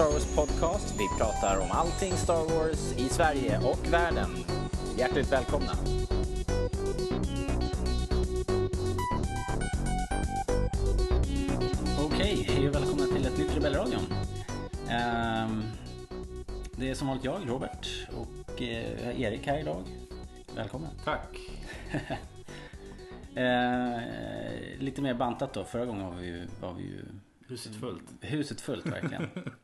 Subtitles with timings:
[0.00, 0.94] Star Wars-podcast.
[0.98, 4.30] Vi pratar om allting Star Wars i Sverige och världen.
[4.98, 5.72] Hjärtligt välkomna!
[12.04, 14.02] Okej, hej och välkomna till ett nytt Rebellradion.
[14.88, 15.62] Ehm,
[16.76, 19.82] det är som vanligt jag, Robert, och eh, Erik här idag.
[20.56, 20.90] Välkommen.
[21.04, 21.38] Tack.
[23.34, 24.00] Ehm,
[24.78, 25.64] lite mer bantat då.
[25.64, 27.04] Förra gången var vi ju, var vi ju
[27.50, 28.04] Huset fullt.
[28.20, 29.28] huset fullt verkligen.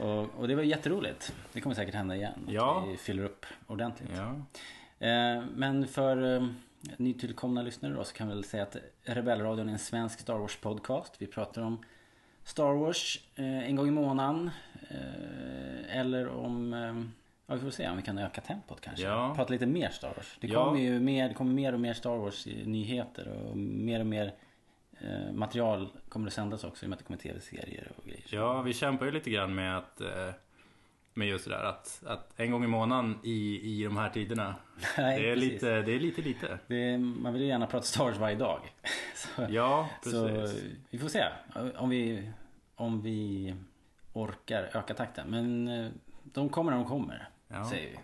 [0.00, 1.34] och, och det var jätteroligt.
[1.52, 2.32] Det kommer säkert hända igen.
[2.46, 2.84] att Ja.
[2.90, 4.10] Vi fyller upp ordentligt.
[4.16, 4.30] Ja.
[5.06, 6.46] Eh, Men för eh,
[6.96, 10.56] nytillkomna lyssnare då så kan vi väl säga att Rebellradion är en svensk Star Wars
[10.56, 11.14] podcast.
[11.18, 11.78] Vi pratar om
[12.44, 14.50] Star Wars eh, en gång i månaden.
[15.88, 16.72] Eller om,
[17.46, 19.04] ja vi får se om vi kan öka tempot kanske.
[19.04, 19.32] Ja.
[19.36, 20.36] Prata lite mer Star Wars.
[20.40, 20.64] Det Ja.
[20.64, 24.06] kommer ju mer, det kommer mer och mer Star Wars i nyheter och mer och
[24.06, 24.32] mer
[25.00, 28.24] eh, material kommer att sändas också i och med att det kommer tv-serier och grejer.
[28.30, 30.30] ja, vi kämpar ju lite grann med att eh,
[31.14, 34.54] med just det där att, att en gång i månaden i, i de här tiderna.
[34.98, 35.52] Nej, det, är precis.
[35.52, 36.58] lite, det är lite lite.
[36.68, 38.60] Är, man vill ju gärna prata Star Wars varje dag.
[39.16, 40.64] Så, Ja, Så precis.
[40.90, 41.24] vi får se
[41.76, 42.30] om vi,
[42.74, 43.54] om vi
[44.12, 45.26] orkar öka takten.
[45.30, 45.90] Men eh,
[46.24, 47.70] de kommer när de kommer, Ja.
[47.70, 47.98] säger vi.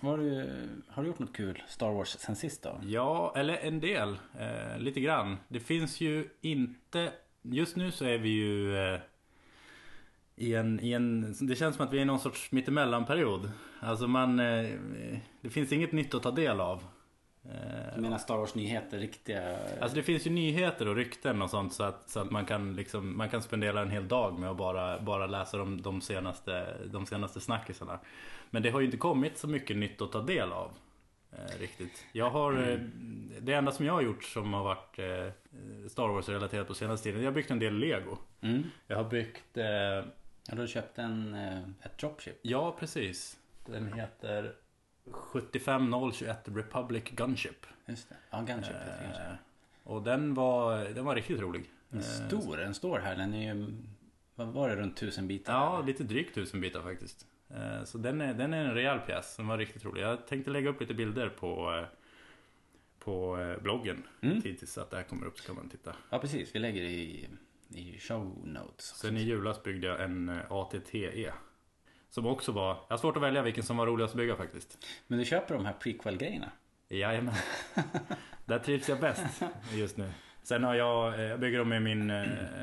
[0.00, 0.52] Har du,
[0.88, 2.80] har du gjort något kul Star Wars sen sist då?
[2.86, 4.18] Ja, eller en del.
[4.38, 5.36] Eh, lite grann.
[5.48, 7.12] Det finns ju inte...
[7.42, 9.00] Just nu så är vi ju eh,
[10.36, 11.34] i, en, i en...
[11.40, 13.50] Det känns som att vi är i någon sorts mittemellanperiod.
[13.80, 14.40] Alltså man...
[14.40, 14.70] Eh,
[15.40, 16.84] det finns inget nytt att ta del av.
[17.44, 19.56] Eh, Du menar Star Wars nyheter, riktiga...
[19.80, 22.76] Alltså det finns ju nyheter och rykten och sånt så att, så att man, kan
[22.76, 26.76] liksom, man kan spendera en hel dag med att bara, bara läsa de, de, senaste,
[26.86, 27.98] de senaste snackisarna.
[28.50, 30.70] Men det har ju inte kommit så mycket nytt att ta del av.
[31.32, 32.04] Eh, riktigt.
[32.12, 32.78] Jag har, eh,
[33.40, 37.04] det enda som jag har gjort som har varit eh, Star Wars relaterat på senaste
[37.04, 37.20] tiden.
[37.22, 38.18] Jag har byggt en del Lego.
[38.40, 38.62] Mm.
[38.86, 39.64] Jag har byggt, eh,
[40.46, 42.38] Ja, du har köpt en, eh, ett dropship.
[42.42, 43.38] ja precis.
[43.66, 44.54] Den heter
[45.10, 47.66] 75021 Republic Gunship.
[47.86, 48.14] Just det.
[48.30, 49.22] Ja, Gunship heter kanske.
[49.22, 49.34] Eh,
[49.84, 51.64] och den var, den var riktigt rolig.
[51.90, 53.16] En stor, den står här.
[53.16, 53.66] Den är ju,
[54.34, 55.52] vad var det, runt tusen bitar?
[55.52, 57.26] Ja, lite drygt tusen bitar faktiskt.
[57.54, 60.02] Eh, Så den är, den är en rejäl pjäs som var riktigt rolig.
[60.02, 61.84] Jag tänkte lägga upp lite bilder på, eh,
[62.98, 64.02] på eh, bloggen.
[64.20, 64.42] Mm.
[64.42, 65.96] Tills att det här kommer upp så kan man titta.
[66.10, 66.54] Ja, precis.
[66.54, 67.28] Vi lägger det i,
[67.74, 68.84] i show notes.
[68.86, 71.32] Sen i julas byggde jag en ATTE.
[72.10, 74.86] Som också var, jag har svårt att välja vilken som var roligast att bygga faktiskt.
[75.06, 76.50] Men du köper de här prequel-grejerna?
[76.88, 77.34] Jajamän.
[78.44, 80.10] Där trivs jag bäst just nu.
[80.42, 82.06] Sen har jag, jag bygger dem med min,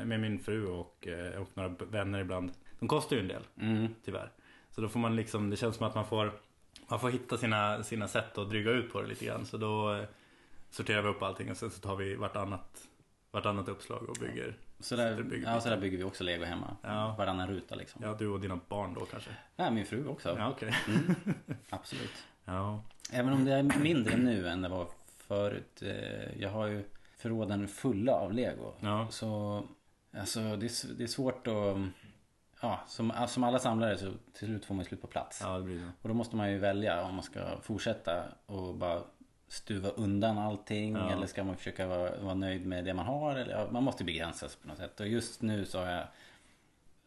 [0.04, 2.52] med min fru och, och några vänner ibland.
[2.78, 3.42] De kostar ju en del.
[3.60, 3.94] Mm.
[4.04, 4.30] Tyvärr.
[4.78, 6.32] Så då får man liksom, det känns som att man får
[6.88, 9.46] Man får hitta sina, sina sätt att dryga ut på det lite grann.
[9.46, 10.04] Så då eh,
[10.70, 12.82] sorterar vi upp allting och sen så tar vi vartannat,
[13.30, 14.56] vartannat uppslag och bygger.
[14.80, 16.76] Så där, bygger ja, så där bygger vi också lego hemma.
[16.82, 17.14] Ja.
[17.18, 18.02] Varannan ruta liksom.
[18.04, 19.30] Ja, du och dina barn då kanske?
[19.56, 20.36] Ja, min fru också.
[20.38, 20.74] Ja, okej.
[21.70, 22.24] Absolut.
[22.44, 22.82] Ja.
[23.12, 24.86] Även om det är mindre nu än det var
[25.18, 25.82] förut.
[25.82, 26.84] eh, Jag har ju
[27.16, 28.72] förråden fulla av lego.
[28.80, 29.06] Ja.
[29.10, 29.62] Så
[30.18, 31.76] alltså, det, är, det är svårt att...
[32.60, 35.40] Ja, som, som alla samlare så till slut får man ju slut på plats.
[35.42, 35.92] ja, det blir det.
[36.02, 39.02] Och då måste man ju välja om man ska fortsätta och bara
[39.48, 40.96] stuva undan allting.
[40.96, 41.12] Ja.
[41.12, 43.36] Eller ska man försöka vara, vara nöjd med det man har.
[43.36, 45.00] Eller, ja, man måste begränsa sig på något sätt.
[45.00, 46.06] Och just nu så har jag...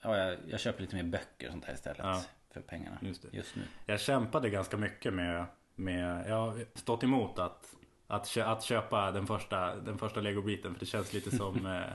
[0.02, 2.00] Ja, jag, jag köper lite mer böcker och sånt här istället.
[2.04, 2.24] Ja.
[2.54, 2.98] För pengarna.
[3.02, 3.26] Just.
[3.32, 3.62] Just nu.
[3.86, 5.46] Jag kämpade ganska mycket med,
[5.76, 7.76] med jag har stått emot att,
[8.08, 10.74] att köpa den första, den första legobiten.
[10.74, 11.94] För det känns lite som, eh,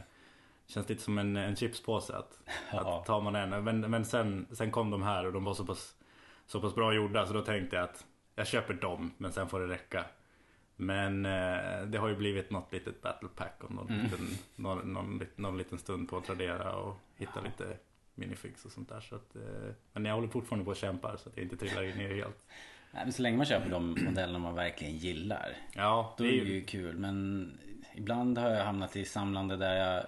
[0.67, 2.17] känns lite som en, en chipspåse.
[2.17, 2.41] Att,
[2.73, 2.99] Ja.
[2.99, 3.65] att tar man en.
[3.65, 5.95] Men, men sen, sen kom de här och de var så pass,
[6.47, 7.27] så pass bra gjorda.
[7.27, 8.05] Så då tänkte jag att
[8.35, 10.05] jag köper dem men sen får det räcka.
[10.77, 15.23] Men eh, det har ju blivit något litet battle pack och någon, liten, någon, någon,
[15.37, 17.77] någon liten stund på att Tradera och hitta lite
[18.15, 19.01] minifix och sånt där.
[19.01, 21.83] Så att, eh, men jag håller fortfarande på att kämpa så att jag inte trillar
[21.83, 22.47] ner helt.
[22.93, 25.57] Nej, men så länge man köper de modellerna man verkligen gillar.
[25.73, 26.97] Ja, Då det är är det ju kul.
[26.97, 27.59] Men
[27.95, 30.07] ibland har jag hamnat i samlande där jag,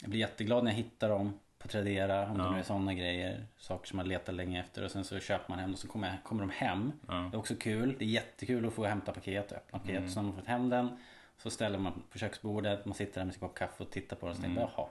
[0.00, 2.26] jag blir jätteglad när jag hittar dem på Tradera.
[2.30, 2.50] Om det Ja.
[2.52, 3.46] nu är sådana grejer.
[3.58, 4.84] Saker som man letar länge efter.
[4.84, 6.92] Och sen så köper man hem och så kommer, jag- kommer de hem.
[7.08, 7.14] Ja.
[7.14, 7.96] Det är också kul.
[7.98, 9.96] Det är jättekul att få hämta paket och öppna paket.
[9.98, 10.08] Mm.
[10.10, 10.98] Så när man fått hem den.
[11.38, 12.84] Så ställer man på köksbordet.
[12.84, 14.30] Man sitter där med sin kopp kaffe och tittar på den.
[14.30, 14.86] Och så tänker jag, jaha.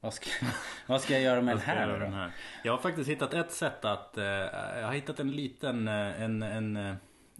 [0.00, 0.30] Vad ska,
[0.86, 1.76] vad ska jag göra med den Mm.
[1.76, 2.30] Jag här med den här?
[2.64, 4.18] Jag har faktiskt hittat ett sätt att...
[4.18, 5.88] Eh, jag har hittat en liten...
[5.88, 6.94] Eh, en, en, eh,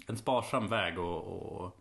[0.08, 1.72] en sparsam väg att, att,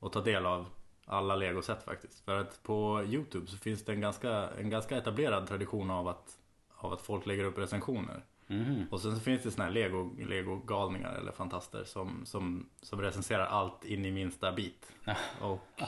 [0.00, 0.68] att ta del av
[1.06, 2.24] alla legoset faktiskt.
[2.24, 6.38] För att på Youtube så finns det en ganska, en ganska etablerad tradition av att,
[6.76, 8.24] av att folk lägger upp recensioner.
[8.46, 8.86] Mhm.
[8.90, 13.46] Och sen så finns det såna här Lego, Lego-galningar eller fantaster som, som, som recenserar
[13.46, 14.92] allt in i minsta bit.
[15.40, 15.80] Och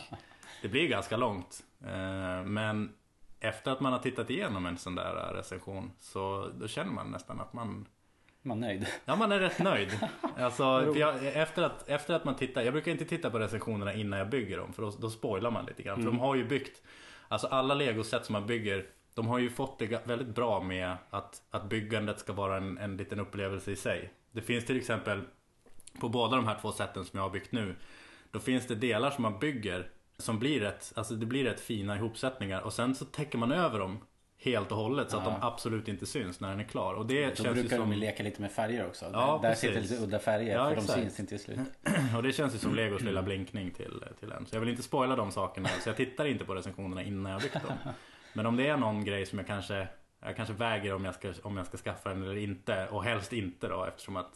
[0.62, 1.64] det blir ganska långt.
[1.84, 2.92] Eh, Men
[3.40, 7.40] efter att man har tittat igenom en sån där recension så då känner man nästan
[7.40, 7.86] att man
[8.48, 8.86] Man nöjd.
[9.04, 9.98] Ja, man är rätt nöjd.
[10.36, 14.18] Alltså, jag, efter, att, efter att man tittar, jag brukar inte titta på recensionerna innan
[14.18, 15.96] jag bygger dem för då, då spoilar man lite grann.
[15.96, 16.82] För de har ju byggt,
[17.28, 21.42] alltså alla legoset som man bygger, de har ju fått det väldigt bra med att,
[21.50, 24.12] att byggandet ska vara en, en liten upplevelse i sig.
[24.32, 25.22] Det finns till exempel
[26.00, 27.76] på båda de här två sätten som jag har byggt nu.
[28.30, 31.96] Då finns det delar som man bygger som blir rätt, alltså det blir rätt fina
[31.96, 33.98] ihopsättningar och sen så täcker man över dem
[34.40, 36.94] helt och hållet så att de absolut inte syns när den är klar.
[36.94, 37.88] Och det Då känns ju brukar som...
[37.90, 39.04] de ju leka lite med färger också.
[39.12, 39.68] Ja, där precis.
[39.70, 41.00] sitter lite udda färger Ja, för de exakt.
[41.00, 41.58] syns inte i slut.
[42.16, 44.46] Och det känns ju som Legos lilla blinkning till, till en.
[44.46, 45.68] Så jag vill inte spoila de sakerna.
[45.68, 47.76] Så jag tittar inte på recensionerna innan jag byggt dem.
[48.32, 49.88] Men om det är någon grej som jag kanske
[50.20, 52.88] jag kanske väger om jag ska, om jag ska skaffa den eller inte.
[52.88, 54.32] Och helst inte då eftersom att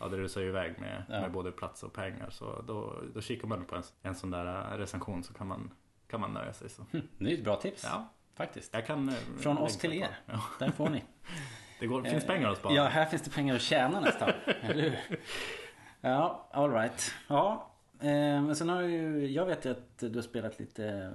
[0.00, 1.20] ja, det rusar ju iväg med, Ja.
[1.20, 2.30] med både plats och pengar.
[2.30, 5.70] Så då, då kikar man på en, en sån där recension så kan man,
[6.10, 6.68] kan man nöja sig.
[6.70, 6.82] Så.
[7.18, 7.84] Det är ett bra tips.
[7.84, 8.08] Ja,
[8.38, 8.74] Faktiskt.
[8.74, 10.08] jag kan, eh, Från oss till er.
[10.26, 11.04] Ja, Där får ni.
[11.80, 12.74] det går, finns pengar att spara.
[12.74, 14.30] Ja, här finns det pengar att tjäna nästan.
[14.62, 14.98] Eller hur?
[16.00, 17.12] Ja, alright.
[17.28, 17.70] Ja,
[18.00, 21.12] eh, men sen har ju, jag vet ju att du har spelat lite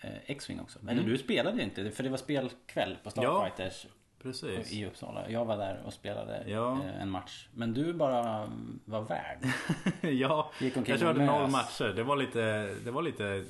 [0.00, 0.78] eh, X-Wing också.
[0.82, 1.06] Eller Mm.
[1.06, 3.22] du spelade ju inte, för det var spelkväll på Ja.
[3.50, 3.86] Starfighters
[4.22, 4.72] Precis.
[4.72, 5.30] i Uppsala.
[5.30, 6.72] Jag var där och spelade Ja.
[6.72, 7.48] eh, en match.
[7.54, 8.50] Men du bara
[8.84, 9.38] var värd.
[10.00, 10.50] ja,
[10.86, 11.92] jag körde noll matcher.
[11.96, 13.44] Det var lite, det var lite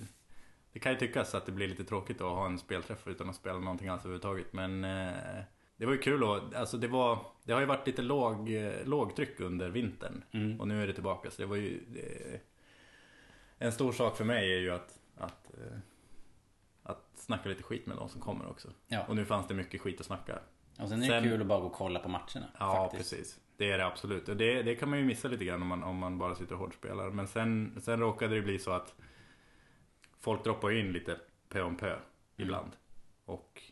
[0.74, 3.36] Det kan ju tyckas att det blir lite tråkigt att ha en spelträff utan att
[3.36, 4.52] spela någonting alls överhuvudtaget.
[4.52, 5.42] Men eh,
[5.76, 8.72] det var ju kul och alltså det var Det har ju varit lite låg, eh,
[8.84, 10.24] lågtryck under vintern.
[10.32, 10.60] Mm.
[10.60, 12.40] Och nu är det tillbaka så det var ju det,
[13.58, 15.78] En stor sak för mig är ju att Att, eh,
[16.82, 18.68] att snacka lite skit med de som kommer också.
[18.88, 19.04] Ja.
[19.08, 20.38] Och nu fanns det mycket skit att snacka.
[20.78, 22.46] Och sen är det Sen- kul att bara gå och kolla på matcherna.
[22.58, 23.10] Ja, faktiskt.
[23.10, 23.40] precis.
[23.56, 24.28] Det är det absolut.
[24.28, 26.52] Och det, det kan man ju missa lite grann om man, om man bara sitter
[26.52, 27.10] och hårdspelar.
[27.10, 28.94] Men sen, sen råkade det bli så att
[30.24, 31.18] folk droppade in lite
[31.48, 31.98] pö om pö
[32.36, 32.70] ibland.
[33.24, 33.62] Och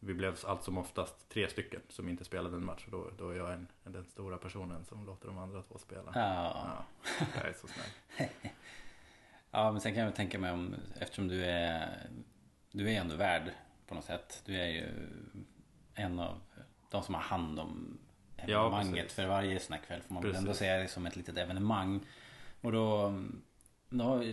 [0.00, 2.84] vi blev allt som oftast tre stycken som inte spelade en match.
[2.84, 6.12] Och då, då är jag en, den stora personen som låter de andra två spela.
[6.14, 6.84] Ja.
[7.18, 8.28] Ja, jag är så snäll.
[9.52, 12.08] Ja, men sen kan jag väl tänka mig om, eftersom du är,
[12.72, 13.50] du är ändå värd
[13.86, 14.42] på något sätt.
[14.46, 14.88] Du är ju
[15.94, 16.40] en av
[16.90, 17.98] de som har hand om
[18.36, 18.94] evenemanget.
[18.94, 19.14] precis.
[19.14, 20.44] för varje sån här kväll får man väl Precis.
[20.46, 22.00] ändå säga det som ett litet evenemang.
[22.60, 23.14] Och då,
[23.88, 24.24] då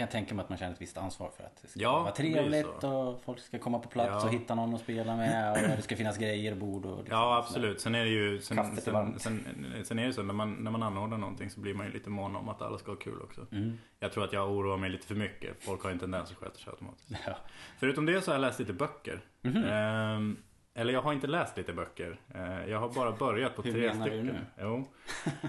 [0.00, 1.98] kan jag tänka mig att man känner ett visst ansvar för att det ska Ja,
[2.02, 4.24] vara trevligt och folk ska komma på plats Ja.
[4.28, 7.36] och hitta någon att spela med och det ska finnas grejer, bord och liksom Ja
[7.38, 7.80] absolut.
[7.80, 9.44] Sen är det ju sen, sen, sen,
[9.84, 12.10] sen är det så när man, när man anordnar någonting så blir man ju lite
[12.10, 13.46] mån om att alla ska ha kul också.
[13.52, 13.78] Mm.
[13.98, 15.64] Jag tror att jag oroar mig lite för mycket.
[15.64, 17.10] Folk har en tendens att sköta sig automatiskt.
[17.26, 17.36] Ja.
[17.78, 19.20] Förutom det så har jag läst lite böcker.
[19.42, 19.64] Mhm.
[19.64, 20.36] Ehm,
[20.74, 22.20] eller jag har inte läst lite böcker.
[22.34, 24.26] Eh, jag har bara börjat på Hur tre menar du stycken.
[24.26, 24.38] nu?
[24.60, 24.84] Jo,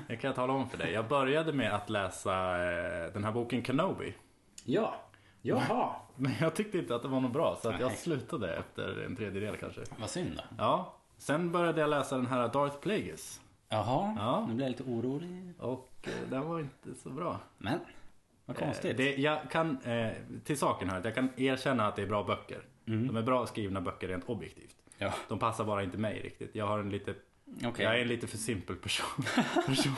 [0.07, 0.91] det kan jag tala om för dig.
[0.93, 2.33] Jag började med att läsa
[2.63, 4.13] eh, den här boken Kenobi.
[4.65, 4.95] Ja.
[5.41, 5.89] Jaha.
[6.15, 9.15] Men jag tyckte inte att det var något bra så att jag slutade efter en
[9.15, 9.81] tredjedel kanske.
[9.99, 10.43] Vad synd då.
[10.57, 13.41] Ja, sen började jag läsa den här Darth Plagueis.
[13.69, 14.15] Jaha.
[14.19, 14.45] Ja.
[14.47, 15.53] Nu blir jag lite orolig.
[15.59, 17.39] Och eh, den var inte så bra.
[17.57, 17.79] Men.
[18.45, 18.91] Vad konstigt.
[18.91, 20.11] Eh, Det, jag kan, eh,
[20.43, 22.61] till saken här, att jag kan erkänna att det är bra böcker.
[22.87, 23.07] Mm.
[23.07, 24.75] De är bra skrivna böcker rent objektivt.
[24.97, 25.13] Ja.
[25.29, 26.55] De passar bara inte mig riktigt.
[26.55, 27.13] Jag har en lite
[27.65, 27.85] Okej.
[27.85, 29.25] Jag är en lite för simpel person.
[29.65, 29.93] person.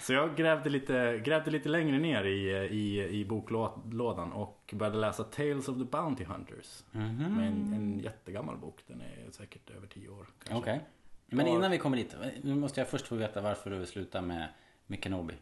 [0.00, 5.24] Så jag grävde lite, grävde lite längre ner i, i, i boklådan och började läsa
[5.24, 6.82] Tales of the Bounty Hunters.
[6.90, 7.36] Mhm.
[7.36, 8.80] Med en, en jättegammal bok.
[8.86, 10.26] Den är säkert över tio år.
[10.50, 10.80] Okej.
[11.26, 11.52] Men Ja.
[11.54, 12.14] innan vi kommer dit.
[12.42, 14.48] Nu måste jag först få veta varför du slutar med,
[14.86, 15.34] med Kenobi.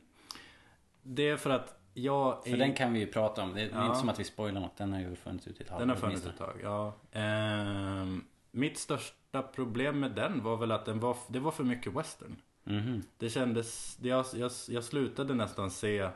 [1.03, 3.55] Det är för att jag För den kan vi ju prata om.
[3.55, 3.87] Det är Ja.
[3.87, 4.77] inte som att vi spoilar något.
[4.77, 6.93] Den har ju funnits ute i ett Den har funnits ett tag, ja.
[7.13, 11.93] Ehm, mitt största problem med den var väl att den var, det var för mycket
[11.97, 12.37] western.
[12.65, 13.03] Mhm.
[13.19, 16.09] Det kändes, jag, jag, jag slutade nästan se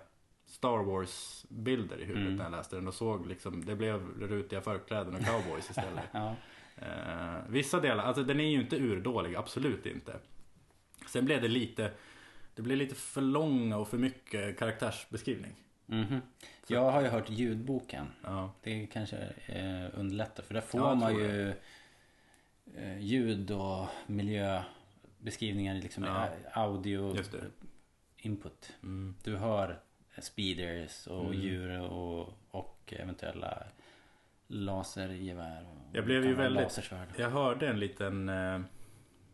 [0.46, 2.36] Star Wars bilder i huvudet Mm.
[2.36, 6.04] när jag läste den och såg liksom, det blev rutiga förkläden och cowboys istället.
[6.12, 6.34] Ja.
[6.76, 10.16] Eh, vissa delar, alltså den är ju inte urdålig, absolut inte.
[11.08, 11.90] Sen blev det lite,
[12.54, 15.52] det blev lite för långa och för mycket karaktärsbeskrivning.
[15.86, 16.20] Mhm.
[16.66, 18.06] Jag har ju hört ljudboken.
[18.22, 20.42] Ja, Det kanske eh, underlättar.
[20.42, 21.54] För där får Ja, man ju eh,
[22.98, 25.74] ljud och miljöbeskrivningar.
[25.74, 26.24] Liksom Ja.
[26.24, 27.16] eh, audio
[28.16, 28.72] input.
[28.82, 29.14] mm.
[29.24, 29.80] Du hör
[30.22, 31.40] speeders och Mm.
[31.40, 33.62] djur och, och eventuella
[34.46, 35.66] lasergevär.
[35.92, 37.08] Jag blev ju väldigt- Lasersvärd.
[37.16, 38.28] Jag hörde en liten...
[38.28, 38.60] Eh,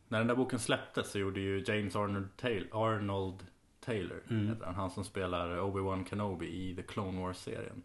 [0.09, 3.47] när den där boken släpptes så gjorde ju James Arnold, Taylor, Arnold
[3.80, 4.56] Taylor Mm.
[4.64, 7.82] han, han som spelar Obi-Wan Kenobi i The Clone Wars-serien.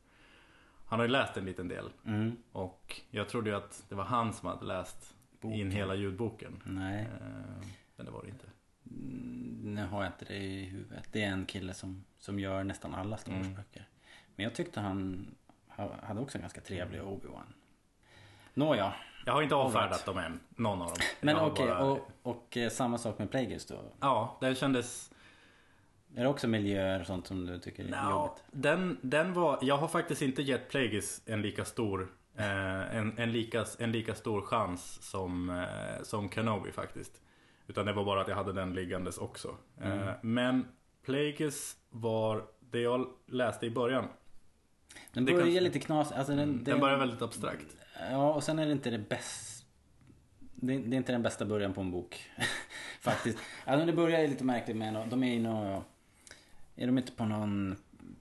[0.86, 2.36] Han har ju läst en liten del Mm.
[2.52, 5.15] och jag trodde ju att det var han som hade läst
[5.46, 5.60] Boken.
[5.60, 6.62] in hela ljudboken.
[6.66, 8.46] Nej, Eh, men det var det inte.
[8.92, 11.08] Mm, nu har jag inte det i huvudet.
[11.12, 13.44] Det är en kille som, som gör nästan alla Star Mm.
[13.44, 13.88] Wars-böcker.
[14.36, 15.28] Men jag tyckte han
[15.68, 17.54] ha- hade också en ganska trevlig Obi-Wan.
[18.54, 18.94] Nåja.
[19.26, 20.40] Jag har inte avfärdat dem än.
[20.50, 20.98] Någon av dem.
[21.22, 23.76] Men okej, bara- och, och eh, samma sak med Plagueis då?
[24.00, 25.12] Ja, det kändes...
[26.16, 28.44] Är det också miljöer och sånt som du tycker är Nå, jobbigt?
[28.52, 29.60] den, den var...
[29.62, 32.08] Jag har faktiskt inte gett Plagueis en lika stor...
[32.38, 37.22] Eh, en, en, lika, en lika stor chans som, eh, som Kenobi faktiskt.
[37.68, 39.56] Utan det var bara att jag hade den liggandes också.
[39.82, 40.00] Mm.
[40.00, 40.68] Eh, men
[41.06, 44.06] Plagueis var det jag läste i början.
[45.14, 47.78] Den börjar kan- lite knas, alltså den, Den börjar väldigt abstrakt.
[48.12, 49.66] Ja, och sen är det inte det bästa...
[50.40, 52.30] Det, är inte den bästa början på en bok.
[53.02, 53.38] Faktiskt.
[53.66, 55.84] Alltså det börjar lite märkligt med De är i nå...
[56.76, 57.76] Är de inte på någon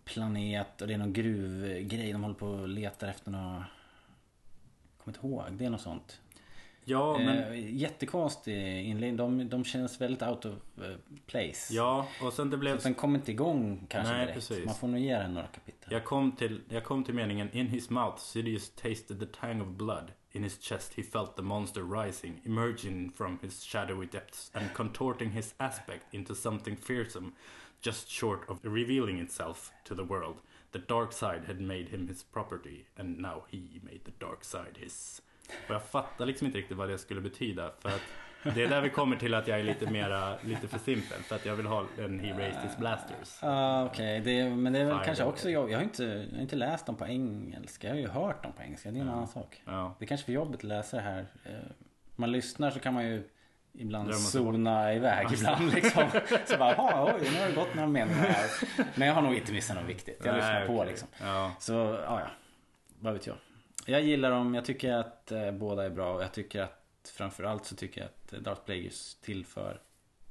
[0.05, 2.13] planet och det är någon gruvgrej.
[2.13, 3.63] De håller på och letar efter något...
[5.05, 5.45] Kommer inte ihåg.
[5.53, 6.21] Det är något sånt.
[6.85, 7.53] Ja, men...
[7.53, 9.17] Eh, jättekonstig inledning.
[9.17, 10.97] De, de känns väldigt out of eh,
[11.27, 11.75] place.
[11.75, 12.77] Ja, och sen det Så blev...
[12.77, 14.35] att den kommer inte igång kanske Nej, direkt.
[14.35, 14.65] precis.
[14.65, 15.93] Man får nog ge den några kapitel.
[15.93, 19.69] Jag kom, till, jag kom till meningen In his mouth Sidious tasted the tang of
[19.69, 24.67] blood In his chest he felt the monster rising Emerging from his shadowy depths And
[24.75, 27.33] contorting his aspect into something fearsome
[27.81, 30.37] Just short of revealing itself to the world
[30.75, 34.77] The dark side had made him his property And now he made the dark side
[34.79, 35.23] his
[35.69, 38.01] Och jag fattar liksom inte riktigt vad det skulle betyda För att
[38.55, 41.37] det är där vi kommer till att jag är lite mera, lite för simpel För
[41.37, 44.85] att jag vill ha en He raised his blasters Ja okej, det, men det är
[44.85, 47.87] väl Fire kanske också jag, jag har inte, jag har inte läst dem på engelska.
[47.87, 49.63] Jag har ju hört dem på engelska, det är en annan sak.
[49.65, 51.27] Ja, Det är kanske för jobbigt att läsa det här.
[51.45, 51.53] Eh,
[52.17, 53.29] Man lyssnar så kan man ju
[53.75, 56.03] ibland zona iväg ibland liksom.
[56.47, 58.51] Så bara, "Jaha, oj, nu har det gått några meningar här.
[58.95, 60.23] Men jag har nog inte missat något viktigt.
[60.25, 60.87] Jag lyssnar på okej.
[60.89, 61.09] liksom.
[61.21, 62.27] Ja, Så, ja ja.
[63.01, 63.37] Vad vet jag.
[63.87, 66.15] Jag gillar dem, jag tycker att eh, båda är bra.
[66.15, 69.81] Och jag tycker att framförallt så tycker jag att Darth Plagueis tillför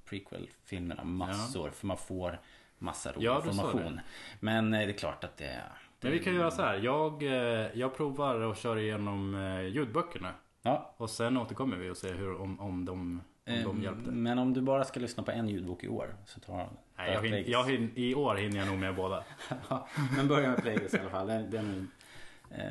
[0.05, 1.69] prequel-filmerna massor.
[1.69, 2.39] För man får
[2.77, 3.99] massa rolig Ja, information.
[4.39, 5.61] Men eh, det är klart att det...
[6.01, 6.75] Men vi kan göra så här.
[6.75, 10.33] Jag, eh, jag provar och kör igenom eh, ljudböckerna.
[10.61, 14.11] Ja, Och sen återkommer vi och ser hur, om, om, de, om de hjälpte.
[14.11, 17.21] men om du bara ska lyssna på en ljudbok i år så tar Nej, jag
[17.21, 19.23] hin, jag hin, I år hinner jag nog med båda.
[19.69, 21.27] Ja, men börja med Plagueis i alla fall.
[21.27, 21.91] Den, den
[22.51, 22.65] eh,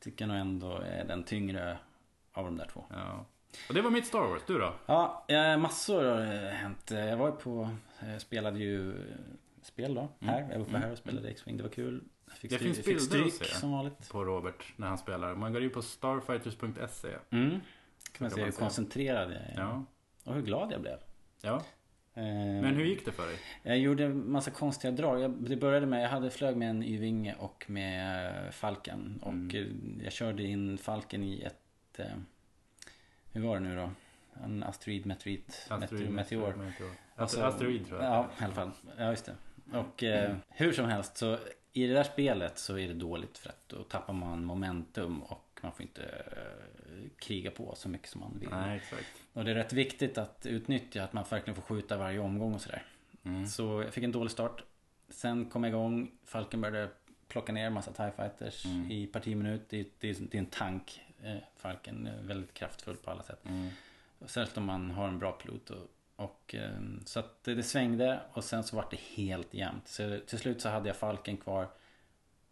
[0.00, 1.78] tycker jag nog ändå är den tyngre
[2.32, 2.84] av de där två.
[2.90, 3.24] Ja.
[3.68, 4.42] Och det var mitt Star Wars.
[4.46, 4.74] Du då?
[4.86, 6.90] Ja, eh, massor har hänt.
[6.90, 7.70] Jag var på,
[8.18, 8.94] spelade ju
[9.62, 10.40] spel då, här.
[10.40, 12.04] Jag var uppe här och spelade X-Wing, det var kul.
[12.26, 13.44] Jag fick, Det finns fick bilder stryk att se.
[13.44, 14.08] som vanligt.
[14.10, 15.34] På Robert när han spelar.
[15.34, 17.08] Man går in på starfighters.se.
[17.30, 17.50] Mm.
[17.50, 17.60] Kan
[18.20, 19.54] man se hur koncentrerad jag är.
[19.56, 19.84] Ja.
[20.28, 20.98] Och hur glad jag blev.
[21.42, 21.62] ja.
[22.14, 23.36] Eh, Men hur gick det för dig?
[23.62, 25.20] Jag gjorde en massa konstiga drag.
[25.20, 29.18] Jag, det började med, jag hade flög med en Y-vinge och med eh, Falken.
[29.22, 29.96] Och Mm.
[29.98, 32.00] eh, jag körde in Falken i ett...
[33.32, 33.90] Hur var det nu då?
[34.44, 36.08] En asteroid, meteorit, meteor.
[36.10, 36.52] meteor.
[36.54, 36.90] Meteor.
[37.16, 38.12] Alltså, Asteroid tror jag.
[38.12, 38.70] Ja, i alla fall.
[38.98, 39.34] Ja, just det.
[39.78, 41.38] Och eh, hur som helst så
[41.72, 45.58] i det där spelet så är det dåligt för att då tappar man momentum och
[45.62, 46.02] man får inte
[47.18, 48.48] kriga på så mycket som man vill.
[48.48, 49.06] Nej, exakt.
[49.32, 52.60] Och det är rätt viktigt att utnyttja att man verkligen får skjuta varje omgång och
[52.60, 52.82] sådär.
[53.24, 53.46] Mm.
[53.46, 54.62] Så jag fick en dålig start.
[55.08, 56.10] Sen kom jag igång.
[56.24, 56.90] Falken började
[57.28, 58.90] plocka ner en massa TIE fighters Mm.
[58.90, 59.62] i parti minut.
[59.68, 61.02] Det, är- det, är- det är en tank.
[61.22, 63.44] Eh, Falken väldigt kraftfull på alla sätt.
[63.44, 63.68] Mm.
[64.26, 65.70] Särskilt om man har en bra pilot.
[65.70, 65.86] Och,
[66.16, 66.70] och, eh,
[67.04, 69.88] så att det, svängde och sen så var det helt jämnt.
[69.88, 71.68] Så till slut så hade jag Falken kvar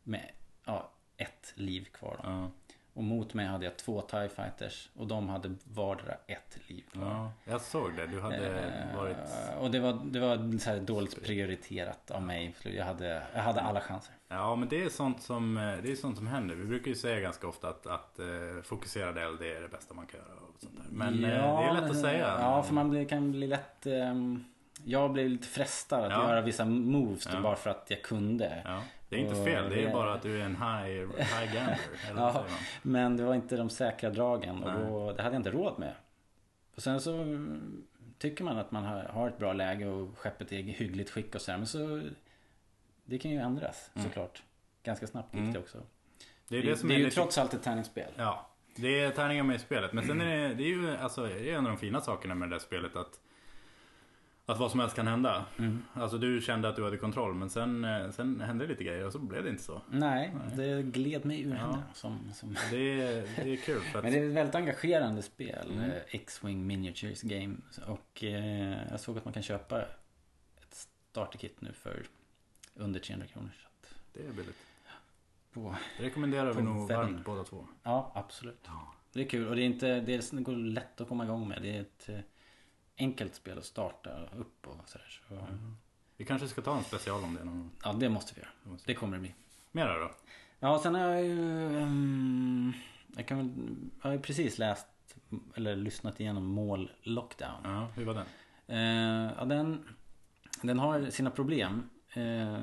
[0.03, 0.31] med
[0.65, 2.21] ja, ett liv kvar.
[2.23, 2.29] Då.
[2.31, 2.51] Ja.
[2.97, 7.07] Och mot mig hade jag två TIE fighters och de hade vardera ett liv kvar.
[7.07, 8.07] ja, jag såg det.
[8.07, 9.17] Du hade Eh, varit...
[9.61, 12.55] Och det var, det var så dåligt prioriterat av mig.
[12.63, 14.15] Jag hade, jag hade alla chanser.
[14.29, 16.55] Ja, men det är sånt som, eh, det är sånt som händer.
[16.55, 20.07] Vi brukar ju säga ganska ofta att, att uh, fokuserad eld är det bästa man
[20.07, 20.39] kan göra.
[20.49, 20.85] Och sånt där.
[20.91, 22.37] Men eh, det är lätt att säga.
[22.41, 23.87] Ja, för man kan bli lätt...
[23.87, 24.45] ehm,
[24.85, 26.29] jag blev lite frestad att Ja.
[26.29, 27.41] göra vissa moves Ja.
[27.41, 28.63] bara för att jag kunde.
[28.65, 29.71] Ja, det är inte Och fel.
[29.71, 31.57] Det är bara att du är en high, high.
[31.57, 31.79] Eller
[32.17, 32.45] Ja.
[32.83, 35.95] Men det var inte de säkra dragen och då, det hade jag inte råd med.
[36.75, 37.25] Och sen så
[38.19, 41.41] tycker man att man har, ett bra läge och skeppet är i hyggligt skick och
[41.41, 41.59] sådär.
[41.59, 42.03] Men så...
[43.05, 44.09] Det kan ju ändras Mm.
[44.09, 44.43] såklart.
[44.83, 45.53] Ganska snabbt gick Mm.
[45.53, 45.79] det också.
[46.49, 47.15] Det är Det, det det är är ju lite...
[47.17, 48.13] trots allt ett tärningsspel.
[48.17, 49.93] Ja, det är tärningar med i spelet.
[49.93, 52.35] Men sen är det, det är ju alltså, det är en av de fina sakerna
[52.35, 53.21] med det där spelet att
[54.47, 55.45] att vad som helst kan hända.
[55.59, 55.83] Mm.
[55.93, 59.13] Alltså du kände att du hade kontroll men sen, eh, sen hände lite grejer och
[59.13, 59.83] så blev det inte så.
[59.91, 61.57] Nej, det gled mig ur Ja.
[61.57, 61.83] henne.
[61.95, 62.57] Som, som...
[62.71, 64.03] Det är, det är kul att...
[64.03, 65.71] Men det är ett väldigt engagerande spel.
[65.73, 65.91] Mm.
[65.91, 67.57] eh, X-Wing Miniatures Game.
[67.87, 70.75] Och eh, jag såg att man kan köpa ett
[71.11, 72.03] starterkit nu för
[72.75, 73.51] under 300 kronor.
[73.63, 74.57] Så att, Det är billigt.
[75.53, 76.97] på, Det rekommenderar vi nog webben.
[77.13, 77.67] varmt båda två.
[77.83, 78.69] ja, absolut.
[79.13, 81.63] Det är kul och det är inte, det går lätt att komma igång med.
[81.63, 82.19] Det är ett eh,
[82.99, 85.21] enkelt spel att starta upp och sådär.
[85.29, 85.47] Så,
[86.17, 87.71] Vi kanske ska ta en special om det någon.
[87.85, 88.51] Ja, det måste vi göra.
[88.63, 89.35] Det måste- Det kommer det bli.
[89.73, 90.11] Mera då?
[90.61, 91.79] Ja, sen har jag ju...
[91.79, 92.73] ehm,
[93.17, 93.39] Jag kan
[94.03, 94.87] jag har ju precis läst
[95.55, 97.61] eller lyssnat igenom Mål Lockdown.
[97.65, 98.27] Ja, hur var den?
[98.67, 99.89] Eh, ja, den,
[100.63, 101.91] den har sina problem.
[102.13, 102.59] Eh,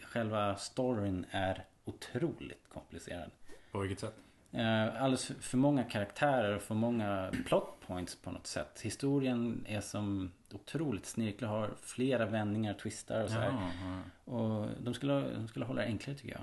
[0.03, 3.31] Själva storyn är otroligt komplicerad.
[3.71, 4.15] På vilket sätt?
[4.53, 8.81] Eh, alldeles för- många karaktärer och för många plot points på något sätt.
[8.81, 11.47] Historien är som otroligt snirklig.
[11.47, 13.49] Har flera vändningar, twistar och så här.
[13.51, 13.69] Ja,
[14.25, 14.31] ja.
[14.33, 16.41] Och de skulle, de skulle hålla det enklare tycker jag.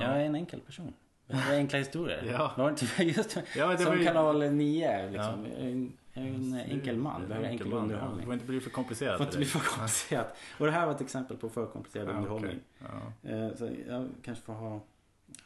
[0.00, 0.06] Ja.
[0.06, 0.92] Jag är en enkel person.
[1.26, 2.24] Jag har enkla historier.
[2.32, 2.52] Ja.
[2.56, 5.46] Var det inte just Ja, det var som ju- kanal 9 liksom.
[5.46, 7.20] Är en, en enkel man.
[7.20, 7.80] Det är Behöver en enkel man, ja.
[7.86, 8.24] Det underhållning.
[8.24, 9.16] får inte bli för komplicerat.
[9.16, 10.36] Får inte bli för komplicerat.
[10.58, 12.60] Och det här var ett exempel på för komplicerad Ja, underhållning.
[12.80, 13.30] okej.
[13.50, 13.56] Ja.
[13.56, 14.80] Så jag kanske får ha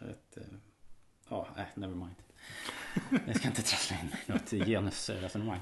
[0.00, 0.38] ett...
[1.32, 2.14] eh, Ja, nej, never mind.
[3.26, 5.60] Jag ska inte trassla in i något genusresonemang.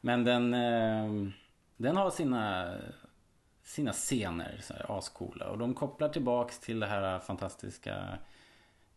[0.00, 1.30] Men den, eh,
[1.76, 2.74] den har sina,
[3.62, 5.48] sina scener, så här, ascoola.
[5.48, 8.18] Och de kopplar tillbaks till det här fantastiska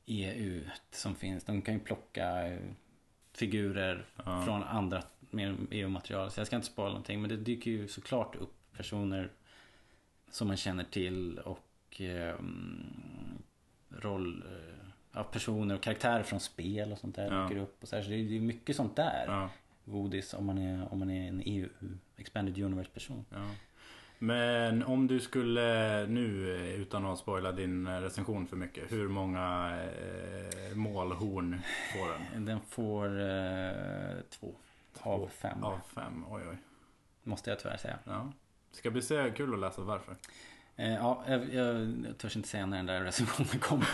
[0.06, 1.44] EU som finns.
[1.44, 2.60] De kan ju plocka eh,
[3.34, 4.42] figurer Ja.
[4.46, 5.04] från andra
[5.72, 6.32] EU-material.
[6.32, 7.22] Så jag ska inte spara någonting.
[7.22, 9.32] Men det dyker ju såklart upp personer
[10.32, 12.36] som man känner till och eh,
[13.90, 14.44] roll...
[15.20, 17.44] Ja, personer och karaktärer från spel och sånt där Ja.
[17.44, 17.78] dyker upp.
[17.82, 19.24] Och så, här, så det är det mycket sånt där.
[19.28, 19.50] Ja,
[19.86, 21.70] Godis om man är, om man är en EU
[22.18, 23.26] Expanded Universe person.
[23.30, 23.50] ja.
[24.22, 28.92] Men om du skulle nu, eh, utan att spoila din eh, recension för mycket.
[28.92, 31.62] Hur många eh, målhorn
[31.94, 32.46] får den?
[32.46, 34.56] Den får eh, två
[35.02, 35.64] av fem.
[35.64, 36.58] Av fem, oj oj.
[37.24, 38.00] Måste jag tyvärr säga.
[38.04, 38.32] Ja.
[38.72, 40.16] Ska bli så kul att läsa varför.
[40.80, 43.88] Eh, ja, jag, jag törs inte säga när den där recensionen kommer.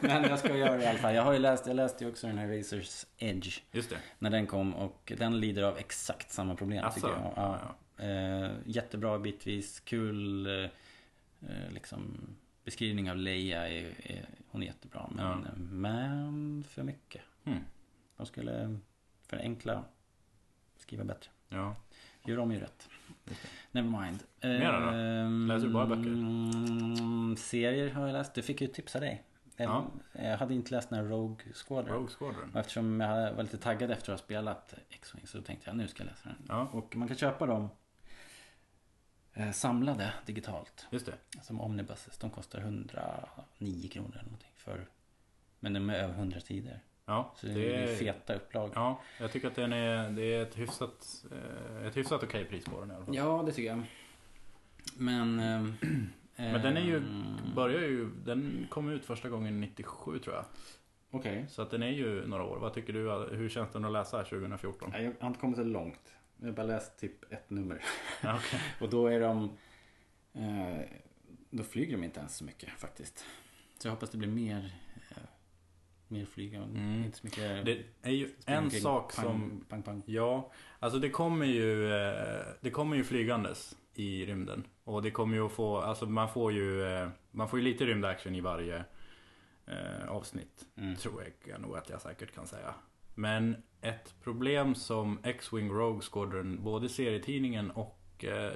[0.00, 1.14] Men, jag ska göra det i alla fall.
[1.14, 3.60] Jag har ju läst, jag läste ju också den här Razors Edge.
[3.72, 3.98] Just det.
[4.18, 6.94] När den kom och den lider av exakt samma problem Asså?
[6.94, 7.32] tycker jag.
[7.36, 7.60] Ja,
[7.96, 8.04] Ja.
[8.04, 10.52] Eh, jättebra bitvis, kul eh,
[11.50, 12.18] eh, liksom
[12.64, 15.10] beskrivning av Leia är, är, hon är jättebra.
[15.14, 15.50] Men, Ja.
[15.58, 17.22] men för mycket.
[17.44, 17.60] Hmm.
[18.16, 18.78] De skulle
[19.26, 19.84] förenkla,
[20.78, 21.30] skriva bättre.
[21.48, 21.76] ja.
[22.24, 22.88] Gör om ju rätt.
[23.28, 23.48] Just det.
[23.80, 24.22] Never mind.
[24.42, 24.86] Mera då?
[24.98, 26.02] Ehm, Läser du bara böcker?
[26.10, 28.34] mm, serier har jag läst.
[28.34, 29.22] Du fick ju tipsa dig.
[29.56, 29.86] Jag, Ja.
[30.12, 31.94] jag hade inte läst den här Rogue Squadron.
[31.96, 32.50] Rogue Squadron.
[32.54, 35.88] Och eftersom jag var lite taggad efter att ha spelat X-Wing så tänkte jag nu
[35.88, 36.36] ska jag läsa den.
[36.48, 37.68] Ja, Och man kan köpa dem
[39.34, 40.86] eh, samlade digitalt.
[40.90, 41.14] just det.
[41.42, 42.18] Som omnibuses.
[42.18, 44.52] De kostar 109 kronor eller någonting.
[44.56, 44.86] För,
[45.60, 46.80] men de är över 100 sidor.
[47.06, 48.70] Ja, Så det, är feta upplag.
[48.74, 52.64] Ja, jag tycker att den är, det är ett hyfsat, eh, ett hyfsat okej pris
[52.64, 53.14] på den i alla fall.
[53.16, 53.82] Ja, det tycker jag.
[54.96, 55.38] Men...
[55.40, 55.74] ehm,
[56.36, 60.44] Men den är ju, ehm, börjar ju, den kom ut första gången 97 tror jag.
[61.10, 61.46] Okej.
[61.48, 62.58] Så att den är ju några år.
[62.58, 64.90] Vad tycker du, hur känns den att läsa 2014?
[64.92, 66.14] Nej, Jag har inte kommit så långt.
[66.40, 67.82] Jag har bara läst typ ett nummer.
[68.24, 68.60] Okej.
[68.80, 69.56] Och då är de...
[70.32, 70.80] Eh,
[71.50, 73.24] då flyger de inte ens så mycket faktiskt.
[73.78, 74.74] Så jag hoppas det blir mer...
[76.08, 76.58] Mer flyga.
[76.58, 77.04] Mm.
[77.04, 77.64] Inte så mycket...
[77.64, 80.02] Det är ju en sak pang, som, Pang, pang.
[80.06, 84.64] ja, alltså det kommer ju, eh, det kommer ju flygandes i rymden.
[84.84, 87.86] Och det kommer ju att få, alltså man får ju, eh, man får ju lite
[87.86, 88.84] rymdaction i varje
[89.66, 90.66] eh, avsnitt.
[90.76, 90.96] Mm.
[90.96, 92.74] Tror jag nog att jag säkert kan säga.
[93.14, 98.02] Men ett problem som X-Wing Rogue Squadron, både serietidningen och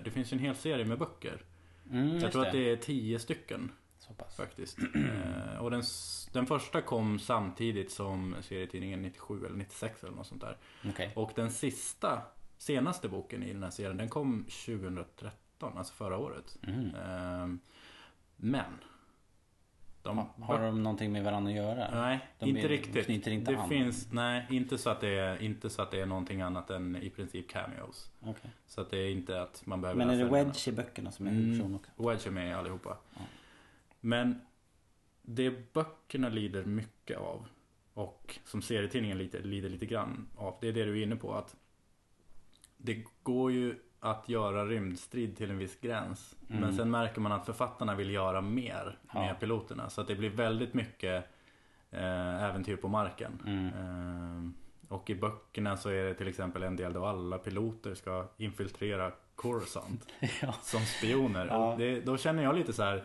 [0.05, 1.43] det finns ju en hel serie med böcker.
[1.91, 3.73] Mm, jag tror att det är tio stycken
[4.11, 4.37] Så pass.
[4.37, 4.79] faktiskt.
[4.79, 5.83] eh, och den,
[6.33, 10.57] den första kom samtidigt som serietidningen 97 eller 96 eller något sånt där.
[10.88, 11.12] Okej.
[11.16, 12.23] Och den sista,
[12.59, 16.59] senaste boken i den här serien, den kom 2013, alltså förra året.
[16.66, 16.85] Mm.
[16.94, 17.59] Eh,
[18.37, 18.64] men.
[20.03, 22.01] De Ha, har de någonting med varandra att göra?
[22.01, 23.09] Nej, De inte är- riktigt.
[23.09, 23.68] inte det an.
[23.68, 26.96] finns, nej, inte så, att det är, inte så att det är någonting annat än
[26.96, 28.11] i princip cameos.
[28.20, 28.51] Okej.
[28.66, 31.27] Så att det är inte att man behöver Men är det Wedge i böckerna som
[31.27, 31.42] är Mm.
[31.42, 32.09] huvudperson också?
[32.09, 32.96] Wedge är med allihopa.
[33.14, 33.20] Ja.
[34.01, 34.41] Men
[35.23, 37.47] det böckerna lider mycket av
[37.95, 40.57] och som serietidningen lite, lider lite grann av.
[40.61, 41.57] Det är det du är inne på att
[42.77, 46.37] det går ju att göra rymdstrid till en viss gräns.
[46.49, 46.61] Mm.
[46.61, 49.21] Men sen märker man att författarna vill göra mer Ja.
[49.21, 49.91] med piloterna.
[49.91, 51.25] Så att det blir väldigt mycket
[51.91, 53.43] eh, äventyr på marken.
[53.47, 53.67] Mm.
[53.67, 54.51] Eh,
[54.93, 59.13] och i böckerna så är det till exempel en del då alla piloter ska infiltrera
[59.35, 60.07] Coruscant
[60.43, 60.53] ja.
[60.63, 61.47] som spioner.
[61.47, 61.75] Ja.
[61.79, 63.05] Det, då känner jag lite så här.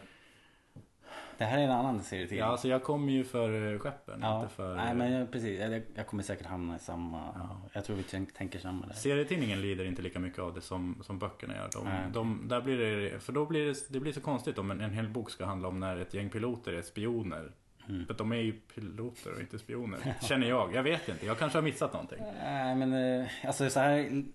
[1.37, 2.39] Det här är en annan serietidning.
[2.39, 4.41] Ja, alltså jag kommer ju för eh, skeppen, Ja.
[4.41, 4.75] inte för...
[4.75, 7.17] Nej men jag, precis, jag, jag kommer säkert hamna i samma...
[7.35, 7.61] Ja.
[7.73, 8.93] Jag tror vi tänk, tänker samma där.
[8.93, 11.69] Serietidningen lider inte lika mycket av det som, som böckerna gör.
[11.83, 11.93] Nej.
[12.03, 14.81] De, de, där blir det, för då blir det, det blir så konstigt om en,
[14.81, 17.51] en hel bok ska handla om när ett gäng piloter är spioner.
[17.89, 18.05] Mm.
[18.05, 19.99] För de är ju piloter och inte spioner.
[20.21, 20.75] Känner jag.
[20.75, 21.25] Jag vet inte.
[21.25, 22.17] Jag kanske har missat någonting.
[22.43, 23.91] Nej men eh, alltså så här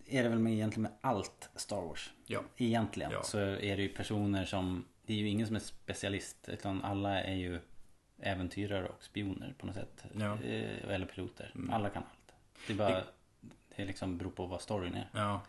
[0.07, 2.11] är det väl med, egentligen med allt Star Wars.
[2.27, 2.41] Ja.
[2.57, 3.23] Egentligen Ja.
[3.23, 7.23] så är det ju personer som Det är ju ingen som är specialist utan alla
[7.23, 7.61] är ju
[8.23, 10.05] Äventyrare och spioner på något sätt.
[10.19, 10.43] Ja.
[10.43, 11.53] Eh, Eller piloter.
[11.55, 11.71] Mm.
[11.71, 12.35] Alla kan allt.
[12.67, 13.05] Det är bara
[13.77, 15.09] Det liksom beror på vad storyn är.
[15.13, 15.41] Ja.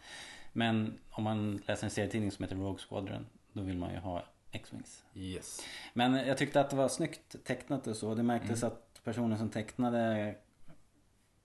[0.53, 4.25] Men om man läser en serietidning som heter Rogue Squadron Då vill man ju ha
[4.51, 5.05] X-Wings.
[5.13, 5.61] Yes.
[5.93, 8.15] Men jag tyckte att det var snyggt tecknat och så.
[8.15, 8.73] Det märktes Mm.
[8.73, 10.35] att personen som tecknade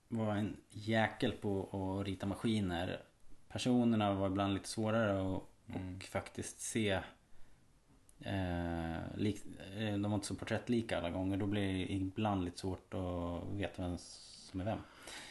[0.09, 1.63] var en jäkel på
[2.01, 3.01] att rita maskiner.
[3.49, 5.43] Personerna var ibland lite svårare att
[5.75, 5.97] Mm.
[5.97, 7.01] och faktiskt se.
[8.21, 9.45] Eh, lik,
[9.77, 11.37] eh, de var inte så porträttlika alla gånger.
[11.37, 14.79] Då blir det ibland lite svårt att veta vem som är vem.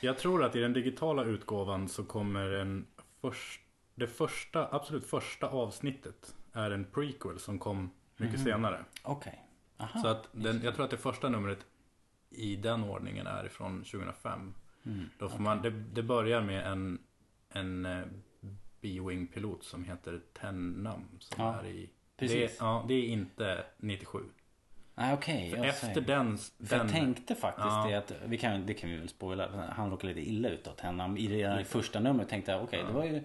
[0.01, 2.87] Jag tror att i den digitala utgåvan så kommer en
[3.21, 3.61] först,
[3.95, 8.45] det första, absolut första avsnittet är en prequel som kom mycket Mhm.
[8.45, 8.85] senare.
[9.03, 9.41] Okej.
[9.77, 10.01] Aha.
[10.01, 11.65] Så att den, jag tror att det första numret
[12.29, 14.53] i den ordningen är ifrån 2005.
[14.85, 15.09] Mm.
[15.19, 16.99] Då får man, det, det börjar med en,
[17.49, 18.03] en eh,
[18.81, 21.01] B-Wing pilot som heter Tennam.
[21.19, 22.61] Som Ja, är i, Precis.
[22.61, 24.19] är- ja, det är inte 97.
[24.95, 25.53] Nej okej.
[25.57, 26.01] Jag efter säger.
[26.01, 27.85] den, den jag tänkte faktiskt Ja.
[27.89, 30.81] det att, vi kan, det kan vi väl spoila, han råkade lite illa ut åt
[30.81, 31.19] henne.
[31.19, 32.87] I det första numret tänkte jag okej Ja.
[32.87, 33.23] det var ju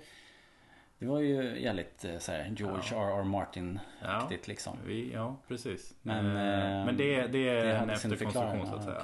[0.99, 2.97] Det var ju jävligt eh, så här, George Ja.
[3.19, 3.25] R.R.
[3.25, 4.77] Martin-aktigt liksom.
[4.87, 5.95] vi, ja, precis.
[6.03, 8.99] Men, eh, men det, det är det en efterkonstruktion så att säga.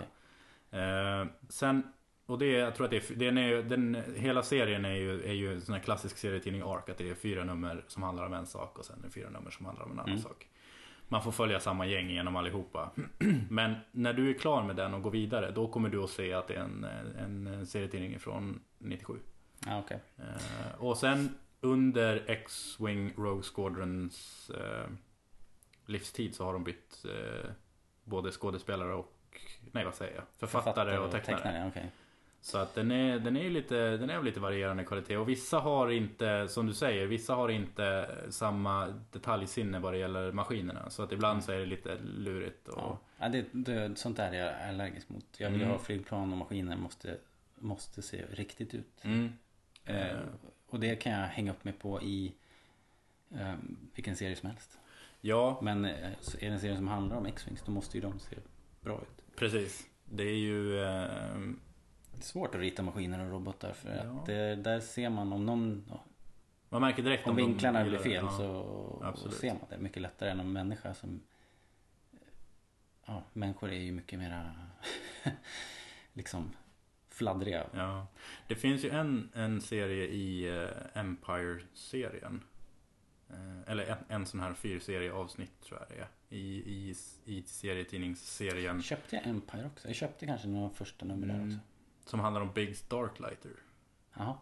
[0.71, 0.81] okej.
[0.81, 1.93] Eh, sen,
[2.27, 5.33] och det, jag tror att det är, den är den, hela serien är ju, är
[5.33, 6.89] ju en sån här klassisk serietidning ARK.
[6.89, 9.31] Att det är fyra nummer som handlar om en sak och sen är det fyra
[9.31, 10.23] nummer som handlar om en annan Mm.
[10.23, 10.49] sak.
[11.09, 12.91] Man får följa samma gäng genom allihopa.
[13.51, 16.33] Men när du är klar med den och går vidare, då kommer du att se
[16.33, 16.85] att det är en,
[17.19, 19.15] en serietidning från 97.
[19.67, 20.01] Ja, okej.
[20.19, 21.29] Eh, och sen
[21.61, 24.91] under X-Wing Rogue Squadrons eh,
[25.87, 27.51] livstid så har de bytt eh,
[28.05, 29.41] både skådespelare och,
[29.73, 31.69] nej vad säger jag, författare, och tecknare.
[31.69, 31.91] okej.
[32.47, 35.17] Så att den är, den är lite, den är lite varierande kvalitet.
[35.17, 40.33] Och vissa har inte, som du säger, vissa har inte samma detaljsinne vad det gäller
[40.33, 40.91] maskinerna.
[40.91, 42.69] Så att ibland så är det lite lurigt.
[42.69, 42.99] Och, Ja.
[43.19, 45.25] Ja, det, det, sånt där är jag allergisk mot.
[45.39, 45.73] Jag vill Mm.
[45.73, 47.17] ha flygplan och maskiner måste,
[47.55, 49.01] måste se riktigt ut.
[49.05, 49.33] Mm.
[49.85, 50.17] Eh,
[50.71, 52.33] och det kan jag hänga upp mig på i
[53.35, 53.55] eh,
[53.95, 54.79] vilken serie som helst.
[55.21, 58.19] Ja, Men eh, är det en serie som handlar om X-Wings då måste ju de
[58.19, 58.37] se
[58.81, 59.37] bra ut.
[59.37, 59.87] precis.
[60.05, 60.81] Det är ju...
[62.17, 64.03] Det är svårt att rita maskiner och robotar för Ja.
[64.21, 65.93] att det, där ser man om någon
[66.69, 69.13] man märker direkt Om de vinklarna blir fel Ja.
[69.17, 71.21] så ser man det mycket lättare än en människa som
[73.07, 74.55] Ja, människor är ju mycket mera
[76.13, 76.53] liksom
[77.09, 77.67] fladdriga.
[77.75, 78.07] Ja.
[78.49, 82.43] Det finns ju en, en serie i eh, Empire-serien.
[83.31, 86.09] Eh, eller en, en sån här fyrserie avsnitt tror jag det är.
[86.29, 88.83] I, i, i serietidningsserien.
[88.83, 89.89] Köpte jag Empire också?
[89.89, 91.59] Jag köpte kanske några första nummer där Mm.
[92.07, 93.51] Som handlar om Biggs Darklighter.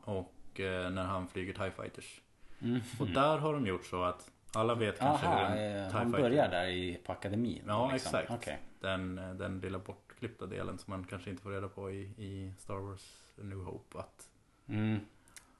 [0.04, 2.20] Och eh, när han flyger TIE Fighters.
[2.62, 2.80] Mm.
[3.00, 5.98] Och där har de gjort så att alla vet kanske Aha, hur en eh, TIE
[5.98, 7.62] han Fighter- börjar där i, på akademin?
[7.66, 8.08] Ja, liksom.
[8.18, 8.30] exakt.
[8.30, 8.58] Okej.
[8.80, 12.52] Den, eh, den lilla bortklippta delen som man kanske inte får reda på i, i
[12.58, 13.98] Star Wars A New Hope.
[13.98, 14.28] Att,
[14.66, 15.00] Mm.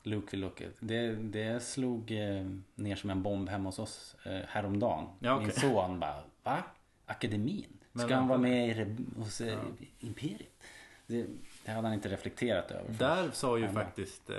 [0.03, 0.65] Luke vill åka.
[0.81, 5.07] Det, det slog eh, ner som en bomb hemma hos oss eh, häromdagen.
[5.19, 5.47] Ja, okej.
[5.47, 6.63] Min son bara, va?
[7.07, 7.67] Akademin?
[7.95, 9.59] Ska Men han vara med i, hos eh, Ja.
[10.01, 10.63] Imperiet?
[11.07, 11.27] Det,
[11.65, 12.87] det hade han inte reflekterat över.
[12.87, 12.99] först.
[12.99, 13.73] Där sa ju Ja.
[13.73, 14.37] faktiskt eh,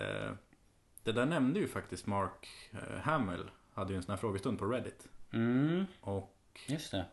[1.03, 4.65] Det där nämnde ju faktiskt Mark eh, Hamill Hade ju en sån här frågestund på
[4.65, 6.31] Reddit Mm, Och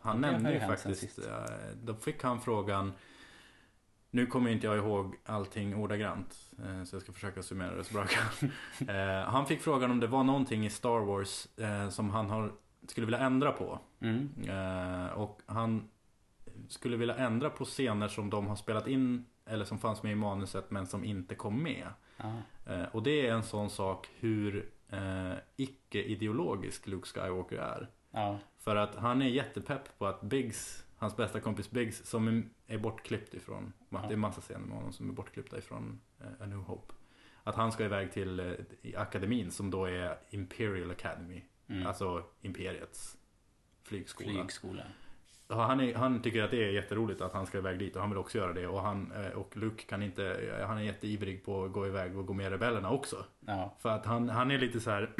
[0.01, 1.33] han nämnde ju faktiskt eh,
[1.83, 2.93] Då fick han frågan
[4.11, 7.93] Nu kommer inte jag ihåg allting ordagrant eh, Så jag ska försöka summera det så
[7.93, 8.49] bra jag kan
[9.25, 11.47] Han fick frågan om det var någonting i Star Wars
[11.91, 12.51] Som han har,
[12.87, 14.29] skulle vilja ändra på Mm.
[15.15, 15.89] Och han
[16.69, 20.15] skulle vilja ändra på scener som de har spelat in eller som fanns med i
[20.15, 21.87] manuset men som inte kom med.
[22.17, 22.33] Ja.
[22.65, 27.89] Eh, och det är en sån sak hur eh, icke-ideologisk Luke Skywalker är.
[28.11, 28.39] ja.
[28.57, 33.33] För att han är jättepepp på att Biggs, hans bästa kompis Biggs som är- bortklippt
[33.33, 36.93] ifrån, det är massa scener med honom som är bortklippta ifrån eh, A New Hope.
[37.43, 41.41] Att han ska iväg till eh, akademin som då är Imperial Academy.
[41.67, 41.87] Mm.
[41.87, 43.17] Alltså Imperiets
[43.83, 44.29] flygskola.
[44.31, 44.83] Flygskola.
[45.47, 48.09] Han, är, han tycker att det är jätteroligt att han ska iväg dit och han
[48.09, 48.67] vill också göra det.
[48.67, 50.25] Och, han, eh, och Luke kan inte,
[50.59, 53.25] eh, han är jätteivrig på att gå iväg och gå med rebellerna också.
[53.39, 53.75] Ja.
[53.79, 55.09] För att han, han är lite så här.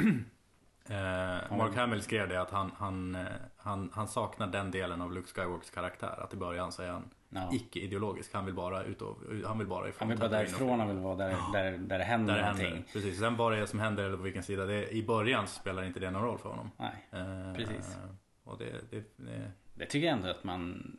[0.88, 3.22] eh, Mark Hamill skrev det att han, han, eh,
[3.56, 6.20] han, han saknar den delen av Luke Skywalkers karaktär.
[6.24, 7.50] Att i början så är han Ja.
[7.52, 8.34] icke-ideologisk.
[8.34, 10.98] Han vill bara ut och, han vill bara ifrån Han vill bara därifrån, han vill
[10.98, 12.66] vara där, där, där det händer Där det någonting.
[12.72, 12.88] händer.
[12.92, 13.18] Precis.
[13.18, 14.92] Sen vad det är som händer eller på vilken sida det är.
[14.92, 16.70] I början spelar inte det någon roll för honom.
[16.76, 17.06] Nej.
[17.12, 17.98] Eh, Precis.
[18.44, 20.96] Och det, det, det Det tycker jag ändå att man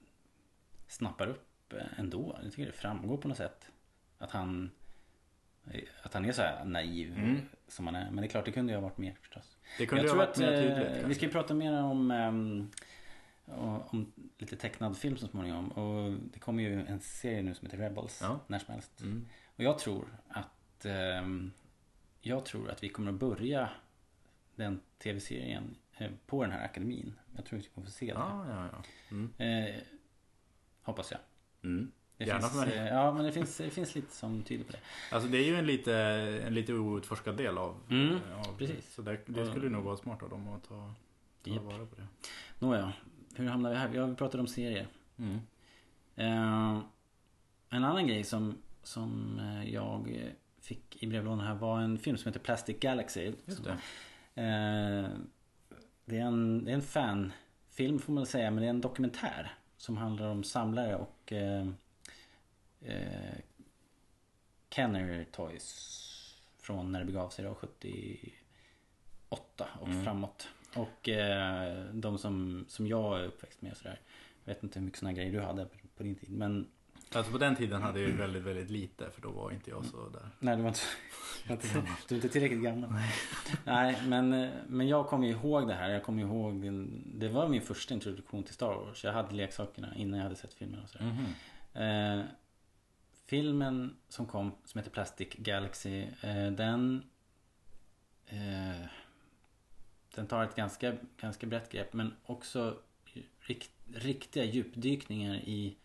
[0.88, 2.40] snappar upp eh, ändå.
[2.44, 3.72] Jag tycker det framgår på något sätt.
[4.18, 4.72] Att han
[6.04, 7.42] att han är så här naiv Mm.
[7.68, 8.06] som han är.
[8.06, 9.58] Men det är klart, det kunde ju ha varit mer förstås.
[9.78, 11.08] Det kunde jag ju ha tror varit att mer eh, tydligt.
[11.08, 12.72] vi ska ju prata mer om, ehm,
[13.90, 15.70] om lite tecknad film så småningom.
[15.72, 18.20] Och det kommer ju en serie nu som heter Rebels.
[18.22, 18.40] Ja.
[18.48, 19.02] När som helst.
[19.02, 19.26] Mm.
[19.46, 21.52] Och jag tror att ehm,
[22.22, 23.70] Jag tror att vi kommer att börja
[24.56, 25.76] den tv-serien
[26.26, 27.14] på den här akademin.
[27.36, 28.12] Jag tror att vi kommer få se det.
[28.12, 28.84] Ja, ja, ja.
[29.12, 29.34] Mm.
[29.68, 29.76] Eh,
[30.82, 31.20] hoppas jag.
[31.64, 31.92] Mm.
[32.18, 32.78] Det Gärna finns, för mig.
[32.78, 34.80] eh, Ja, men det finns, det finns lite som tyder på det.
[35.12, 35.96] Alltså det är ju en lite,
[36.48, 38.94] en lite outforskad del av, Mm, av precis.
[38.94, 40.94] Så det, det skulle nog vara smart av dem att ta,
[41.44, 41.64] ta Japp.
[41.64, 42.08] vara på det.
[42.60, 42.94] Nåja,
[43.36, 43.88] hur hamnar vi här?
[43.88, 44.88] Vi har pratat om serier.
[45.18, 45.40] Mm.
[46.16, 46.80] Eh,
[47.70, 50.32] en annan grej som, som eh, jag eh,
[50.62, 53.34] fick i brevlådan här var en film som heter Plastic Galaxy.
[53.46, 53.78] Just det.
[54.42, 55.10] Eh,
[56.06, 59.54] det, är en, det är en fanfilm får man säga, men det är en dokumentär.
[59.78, 61.68] Som handlar om samlare och eh,
[62.82, 63.36] eh,
[64.70, 65.92] Kenner Toys.
[66.60, 70.04] Från när det begav sig då, 78 och Mm.
[70.04, 70.48] framåt.
[70.76, 74.00] Och eh, de som, som jag är uppväxt med och sådär.
[74.44, 76.32] Jag vet inte hur mycket sådana grejer du hade på, på din tid.
[76.32, 76.68] Men
[77.16, 79.86] Alltså på den tiden hade jag ju väldigt, väldigt lite för då var inte jag
[79.86, 80.30] så där.
[80.40, 80.80] Nej, du var inte,
[81.44, 81.68] du var inte,
[82.08, 82.94] du är inte tillräckligt gammal.
[83.64, 85.90] Nej, men, eh, men jag kommer ihåg det här.
[85.90, 86.62] Jag kommer ihåg,
[87.06, 89.04] det var min första introduktion till Star Wars.
[89.04, 91.06] Jag hade leksakerna innan jag hade sett filmen och sådär.
[91.06, 92.20] Mhm.
[92.20, 92.26] Eh,
[93.26, 97.04] filmen som kom, som heter Plastic Galaxy, eh, den...
[98.28, 98.88] Eh,
[100.16, 102.78] den tar ett ganska, ganska brett grepp men också
[103.40, 105.78] rikt, riktiga djupdykningar i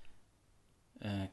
[1.01, 1.25] eh,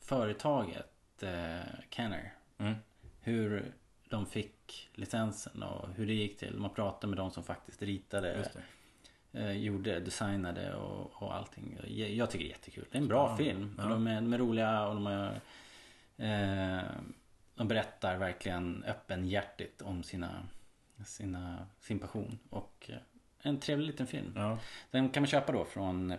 [0.00, 1.60] företaget eh,
[1.90, 2.32] Kenner.
[2.58, 2.74] Mm.
[3.20, 3.72] Hur
[4.08, 6.54] de fick licensen och hur det gick till.
[6.58, 8.50] Man pratade med de som faktiskt ritade,
[9.32, 11.78] eh, gjorde, designade och, och allting.
[11.86, 12.86] Jag, jag tycker det är jättekul.
[12.90, 13.74] Det är en bra Ja, film.
[13.78, 13.84] ja.
[13.84, 15.40] De, är, de är roliga och de är,
[16.16, 16.84] eh,
[17.54, 20.42] De berättar verkligen öppenhjärtigt om sina,
[21.06, 22.38] sina, sin passion.
[22.50, 22.96] Och eh,
[23.42, 24.32] en trevlig liten film.
[24.36, 24.58] Ja.
[24.90, 26.14] Den kan man köpa då från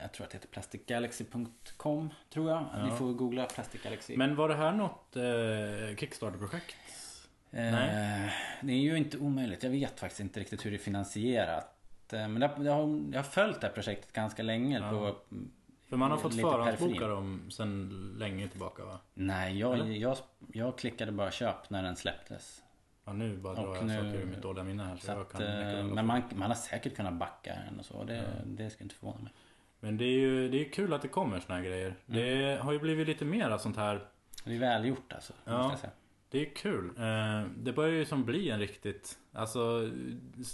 [0.00, 2.64] Jag tror att det heter plasticgalaxy.com Tror jag.
[2.74, 2.84] Ja.
[2.86, 4.16] Ni får googla Plastic Galaxy.
[4.16, 6.76] Men var det här något eh, Kickstarter-projekt?
[7.50, 7.72] Eh,
[8.62, 9.62] det är ju inte omöjligt.
[9.62, 12.12] Jag vet faktiskt inte riktigt hur det är finansierat.
[12.12, 14.78] Eh, Men jag, jag, har, jag har följt det här projektet ganska länge.
[14.78, 14.90] Ja.
[14.90, 15.16] På,
[15.88, 18.98] För man har fått förhandsboka dem sen länge tillbaka va?
[19.14, 19.86] nej, jag, Eller?
[19.86, 20.16] jag,
[20.52, 22.62] jag klickade bara köp när den släpptes.
[23.04, 24.96] Ja nu bara drar jag nu- saker ur mitt dåliga minne här.
[24.96, 27.56] Så Så jag att, kan, jag eh, kan men man, man har säkert kunnat backa
[27.68, 28.04] den och så.
[28.04, 29.32] Det, det skulle inte förvåna mig.
[29.80, 31.94] Men det är ju det är kul att det kommer såna här grejer.
[32.06, 34.04] Det har ju blivit lite mer av sånt här.
[34.44, 35.32] Det är välgjort alltså.
[35.44, 35.76] Ja.
[36.30, 36.90] Det är kul.
[36.98, 39.18] Eh, Det börjar ju som bli en riktigt...
[39.32, 39.90] Alltså,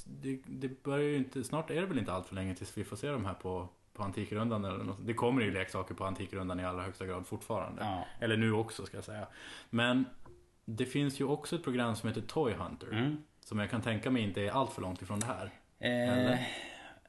[0.07, 1.45] det, det börjar ju inte...
[1.45, 3.69] Snart är det väl inte allt för länge tills vi får se de här på,
[3.93, 5.07] på Antikrundan eller något.
[5.07, 7.83] Det kommer ju leksaker på Antikrundan i allra högsta grad fortfarande.
[7.83, 8.07] Ja.
[8.21, 9.27] Eller nu också ska jag säga.
[9.71, 10.05] Men
[10.65, 12.93] det finns ju också ett program som heter Toy Hunter.
[12.93, 13.17] Mm.
[13.41, 15.51] Som jag kan tänka mig inte är allt för långt ifrån det här.
[15.79, 16.41] Eh,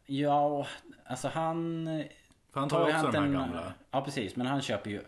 [0.06, 0.67] ja,
[1.05, 1.85] alltså han...
[2.53, 3.73] För han tar ju också de här Toyhunten- gamla.
[3.91, 5.01] Ja precis, men han köper ju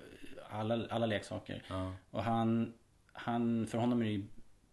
[0.49, 1.63] alla, alla leksaker.
[1.69, 2.73] Ja, Och han,
[3.13, 4.23] han, för honom är det ju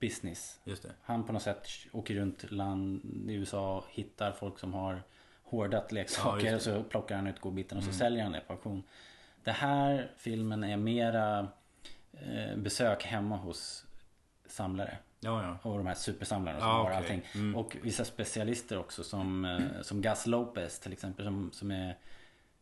[0.00, 0.60] business.
[0.64, 0.90] just det.
[1.02, 5.02] Han på något sätt åker runt land i USA och hittar folk som har
[5.42, 7.98] hårdat Ja, leksaker just och så plockar han ut godbitarna och så Mm.
[7.98, 8.82] säljer han det på auktion.
[9.44, 11.48] Det här filmen är mera
[12.12, 13.86] eh, besök hemma hos
[14.46, 14.98] samlare.
[15.24, 15.70] Ja, ja.
[15.70, 16.96] Och de här supersamlarna som Ja, har okej.
[16.96, 17.22] allting.
[17.34, 17.56] Mm.
[17.56, 21.24] Och vissa specialister också som, eh, som Gus Lopez till exempel.
[21.24, 21.96] Som, som är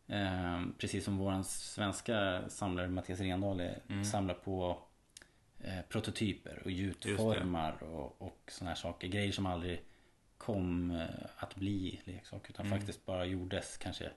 [0.07, 4.05] eh, precis som våran svenska samlare Mattias Rendahl Mm.
[4.05, 4.77] samlar på
[5.59, 9.07] eh, prototyper och gjutformar och, och såna här saker.
[9.07, 9.83] Grejer som aldrig
[10.37, 12.79] kom eh, att bli leksak utan Mm.
[12.79, 14.09] faktiskt bara gjordes kanske.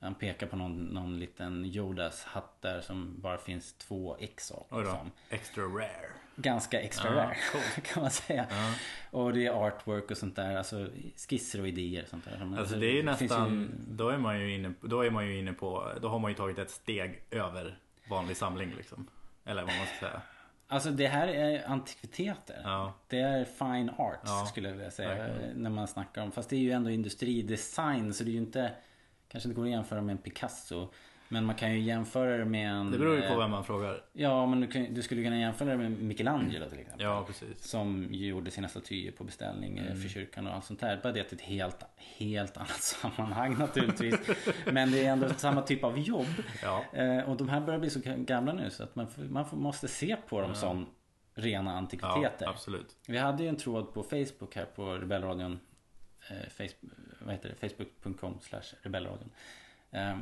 [0.00, 4.66] Han pekar på någon, någon liten Yodas hatt där som bara finns två ex av.
[4.80, 5.10] Liksom.
[5.30, 6.10] Extra rare.
[6.36, 7.36] Ganska extra Ja, rare
[7.84, 8.46] kan man säga.
[8.50, 8.74] Ja.
[9.18, 10.88] Och det är artwork och sånt där, alltså
[11.28, 12.58] skisser och idéer och sånt där.
[12.58, 15.38] Alltså det är ju nästan, ju- då är man ju inne, då är man ju
[15.38, 19.06] inne på, då har man ju tagit ett steg över vanlig samling liksom.
[19.44, 20.22] Eller vad man ska säga.
[20.68, 22.60] Alltså det här är antikviteter.
[22.64, 22.94] Ja.
[23.08, 25.08] Det är fine art Ja, skulle jag vilja säga.
[25.14, 25.56] verkligen.
[25.62, 26.32] När man snackar om.
[26.32, 28.72] Fast det är ju ändå industridesign så det är ju inte
[29.28, 30.88] Kanske inte går att jämföra med en Picasso.
[31.32, 33.64] Men man kan ju jämföra det med en Det beror ju på eh, vem man
[33.64, 34.04] frågar.
[34.12, 37.06] Ja men du, kan, du skulle kunna jämföra det med Michelangelo till exempel.
[37.06, 37.64] Ja, precis.
[37.68, 40.00] Som gjorde sina statyer på beställning eh, Mm.
[40.02, 41.00] för kyrkan och allt sånt där.
[41.02, 41.76] Bara det är ett helt,
[42.18, 44.14] helt annat sammanhang naturligtvis.
[44.72, 46.26] Men det är ändå samma typ av jobb.
[46.62, 46.84] Ja.
[46.92, 50.16] Eh, och de här börjar bli så gamla nu så att man, man måste se
[50.28, 50.86] på dem som
[51.34, 52.48] rena Ja, antikviteter.
[52.48, 52.96] absolut.
[53.06, 55.60] Vi hade ju en tråd på Facebook här på Rebellradion.
[56.30, 57.68] Eh, Facebook, vad heter det?
[57.68, 59.30] Facebook.com slash Rebellradion.
[59.90, 60.16] Eh,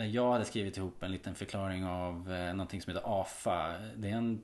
[0.00, 3.78] där jag hade skrivit ihop en liten förklaring av eh, någonting som heter AFA.
[3.96, 4.42] Det är en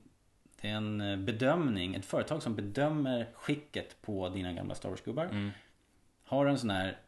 [0.61, 5.25] det är en eh, bedömning, ett företag som bedömer skicket på dina gamla Star Wars-gubbar.
[5.25, 5.51] Mm.
[6.25, 6.99] Har du en sån här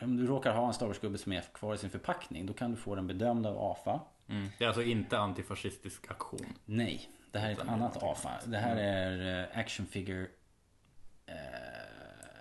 [0.00, 2.70] om du råkar ha en Star Wars-gubbe som är kvar i sin förpackning då kan
[2.70, 4.00] du få den bedömd av AFA.
[4.26, 4.48] Mm.
[4.58, 6.54] Det är alltså inte antifascistisk aktion.
[6.64, 8.30] Nej, det här är ett Utan är annat AFA.
[8.44, 10.26] Det här är eh, Action Figure...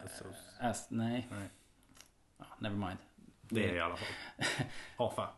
[0.01, 0.23] Alltså,
[0.59, 1.49] as, nej, nej.
[2.37, 2.97] ja, never mind.
[3.49, 4.07] Det är i alla fall.
[4.97, 5.29] AFA.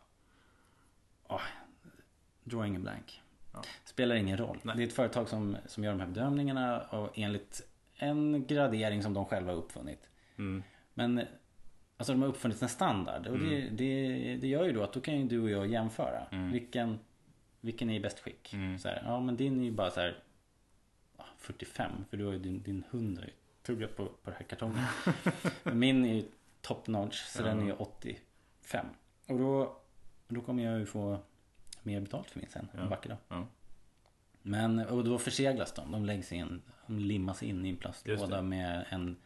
[2.46, 3.22] Drawing in blank.
[3.52, 3.62] Ja.
[3.84, 4.58] Spelar ingen roll.
[4.62, 4.76] Nej.
[4.76, 9.14] Det är ett företag som, som gör de här bedömningarna och enligt en gradering som
[9.14, 10.10] de själva har uppfunnit.
[10.38, 10.62] Mm.
[10.94, 11.22] Men
[11.96, 15.00] alltså de har uppfunnit en standard och det, det, det gör ju då att då
[15.00, 16.26] kan ju du och jag jämföra.
[16.32, 16.52] Mm.
[16.52, 16.98] Vilken,
[17.60, 18.52] vilken är i bäst skick?
[18.52, 18.78] Mm.
[18.78, 20.18] Så här, ja men din är ju bara så här
[21.16, 24.34] ja, 45 för du har ju din, din hund har ju tuggat på, på den
[24.34, 24.84] här kartongen.
[25.78, 26.24] Min är ju
[26.66, 27.46] top notch så Ja.
[27.46, 28.86] den är ju 85.
[29.28, 29.76] Och då,
[30.28, 31.18] då kommer jag ju få
[31.82, 33.46] mer betalt för min sen en vacker dag.
[34.42, 35.92] Men och då förseglas de.
[35.92, 39.16] De läggs in, de limmas in i en plastlåda med en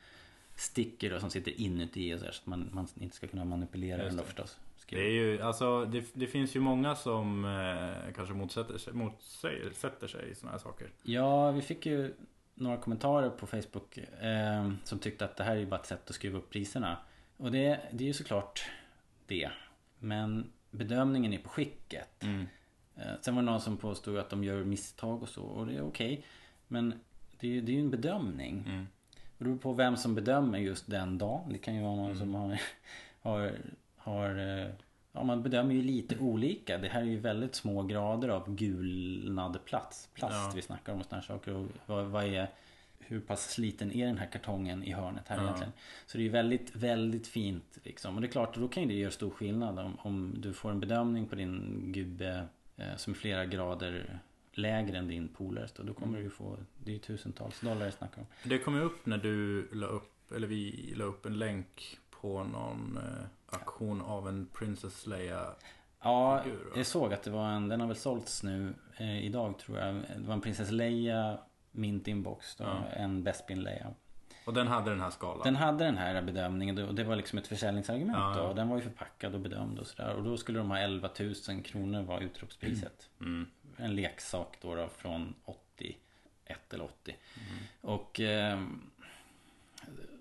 [0.54, 3.44] sticker då, som sitter inuti och så, här, så att man, man inte ska kunna
[3.44, 4.26] manipulera den då det.
[4.26, 4.58] förstås.
[4.90, 9.70] Det är ju, alltså det, det finns ju många som eh, kanske motsätter sig, motsäger,
[9.70, 10.88] sätter sig i sådana här saker.
[11.02, 12.14] Ja, vi fick ju
[12.54, 16.10] några kommentarer på Facebook eh, som tyckte att det här är ju bara ett sätt
[16.10, 16.96] att skruva upp priserna.
[17.40, 18.70] Och det, det är ju såklart
[19.26, 19.50] det.
[19.98, 22.22] Men bedömningen är på skicket.
[22.22, 22.46] Mm.
[22.96, 25.74] Eh, sen var det någon som påstod att de gör misstag och så och det
[25.76, 26.24] är okej.
[26.68, 27.00] Men
[27.40, 28.64] det är ju det är ju en bedömning.
[28.68, 28.86] Mm.
[29.38, 31.52] Det beror på vem som bedömer just den dagen.
[31.52, 32.18] Det kan ju vara någon Mm.
[32.18, 32.60] som har,
[33.22, 33.52] har,
[33.96, 34.70] har eh,
[35.12, 36.78] Ja man bedömer ju lite olika.
[36.78, 40.52] Det här är ju väldigt små grader av gulnad plast, plast Ja.
[40.54, 41.54] vi snackar om och sådana saker.
[41.54, 42.50] Och vad, vad är,
[43.10, 45.42] hur pass sliten är den här kartongen i hörnet här Ja.
[45.42, 45.72] egentligen?
[46.06, 48.14] Så det är väldigt, väldigt fint liksom.
[48.14, 50.70] Och det är klart, då kan ju det göra stor skillnad om, om du får
[50.70, 52.46] en bedömning på din gubbe
[52.76, 54.18] eh, som är flera grader
[54.52, 55.72] lägre än din polares.
[55.72, 58.26] Då, då kommer du ju få, det är ju tusentals dollar jag snackar om.
[58.44, 62.44] Det kom ju upp när du la upp, eller vi la upp en länk på
[62.44, 65.46] någon eh, aktion av en Princess Leia.
[66.02, 66.44] Ja,
[66.76, 69.94] jag såg att det var en, den har väl sålts nu eh, idag tror jag.
[69.94, 71.38] Det var en Princess Leia
[71.72, 72.84] Mint Inbox då, Ja.
[72.92, 73.94] en Bespin Leia.
[74.44, 75.44] Och den hade den här skalan.
[75.44, 78.46] Den hade den här bedömningen och det var liksom ett försäljningsargument Ja, ja.
[78.48, 78.52] då.
[78.54, 80.14] Den var ju förpackad och bedömd och sådär.
[80.14, 81.08] Och då skulle de ha 11
[81.48, 83.10] 000 kronor var utropspriset.
[83.20, 83.46] Mm.
[83.76, 87.16] En leksak då, då från 81 eller 80.
[87.36, 87.62] Mm.
[87.80, 88.90] Och ehm,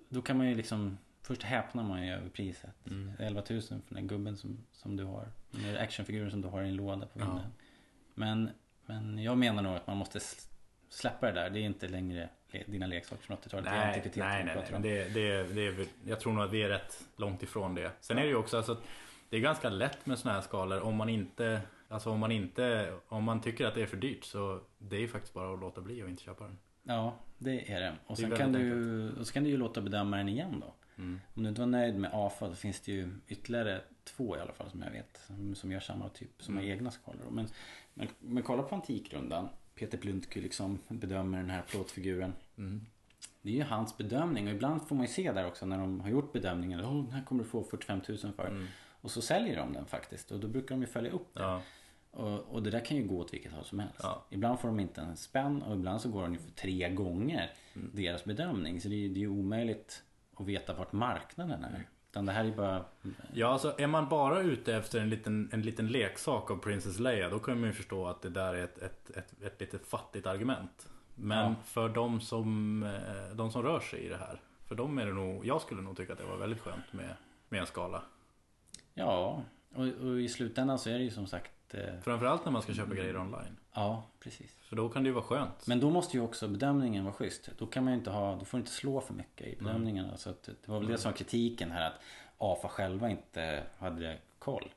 [0.10, 2.88] då kan man ju liksom Först häpnar man ju över priset.
[2.88, 3.12] Mm.
[3.20, 5.28] 11 000 för den gubben som, som du har.
[5.52, 7.26] Den actionfiguren som du har i en låda på Ja.
[7.26, 7.52] vinden.
[8.14, 8.50] Men,
[8.86, 10.20] men jag menar nog att man måste
[10.90, 11.50] släppa det där.
[11.50, 12.30] Det är inte längre
[12.66, 13.66] dina leksaker från 80-talet.
[13.66, 14.82] det är Nej, antikviteter nej, nej, nej.
[14.82, 17.92] Det, det, det är, jag tror nog att vi är rätt långt ifrån det.
[18.00, 18.78] Sen är det ju också alltså
[19.30, 22.94] det är ganska lätt med sådana här skalor om man inte Alltså om man inte
[23.08, 25.60] Om man tycker att det är för dyrt så Det är ju faktiskt bara att
[25.60, 26.58] låta bli och inte köpa den.
[26.84, 27.96] Ja, det är det.
[28.06, 30.74] Och Det sen kan väldigt du, och så kan du ju låta bedömaren igen då.
[31.04, 31.20] Mm.
[31.36, 34.54] Om du inte var nöjd med AFA då finns det ju ytterligare två i alla
[34.54, 35.18] fall som jag vet.
[35.28, 36.76] Som, som gör samma typ, som har Mm.
[36.76, 37.30] egna skalor.
[37.32, 37.48] Men,
[37.94, 39.50] men, men kolla på Antikrundan.
[39.80, 42.34] Peter Plundky liksom bedömer den här plåtfiguren.
[42.58, 42.86] Mm.
[43.42, 46.00] Det är ju hans bedömning och ibland får man ju se där också när de
[46.02, 46.82] har gjort bedömningen.
[46.82, 48.48] Oh, den här kommer du få 45 000 för.
[48.48, 48.66] Mm.
[49.02, 51.42] Och så säljer de den faktiskt och då brukar de ju följa upp det.
[51.42, 51.62] Ja,
[52.12, 54.00] Och, och det där kan ju gå åt vilket håll som helst.
[54.04, 54.26] Ja.
[54.30, 57.52] Ibland får de inte en spänn och ibland så går den ju för tre gånger
[57.76, 57.92] Mm.
[57.94, 58.82] deras bedömning.
[58.82, 60.04] Så det är ju det är ju omöjligt
[60.36, 61.88] att veta vart marknaden är.
[62.12, 62.86] Utan det här är bara...
[63.34, 67.30] ja alltså är man bara ute efter en liten, en liten leksak av Princess Leia
[67.30, 70.28] Då kan man ju förstå att det där är ett, ett, ett, ett lite fattigt
[70.28, 70.90] argument.
[71.16, 71.56] Men Ja.
[71.66, 75.14] för de som, eh, de som rör sig i det här För dem är det
[75.14, 77.16] nog Jag skulle nog tycka att det var väldigt skönt med,
[77.50, 78.02] med en skala.
[78.94, 79.44] Ja,
[79.76, 81.74] och, och i slutändan så är det ju som sagt att...
[81.96, 83.58] Eh, Framförallt när man ska köpa grejer online.
[83.74, 84.56] ja, precis.
[84.62, 85.68] För då kan det ju vara skönt.
[85.68, 87.50] Men då måste ju också bedömningen vara schysst.
[87.58, 90.18] Då kan man ju inte ha, då får du inte slå för mycket i bedömningarna.
[90.18, 92.00] Så att det var väl det som var kritiken här att
[92.38, 94.70] AFA själva inte hade koll.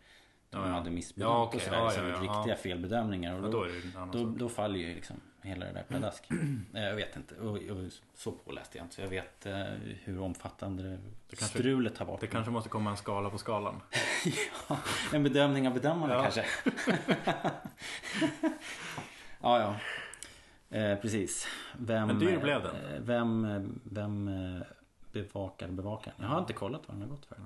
[0.50, 1.56] De Ja, hade missbedömt Ja, okej.
[1.56, 1.78] och sådär.
[1.78, 2.20] Ja, så ja, ja.
[2.38, 3.34] riktiga felbedömningar.
[3.34, 3.66] Och då,
[4.04, 6.24] då då, då faller ju liksom hela det där pladask.
[6.74, 7.34] Eh, jag vet inte.
[7.34, 8.94] Och, och så påläste jag inte.
[8.94, 9.64] Så jag vet eh,
[10.04, 10.82] hur omfattande
[11.28, 12.20] Det kanske- strulet har varit.
[12.20, 13.80] Det kanske måste komma en skala på skalan.
[14.68, 14.78] ja,
[15.12, 16.22] en bedömning av bedömarna Ja.
[16.22, 16.44] kanske.
[19.40, 19.76] ja, ja.
[20.78, 21.46] Eh, precis.
[21.78, 22.76] Vem, Men dyr blev den.
[22.94, 24.62] eh, Vem, vem eh,
[25.12, 26.16] bevakar bevakaren?
[26.20, 27.36] Jag har inte kollat vad den har gått för.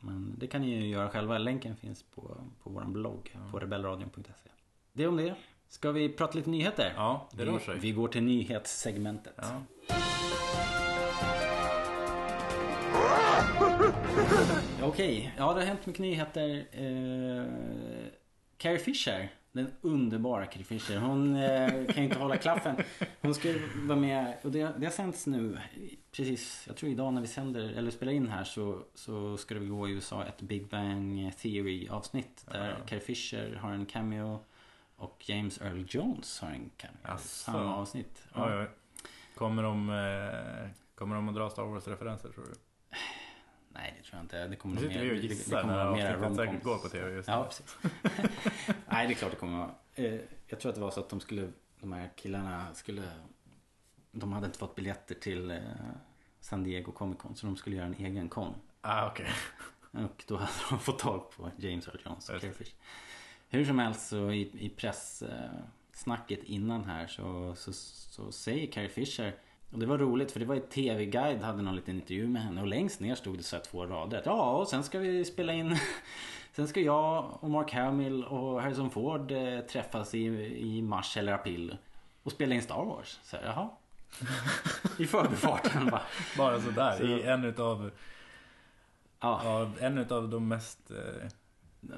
[0.00, 1.38] Men det kan ni ju göra själva.
[1.38, 2.22] Länken finns på,
[2.62, 4.50] på vår blogg på rebellradion.se.
[4.92, 5.34] Det är om det.
[5.68, 6.92] Ska vi prata lite nyheter?
[6.96, 7.78] Ja, det rör vi, sig.
[7.78, 9.34] vi går till nyhetssegmentet.
[9.36, 9.62] Ja.
[14.82, 16.66] Okej, ja det har hänt mycket nyheter.
[16.72, 17.44] Eh,
[18.56, 20.96] Carrie Fisher, den underbara Carrie Fisher.
[20.98, 22.76] Hon eh, kan ju inte hålla klaffen.
[23.20, 25.58] Hon ska vara med, och det, det har sänts nu,
[26.12, 29.60] precis, jag tror idag när vi sänder, eller spelar in här så, så ska det
[29.66, 32.44] gå i USA ett Big Bang Theory avsnitt.
[32.52, 32.76] Där Ja.
[32.86, 34.40] Carrie Fisher har en cameo
[34.96, 37.18] och James Earl Jones har en cameo.
[37.18, 38.22] Samma avsnitt.
[38.34, 38.68] Oj, oj.
[39.34, 42.52] Kommer de, eh, kommer de att dra Star Wars-referenser tror du?
[43.68, 44.48] Nej det tror jag inte.
[44.48, 46.64] Det kommer nog och det- det kommer mera avsnittet säkert romcoms.
[46.64, 47.34] går på tv just nu.
[47.34, 47.76] Ja, precis.
[48.88, 49.68] Nej, det är klart det kommer.
[49.94, 51.48] Eh, Jag tror att det var så att de skulle,
[51.80, 53.02] de här killarna skulle,
[54.12, 55.58] de hade inte fått biljetter till eh,
[56.40, 58.54] San Diego Comic Con så de skulle göra en egen kon.
[58.80, 59.30] Ah, okej.
[59.90, 62.74] Och då hade de fått tag på James Earl Jones och Fisher.
[63.48, 69.34] Hur som helst så i, i pressnacket innan här så, så, så säger Carrie Fisher
[69.72, 72.60] och det var roligt för det var i TV-guide hade någon liten intervju med henne
[72.60, 74.22] och längst ner stod det så här två rader.
[74.24, 75.76] Ja, och sen ska vi spela in
[76.52, 80.24] Sen ska jag och Mark Hamill och Harrison Ford eh, träffas i,
[80.56, 81.76] i mars eller april
[82.22, 83.20] och spela in Star Wars.
[83.22, 83.68] Så här, jaha.
[84.98, 86.02] I förbifarten bara.
[86.38, 86.96] Bara sådär.
[86.98, 87.90] Så- I en utav,
[89.20, 91.28] Ja, ja, en utav de mest, eh,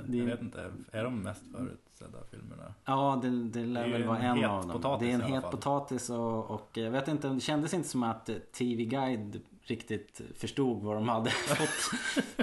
[0.08, 2.74] det, jag vet inte, är de mest förutsedda filmerna?
[2.84, 4.96] Ja, det, det lär Det väl vara en en av dem.
[5.00, 8.30] det är en het potatis och, och jag vet inte, det kändes inte som att
[8.52, 11.68] TV Guide riktigt förstod vad de hade fått,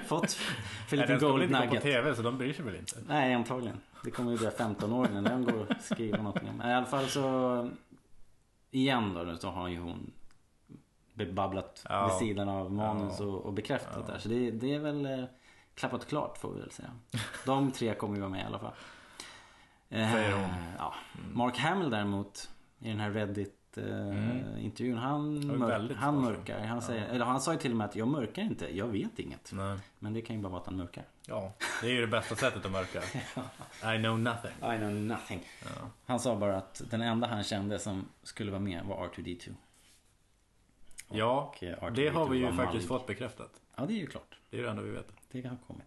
[0.05, 0.31] fått
[0.89, 1.83] för lite den ska gold inte gå på nugget.
[1.83, 2.95] tv så de bryr sig väl inte?
[3.07, 3.77] Nej, antagligen.
[4.03, 6.61] Det kommer ju dröja 15 år innan den går att skriva någonting om.
[6.69, 7.69] I alla fall så
[8.71, 10.11] igen då så har ju hon
[11.33, 12.05] babblat Ja.
[12.07, 13.25] vid sidan av manus Ja.
[13.25, 14.13] och, och bekräftat Ja.
[14.13, 14.19] där.
[14.19, 15.23] Så det, det är väl eh,
[15.75, 16.91] klappat klart får vi väl säga.
[17.45, 18.73] De tre kommer ju vara med i alla fall.
[19.89, 20.49] Eh, Säger hon.
[20.77, 20.93] Ja.
[21.33, 22.49] Mark Hamill däremot
[22.79, 24.97] i den här Reddit eh, Mm.
[24.97, 26.59] han, mörk, han mörkar.
[26.65, 27.13] Han, säger, Ja.
[27.13, 29.51] eller han sa ju till och med att jag mörkar inte, jag vet inget.
[29.53, 29.77] Nej.
[29.99, 31.03] Men det kan ju bara vara att han mörkar.
[31.27, 33.01] Ja, det är ju det bästa sättet att mörka.
[33.95, 34.51] I know nothing.
[34.51, 35.43] I know nothing.
[35.63, 35.89] Ja.
[36.05, 39.55] Han sa bara att den enda han kände som skulle vara med var R2D2.
[41.09, 42.87] Ja, Och, eh, R2D2 det har vi ju faktiskt mallig.
[42.87, 43.51] fått bekräftat.
[43.75, 44.34] Ja, det är ju klart.
[44.49, 45.07] Det är det enda vi vet.
[45.31, 45.85] Det har kommit.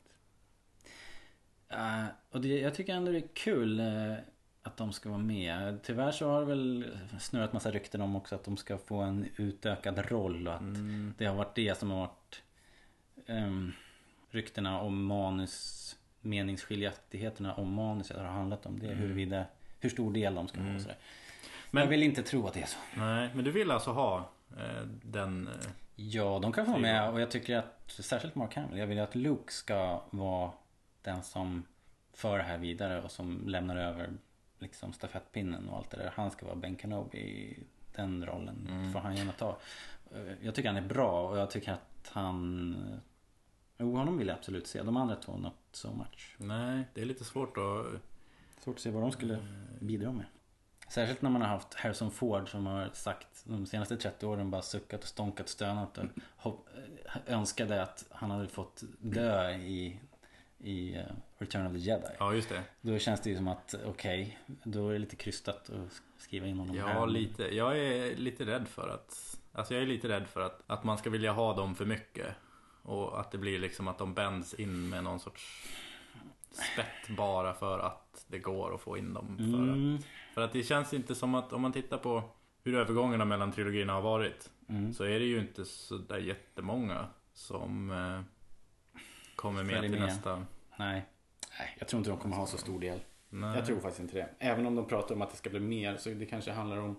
[1.69, 4.15] Eh, och det, jag tycker ändå det är kul eh,
[4.63, 5.79] att de ska vara med.
[5.83, 6.87] Tyvärr så har det väl
[7.21, 11.15] snurrat massa rykten om också att de ska få en utökad roll och att Mm.
[11.19, 12.43] det har varit det som har varit
[13.27, 13.73] um,
[14.31, 15.85] ryktena om manus
[16.21, 18.87] meningsskiljaktigheterna om manuset har handlat om det.
[18.87, 18.99] Mm.
[18.99, 19.45] Huruvida,
[19.81, 20.97] hur stor del de ska ha och sådär.
[21.01, 22.79] Men Men- jag vill inte tro att det är så.
[22.97, 25.49] Nej, men du vill alltså ha eh, den...
[25.49, 25.71] Eh,
[26.01, 28.79] Ja, de kan få vara med och jag tycker att särskilt Mark Hamill.
[28.79, 30.53] Jag vill att Luke ska vara
[31.03, 31.65] den som
[32.13, 34.11] för det här vidare och som lämnar över
[34.59, 36.13] liksom stafettpinnen och allt det där.
[36.15, 37.59] Han ska vara Ben Kenobi i
[37.97, 38.69] den rollen.
[38.71, 38.93] Mm.
[38.93, 39.59] får han gärna ta.
[40.15, 43.01] Eh, Jag tycker han är bra och jag tycker att han...
[43.79, 44.83] Jo, honom vill jag absolut se.
[44.83, 46.37] De andra två, not so much.
[46.39, 48.01] nej, det är lite svårt att...
[48.65, 49.39] Svårt att se vad de skulle
[49.81, 50.27] bidra med.
[50.89, 54.62] Särskilt när man har haft Harrison Ford som har sagt de senaste 30 åren bara
[54.62, 56.05] suckat och stånkat stönat och
[56.36, 56.68] hopp,
[57.26, 60.01] önskade att han hade fått dö i,
[60.59, 61.03] i eh,
[61.39, 62.09] Return of the Jedi.
[62.18, 62.62] Ja, just det.
[62.80, 66.59] Då känns det ju som att okej, då är det lite krystat att skriva in
[66.59, 67.07] honom Ja, här.
[67.07, 67.57] lite.
[67.57, 69.39] Jag är lite rädd för att...
[69.53, 72.34] Alltså jag är lite rädd för att, att man ska vilja ha dem för mycket.
[72.82, 75.68] Och att det blir liksom att de bänds in med någon sorts
[76.72, 79.37] spett bara för att det går att få in dem.
[79.37, 79.99] För, att, Mm,
[80.35, 82.23] för att det känns inte som att om man tittar på
[82.64, 84.51] hur övergångarna mellan trilogierna har varit.
[84.69, 84.93] mm.
[84.95, 88.21] Så är det ju inte så där jättemånga som eh,
[89.37, 90.09] kommer med Följer till med.
[90.09, 90.47] nästa.
[90.79, 91.07] Nej.
[91.59, 93.01] Nej, jag tror inte de kommer ha så stor del.
[93.31, 93.57] Nej.
[93.57, 94.29] Jag tror faktiskt inte det.
[94.39, 96.97] Även om de pratar om att det ska bli mer så det kanske handlar om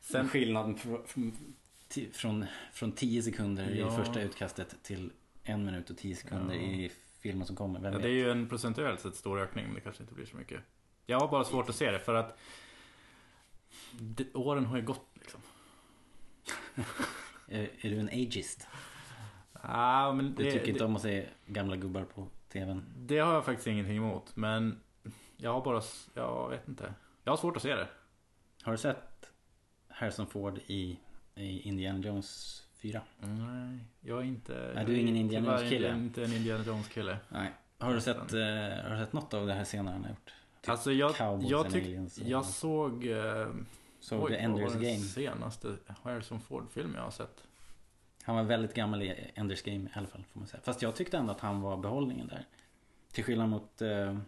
[0.00, 1.32] Sen- skillnaden fr- fr-
[1.88, 3.92] ti- från, från 10 sekunder Ja.
[3.94, 5.12] i första utkastet till
[5.44, 6.60] en minut och 10 sekunder Ja.
[6.60, 6.90] i
[7.20, 7.80] filmen som kommer.
[7.80, 8.02] Vem Ja, vet?
[8.02, 10.60] det är ju en procentuellt sett stor ökning men det kanske inte blir så mycket.
[11.06, 12.38] Jag har bara svårt att se det för att
[14.00, 15.40] det, åren har ju gått liksom.
[17.48, 18.66] Är, är du en ageist?
[19.52, 22.84] Ah, men Du det, tycker inte det, om att se gamla gubbar på TVn?
[22.96, 24.36] det har jag faktiskt ingenting emot.
[24.36, 24.80] Men
[25.36, 25.82] jag har bara,
[26.14, 26.94] jag vet inte.
[27.24, 27.88] Jag har svårt att se det.
[28.62, 29.32] Har du sett
[29.88, 30.98] Harrison Ford i,
[31.34, 33.02] i Indiana Jones 4?
[33.20, 34.72] Nej, jag är inte...
[34.74, 35.94] Nej, du är ingen Indiana Jones-kille.
[35.94, 37.16] inte en Indiana Jones-kille.
[37.28, 37.50] Nej.
[37.78, 38.40] Har du sett, eh,
[38.84, 40.34] har du sett något av det här senare han har gjort?
[40.60, 43.06] Typ Alltså jag, Cowboys jag, tyck, Aliens jag såg...
[43.06, 43.48] Eh,
[44.00, 44.98] Såg vad Enders Game?
[44.98, 47.44] senaste Harrison Ford-film jag har sett?
[48.22, 50.60] Han var väldigt gammal i Enders Game i alla fall får man säga.
[50.64, 52.44] Fast jag tyckte ändå att han var behållningen där.
[53.12, 54.18] Till skillnad mot eh,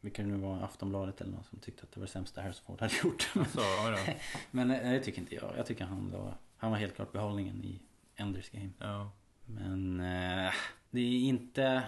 [0.00, 2.64] vilka det nu var, Aftonbladet eller någon som tyckte att det var det sämsta Harrison
[2.66, 3.22] Ford hade gjort.
[3.22, 4.12] Så, oj då.
[4.50, 5.52] Men eh, det tycker inte jag.
[5.56, 7.80] Jag tycker han var, han var helt klart behållningen i
[8.16, 8.70] Enders Game.
[8.78, 9.10] Ja.
[9.44, 10.52] Men eh,
[10.90, 11.82] det är inte,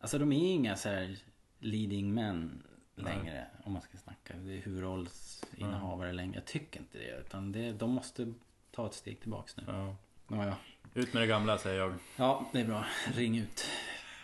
[0.00, 1.18] alltså de är inga så här
[1.58, 2.62] leading men
[2.94, 4.34] längre om man ska snacka.
[4.36, 6.34] Det är huvudrollsinnehavare längre.
[6.34, 7.20] Jag tycker inte det.
[7.20, 8.34] Utan det, de måste
[8.70, 9.62] ta ett steg tillbaks nu.
[9.66, 9.96] ja.
[10.28, 10.56] Ja, ja.
[10.94, 11.94] Ut med det gamla säger jag.
[12.16, 12.84] Ja, det är bra.
[13.14, 13.64] Ring ut.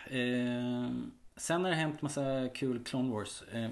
[0.07, 0.91] Eh,
[1.35, 3.41] sen har det hänt massa kul Clone Wars.
[3.41, 3.69] Eh,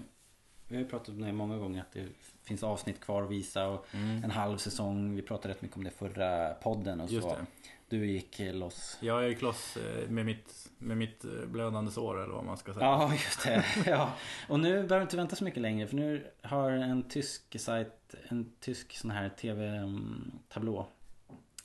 [0.67, 2.07] vi har ju pratat om det många gånger att det
[2.49, 3.85] finns avsnitt kvar att visa och
[4.23, 5.15] en halv säsong.
[5.15, 7.35] Vi pratade rätt mycket om det förra podden och Just så.
[7.35, 7.45] det.
[7.89, 8.97] Du gick loss.
[9.01, 12.73] Jag är kloss eh, med mitt, med mitt eh, blödande sår eller vad man ska
[12.73, 12.85] säga.
[12.85, 13.65] Ja, just det.
[13.85, 14.11] Ja.
[14.47, 18.15] Och nu behöver du inte vänta så mycket längre för nu har en tysk sajt,
[18.27, 20.87] en tysk sån här TV-tablå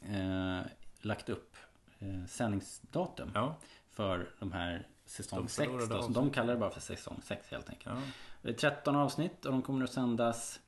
[0.02, 0.60] eh,
[1.00, 1.56] lagt upp
[1.98, 3.56] eh, sändningsdatum Ja.
[3.90, 6.14] för de här säsong De 6 förlorade då, så avsnitt.
[6.14, 7.94] De kallar det bara för säsong 6 helt enkelt.
[7.96, 8.02] ja.
[8.42, 10.60] Det är 13 avsnitt och de kommer att sändas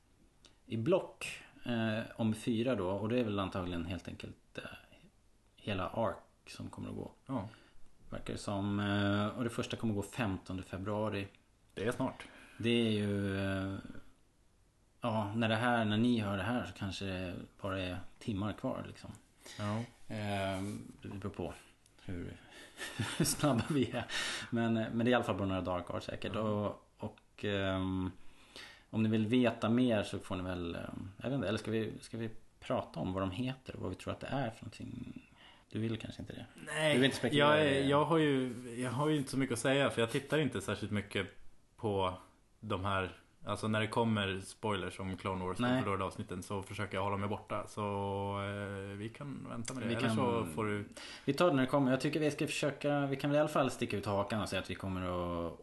[0.67, 4.63] i block eh, om fyra då och det är väl antagligen helt enkelt eh,
[5.55, 7.11] hela ARK som kommer att gå.
[7.25, 7.49] ja.
[8.09, 8.79] Verkar det som.
[8.79, 11.27] Eh, och det första kommer att gå 15 februari.
[11.73, 12.27] Det är snart.
[12.57, 13.37] Det är ju...
[13.39, 13.77] eh,
[15.01, 18.53] Ja, när det här, när ni hör det här så kanske det bara är timmar
[18.53, 19.11] kvar liksom.
[19.59, 19.77] Ja.
[20.15, 20.61] Eh,
[21.01, 21.53] Det beror på
[22.05, 22.37] hur,
[23.17, 24.05] hur snabba vi är.
[24.49, 26.35] Men, eh, men det är i alla fall bara några dagar kvar säkert.
[26.35, 28.11] Och, och ehm,
[28.89, 30.75] om ni vill veta mer så får ni väl...
[30.75, 32.29] ehm, Jag vet inte, eller ska vi, ska vi
[32.59, 35.23] prata om vad de heter och vad vi tror att det är för någonting?
[35.71, 36.45] Du vill kanske inte det?
[36.65, 39.53] Nej, Du vill inte spekulera jag, jag, har ju, jag har ju inte så mycket
[39.53, 41.27] att säga för jag tittar inte särskilt mycket
[41.77, 42.13] på
[42.59, 45.71] de här Alltså när det kommer spoilers om Clone Wars Nej.
[45.75, 47.67] de förlorade avsnitten så försöker jag hålla mig borta.
[47.67, 47.81] Så
[48.43, 49.87] eh, vi kan vänta med det.
[49.87, 50.87] Vi Eller kan- så får du...
[51.25, 51.91] Vi tar det när det kommer.
[51.91, 54.49] Jag tycker vi ska försöka, vi kan väl i alla fall sticka ut hakan och
[54.49, 55.01] säga att vi kommer
[55.47, 55.53] att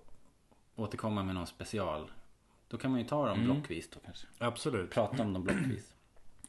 [0.76, 2.10] återkomma med någon special.
[2.74, 3.44] Då kan man ju ta dem Mm.
[3.54, 4.26] blockvis då kanske.
[4.38, 4.90] Absolut.
[4.90, 5.94] Prata om dem blockvis.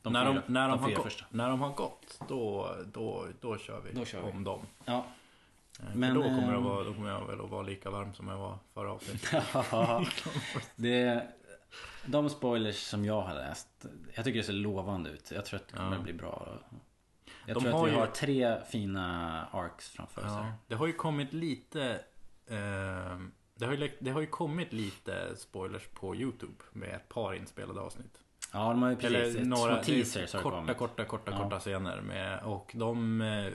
[0.01, 3.28] De när, de, fyra- när, de de har gått, när de har gått då, då,
[3.41, 4.32] då kör vi Då kör vi.
[4.32, 4.59] om dem.
[4.86, 5.05] Ja.
[5.80, 8.13] Eh, Men, då kommer, jag ehm, vara, då kommer jag väl att vara lika varm
[8.13, 9.43] som jag var förra avsnittet.
[9.71, 10.05] Ja,
[10.76, 11.28] det,
[12.05, 13.86] de spoilers som jag har läst.
[14.15, 15.32] Jag tycker det ser lovande ut.
[15.32, 16.01] Jag tror att det kommer Ja.
[16.01, 16.47] bli bra.
[17.45, 20.76] Jag De tror har att vi ju- har tre fina arcs framför oss Ja, det
[20.76, 21.99] har ju kommit lite
[22.47, 23.19] eh,
[23.56, 27.80] det, har ju, det har ju kommit lite spoilers på Youtube med ett par inspelade
[27.82, 28.20] avsnitt.
[28.53, 30.78] Ja, de har ju precis Eller några, teasers har korta, kommit.
[30.78, 31.38] korta, korta, Ja.
[31.43, 33.51] korta scener med, och de eh,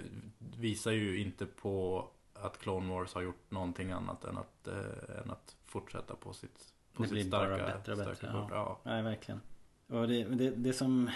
[0.59, 5.31] visar ju inte på att Clone Wars har gjort någonting annat än att, eh, än
[5.31, 8.49] att fortsätta på sitt, på Det sitt blir bara bättre och bättre, ja.
[8.51, 8.81] Ja.
[8.83, 9.41] Nej, verkligen.
[9.89, 11.11] Och det, det, det som...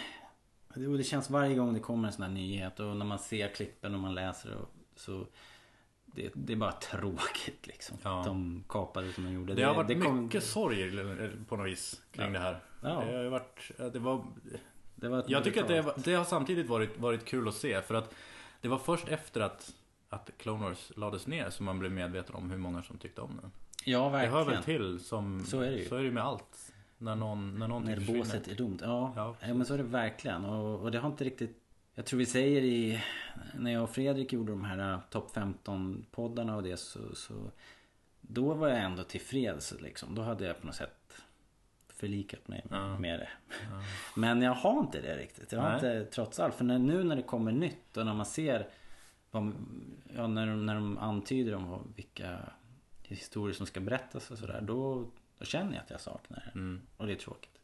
[0.75, 3.49] Det, det känns varje gång det kommer en sån här nyhet och när man ser
[3.49, 5.27] klippen och man läser och, så...
[6.15, 7.97] Det, det är bara tråkigt liksom.
[8.03, 8.21] Ja.
[8.21, 9.55] Att de kapade som de gjorde.
[9.55, 10.91] Det, har varit kom- mycket sorg
[11.49, 12.33] på något vis kring Ja.
[12.33, 12.61] det här.
[12.83, 12.89] Ja.
[13.05, 14.25] Det har varit, det var
[14.95, 17.95] det var Jag tycker att det, det har samtidigt varit, varit kul att se för
[17.95, 18.15] att
[18.61, 19.75] det var först efter att,
[20.09, 23.37] att Clone Wars lades ner som man blev medveten om hur många som tyckte om
[23.43, 23.51] den.
[23.85, 24.35] Ja, Det verkligen.
[24.35, 25.89] hör väl till som, Så är det ju.
[25.89, 26.73] Så är det ju med allt.
[26.99, 28.19] När, någon, när någonting När försvinner.
[28.19, 28.79] båset är dumt.
[28.83, 30.45] Ja, Ja, ja, men så är det verkligen.
[30.45, 31.61] Och, och det har inte riktigt...
[31.95, 33.03] Jag tror vi säger i...
[33.55, 37.51] När jag och Fredrik gjorde de här uh, topp 15 poddarna och det så, så...
[38.21, 40.15] Då var jag ändå tillfreds liksom.
[40.15, 41.23] Då hade jag på något sätt
[41.89, 42.99] förlikat mig Ja.
[42.99, 43.29] med det.
[43.71, 43.83] Ja.
[44.21, 45.53] Men jag har inte det riktigt.
[45.53, 45.75] Jag har Nej.
[45.99, 46.55] inte trots allt.
[46.55, 48.69] För när, nu när det kommer nytt och när man ser...
[49.31, 49.53] Vad,
[50.17, 52.39] ja, när, de, när de antyder om vad- vilka
[53.03, 54.61] historier som ska berättas och sådär.
[54.61, 56.59] Då, då känner jag att jag saknar det.
[56.59, 56.81] Mm.
[56.97, 57.59] Och det är tråkigt.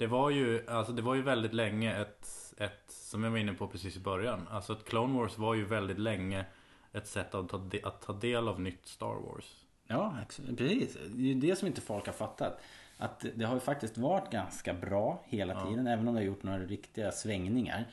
[0.00, 3.52] Det var ju, alltså det var ju väldigt länge ett, ett, som jag var inne
[3.52, 4.48] på precis i början.
[4.50, 6.44] Alltså att Clone Wars var ju väldigt länge
[6.92, 9.64] ett sätt att ta, de, att ta del av nytt Star Wars.
[9.86, 10.16] Ja,
[10.56, 10.94] precis.
[11.08, 12.60] Det är ju det som inte folk har fattat.
[12.96, 15.66] Att det har ju faktiskt varit ganska bra hela Ja.
[15.66, 15.86] tiden.
[15.86, 17.84] Även om det har gjort några riktiga svängningar.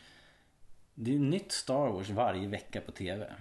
[0.93, 3.33] Det är ju nytt Star Wars varje vecka på TV.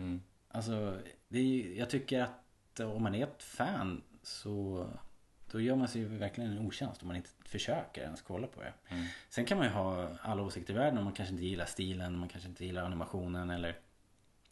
[5.56, 8.60] Då gör man sig ju verkligen en otjänst om man inte försöker ens kolla på
[8.60, 8.72] det.
[8.88, 9.06] Mm.
[9.28, 12.18] Sen kan man ju ha alla åsikter i världen om man kanske inte gillar stilen,
[12.18, 13.78] man kanske inte gillar animationen eller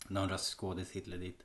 [0.09, 1.44] någon röstskådis hit eller dit.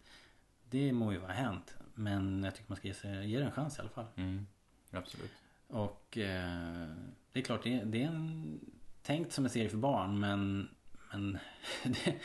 [0.69, 1.75] Det må ju vara hänt.
[1.93, 4.05] Men jag tycker man ska ge, sig, ge det en chans i alla fall.
[4.15, 4.47] Mm.
[4.91, 5.31] Absolut.
[5.67, 6.89] Och eh,
[7.31, 8.59] det är klart, det är, det är en,
[9.01, 10.69] tänkt som en serie för barn men,
[11.11, 11.39] men
[11.83, 12.15] det,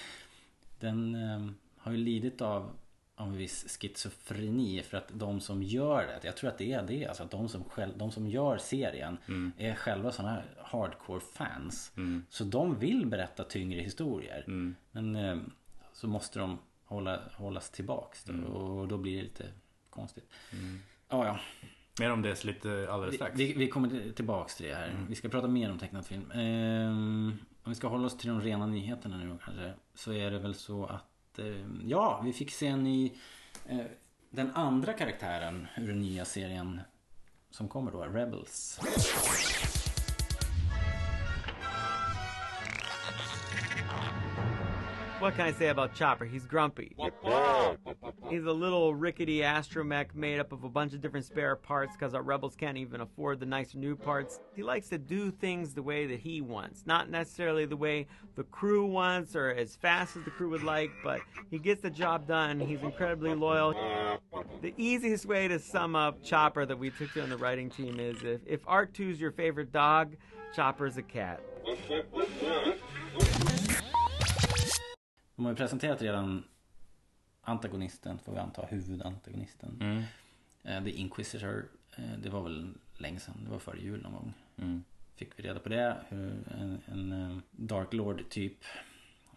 [0.81, 2.77] den eh, har ju lidit av,
[3.17, 6.83] av en viss schizofreni för att de som gör det, jag tror att det är
[6.83, 9.53] det, alltså att de som, själv, de som gör serien Mm.
[9.59, 11.93] är själva sådana här hardcore fans.
[11.97, 12.25] Mm.
[12.31, 14.45] Så de vill berätta tyngre historier.
[14.47, 14.75] Mm.
[14.91, 15.37] Men eh,
[15.93, 18.45] så måste de hålla, hållas tillbaks då, Mm.
[18.45, 19.45] och då blir det lite
[19.91, 20.31] konstigt.
[20.53, 20.79] Mm.
[21.09, 21.39] Ja, ja.
[22.01, 23.39] Mer om det lite alldeles strax.
[23.39, 24.89] vi, vi kommer till- tillbaks till det här.
[24.89, 25.07] Mm.
[25.07, 26.31] Vi ska prata mer om tecknad film.
[26.31, 29.73] Ehm, om vi ska hålla oss till de rena nyheterna nu kanske.
[29.95, 31.05] Så är det väl så att,
[31.39, 33.13] eh, ja, vi fick se en ny,
[33.67, 33.87] eh,
[34.31, 36.81] den andra karaktären ur den nya serien
[37.51, 38.81] som kommer då, Rebels.
[45.25, 46.27] What can I say about Chopper?
[46.27, 46.95] He's grumpy.
[48.29, 52.13] He's a little rickety astromech made up of a bunch of different spare parts because
[52.13, 54.39] our rebels can't even afford the nicer new parts.
[54.55, 58.07] He likes to do things the way that he wants, not necessarily the way
[58.37, 61.89] the crew wants or as fast as the crew would like, but he gets the
[61.89, 62.61] job done.
[62.61, 63.73] He's incredibly loyal.
[64.61, 67.99] The easiest way to sum up Chopper that we took to on the writing team
[67.99, 70.17] is if, if R2's your favorite dog,
[70.55, 71.41] Chopper's a cat.
[75.37, 76.45] De har ju presenterat redan
[77.43, 79.79] antagonisten, får vi anta, huvudantagonisten.
[79.81, 80.03] Mm.
[80.63, 81.69] Eh, The Inquisitor.
[81.97, 84.33] Eh, det var väl länge sedan, det var före jul någon gång.
[84.57, 84.85] Mm.
[85.17, 85.97] Fick vi reda på det.
[86.09, 88.59] En, en eh, Dark Lord typ.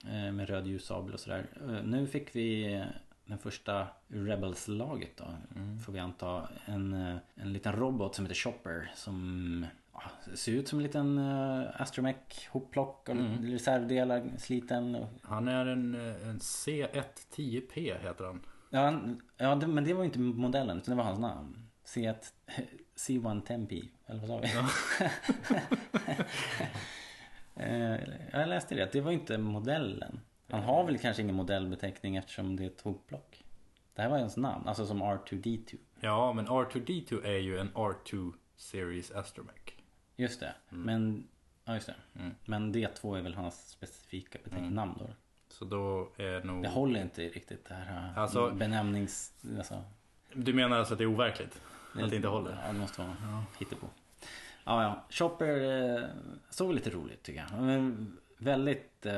[0.04, 1.46] Med röd ljussabel och sådär.
[1.84, 2.84] Nu fick vi
[3.26, 5.26] den första Rebels-laget då.
[5.56, 5.80] Mm.
[5.80, 6.50] Får vi anta.
[6.66, 6.94] En,
[7.36, 8.92] en liten robot som heter Chopper.
[8.96, 9.66] Som
[9.98, 13.10] ja, ser ut som en liten uh, astromech hopplock.
[13.10, 13.52] Och Mm.
[13.52, 15.06] reservdelar sliten.
[15.22, 18.42] Han är en, eh, en C110P heter han.
[18.70, 19.00] ja,
[19.38, 21.64] ja det, men det var inte modellen utan det var hans namn.
[21.86, 22.16] C1,
[22.96, 23.88] C110P.
[24.08, 24.50] Eller vad sa vi?
[27.60, 28.00] Eh,
[28.32, 30.20] jag läste det, det var inte modellen.
[30.50, 33.44] Han har väl kanske ingen modellbeteckning eftersom det är ett hopplock.
[33.96, 35.76] Det här var hans namn, alltså som R2D2.
[36.00, 39.67] Ja, men R2D2 är ju en R2 Series Astromech.
[40.20, 41.28] Just det, men...
[41.66, 41.96] Ja just det.
[42.20, 42.36] Mm.
[42.46, 45.10] Men D2 är väl hans specifika beteckning, namn då.
[45.50, 46.64] Så då är nog...
[46.64, 49.34] Det håller inte riktigt det här Alltså- benämnings...
[49.58, 49.84] Alltså,
[50.34, 51.62] Du menar alltså att det är overkligt?
[51.94, 52.60] Att det inte håller?
[52.66, 53.88] Ja, det måste vara hittepå.
[54.64, 55.06] Ja, ja.
[55.10, 55.62] Chopper
[55.98, 56.04] eh,
[56.50, 57.96] såg lite roligt tycker jag.
[58.38, 59.14] Väldigt eh,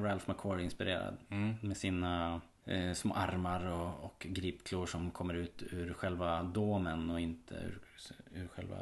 [0.00, 1.16] Ralph McQuarrie-inspirerad.
[1.30, 1.54] Mm.
[1.62, 7.20] Med sina eh, små armar och, och gripklor som kommer ut ur själva domen och
[7.20, 7.78] inte ur,
[8.34, 8.76] ur själva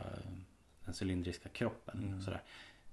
[0.86, 2.04] den cylindriska kroppen.
[2.04, 2.20] Mm.
[2.20, 2.42] Sådär.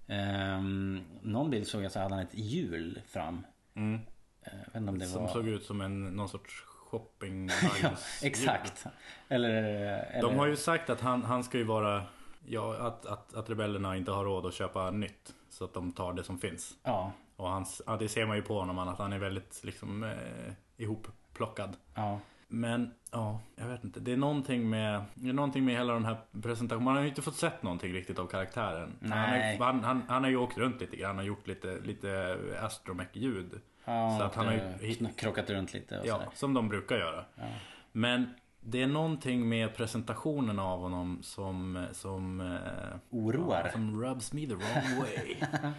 [0.08, 3.46] Ehm, någon bild såg jag så hade han ett hjul fram.
[3.74, 4.00] Mm.
[4.42, 5.28] Eh, Som var...
[5.28, 7.50] såg ut som en, någon sorts shopping
[7.84, 7.92] ja,
[8.22, 8.86] exakt.
[9.30, 10.22] Eller, eller...
[10.22, 12.04] De har ju sagt att han, han ska ju vara...
[12.46, 15.34] Ja, att, att, att rebellerna inte har råd att köpa nytt.
[15.50, 16.74] Så att de tar det som finns.
[16.84, 20.04] Ja, Och hans, ja, det ser man ju på honom att han är väldigt liksom
[20.04, 21.78] eh, ihopplockad.
[21.96, 22.20] ja.
[22.56, 24.00] Men ja, jag vet inte.
[24.00, 26.84] Det är någonting med, det är någonting med hela den här presentationen.
[26.86, 28.94] Man har ju inte fått sett någonting riktigt av karaktären.
[29.00, 29.58] Nej.
[29.60, 32.38] Han, har- han, han, han har ju åkt runt lite grann och gjort lite, lite
[32.62, 33.62] astromech-ljud.
[33.86, 36.28] Ja, Så att han har ju krockat runt lite och Ja, sådär.
[36.34, 37.26] som de brukar göra.
[37.36, 37.44] Ja.
[37.92, 43.62] Men det är någonting med presentationen av honom som, som, eh, Oroar.
[43.66, 45.36] ja, som rubs me the wrong way.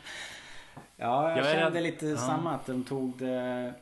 [0.96, 2.16] Ja, jag, Jag är kände rädd- lite ja.
[2.16, 3.74] samma att de tog det...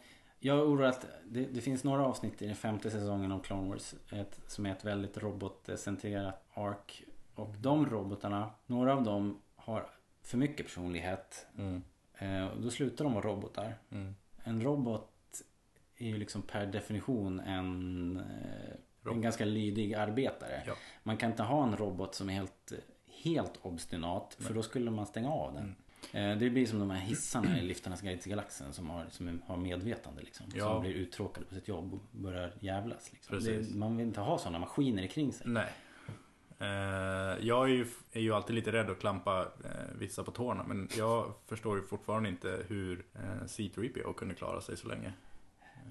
[0.45, 3.69] Jag är orolig att det, det finns några avsnitt i den femte säsongen av Clone
[3.69, 7.05] Wars ett, som är ett väldigt robotcentrerat ark.
[7.35, 9.87] Och de robotarna, några av dem har
[10.23, 11.47] för mycket personlighet.
[11.59, 11.83] Mm,
[12.23, 13.79] Eh, och då slutar de vara robotar.
[13.91, 14.15] mm.
[14.45, 15.11] En robot
[15.97, 20.63] är ju liksom per definition en, eh, en ganska lydig arbetare.
[20.67, 20.75] Ja.
[21.03, 22.73] Man kan inte ha en robot som är helt,
[23.23, 25.63] helt obstinat för då skulle man stänga av den.
[25.63, 25.75] Mm.
[26.13, 29.43] Eh, Det blir som de här hissarna i Liftarnas guide till galaxen som har, som
[29.47, 30.47] har medvetande liksom.
[30.55, 30.65] Ja.
[30.65, 33.13] Som blir uttråkade på sitt jobb och börjar jävlas.
[33.13, 33.45] Liksom.
[33.45, 35.47] Det, man vill inte ha sådana maskiner kring sig.
[35.49, 35.73] Nej.
[36.59, 40.65] Eh, jag är ju, är ju alltid lite rädd att klampa eh, vissa på tårna.
[40.69, 45.13] Men jag förstår ju fortfarande inte hur eh, C3PO kunde klara sig så länge.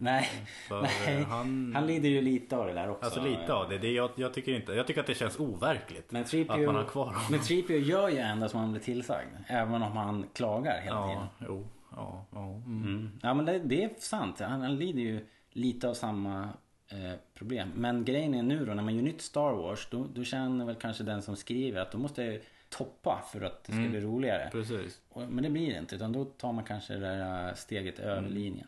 [0.02, 0.30] Nej,
[0.68, 1.18] För Nej.
[1.22, 1.72] eh, han...
[1.76, 3.06] han lider ju lite av det där också.
[3.06, 3.78] Alltså lite av det.
[3.78, 6.12] det jag, jag, tycker inte, jag tycker att det känns overkligt.
[6.12, 7.22] Men Att man har 3PO, kvar honom.
[7.32, 9.28] men 3PO gör ju ändå som han blir tillsagd.
[9.47, 11.24] Även om han klagar hela tiden.
[11.39, 11.68] Ja, jo.
[11.95, 12.45] Ja, ja.
[12.66, 12.84] Mm.
[12.84, 13.20] Mm.
[13.22, 14.39] Ja men det, det är sant.
[14.39, 16.49] Han, han lider ju lite av samma
[16.91, 17.72] eh, problem.
[17.76, 20.76] Men grejen är nu då när man gör nytt Star Wars då, då känner väl
[20.76, 22.39] kanske den som skriver att då måste jag
[22.70, 23.91] toppa för att det ska Mm.
[23.91, 24.49] bli roligare.
[24.52, 24.99] Precis.
[25.30, 28.18] Men det blir det inte utan då tar man kanske det där eh, steget över
[28.18, 28.32] Mm.
[28.34, 28.68] linjen.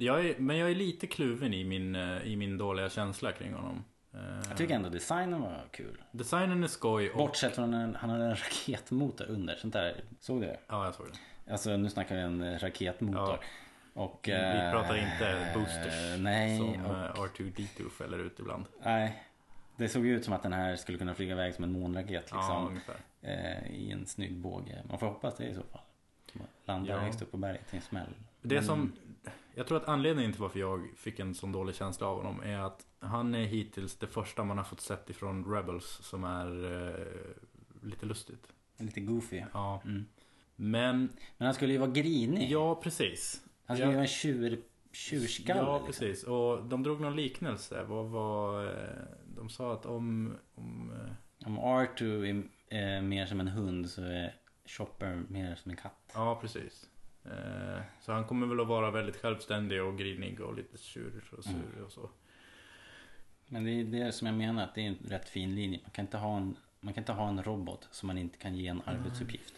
[0.00, 3.52] Jag är, men jag är lite kluven i min, eh, i min dåliga känsla kring
[3.54, 3.84] honom.
[4.48, 6.02] Jag tycker ändå designen var kul.
[6.12, 7.18] Designen är skoj och...
[7.18, 9.56] Bortsett från en, han hade en raketmotor under.
[9.56, 10.04] Sånt där.
[10.20, 10.58] Såg du det?
[10.66, 11.52] Ja, jag såg det.
[11.52, 13.38] Alltså nu snackar vi en eh, raketmotor.
[13.94, 18.64] Och, Vi eh, pratar inte boosters Nej, som och, eh, R2D2 fäller ut ibland.
[18.82, 19.22] nej.
[19.76, 22.28] Det såg ju ut som att den här skulle kunna flyga iväg som en månraket
[22.30, 22.94] Ja, liksom.
[23.22, 24.82] eh, I en snygg båge.
[24.88, 25.80] Man får hoppas det i så fall.
[26.64, 27.00] Landar Ja.
[27.00, 28.08] högst upp på berget till en smäll.
[28.42, 28.92] Det som...
[29.58, 32.58] Jag tror att anledningen till varför jag fick en sån dålig känsla av honom är
[32.58, 37.06] att han är hittills det första man har fått sett ifrån Rebels som är eh,
[37.82, 38.46] lite lustigt.
[38.76, 39.42] Lite goofy.
[39.52, 39.82] Ja.
[39.84, 40.06] Mm.
[40.56, 42.50] Men, Men han skulle ju vara grinig.
[42.50, 43.42] ja precis.
[43.66, 45.60] Han skulle ju vara en tjur, tjurskalle.
[45.60, 45.86] Ja, liksom.
[45.86, 46.24] precis.
[46.24, 47.84] Och de drog någon liknelse.
[47.88, 48.64] Vad var...
[48.66, 48.72] eh,
[49.36, 50.34] De sa att om...
[50.54, 52.24] om eh, Om R2
[52.68, 54.34] är eh, mer som en hund så är
[54.66, 56.10] Chopper mer som en katt.
[56.14, 56.88] ja, precis.
[57.24, 61.44] Eh, Så han kommer väl att vara väldigt självständig och grinig och lite tjurig och
[61.44, 61.84] sur Mm.
[61.84, 62.10] och så.
[63.46, 65.80] Men det är det som jag menar att det är en rätt fin linje.
[65.82, 68.54] Man kan inte ha en, man kan inte ha en robot som man inte kan
[68.56, 69.54] ge en arbetsuppgift.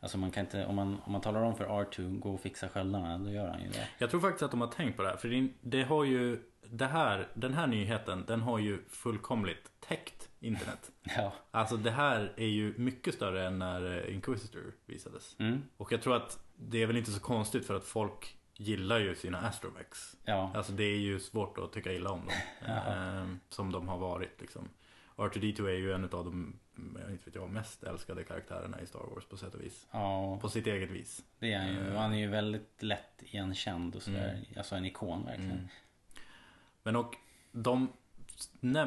[0.00, 2.68] Alltså man kan inte, om man, om man talar om för R2 gå och fixa
[2.68, 3.88] sköldarna, då gör han ju det.
[3.98, 5.16] Jag tror faktiskt att de har tänkt på det här.
[5.16, 6.42] För det, det har ju...
[6.70, 10.90] Det här, den här nyheten, den har ju fullkomligt täckt internet.
[11.16, 11.32] Ja.
[11.50, 15.36] Alltså det här är ju mycket större än när Inquisitor visades.
[15.38, 15.62] Mm.
[15.76, 19.14] Och jag tror att det är väl inte så konstigt för att folk gillar ju
[19.14, 20.16] sina Astromex.
[20.24, 20.50] Ja.
[20.54, 22.34] Alltså det är ju svårt att tycka illa om dem.
[22.76, 24.68] Eh, som de har varit liksom.
[25.16, 26.58] R2D2 är ju en av de,
[27.10, 29.86] inte vet jag, mest älskade karaktärerna i Star Wars på sätt och vis.
[29.90, 31.24] Ja, På sitt eget vis.
[31.38, 31.92] det är han ju.
[31.92, 34.30] Och han är ju väldigt lätt igenkänd och sådär.
[34.32, 34.44] Mm.
[34.56, 35.50] Alltså en ikon verkligen.
[35.52, 35.68] Mm.
[36.82, 37.14] Men och
[37.52, 37.92] de,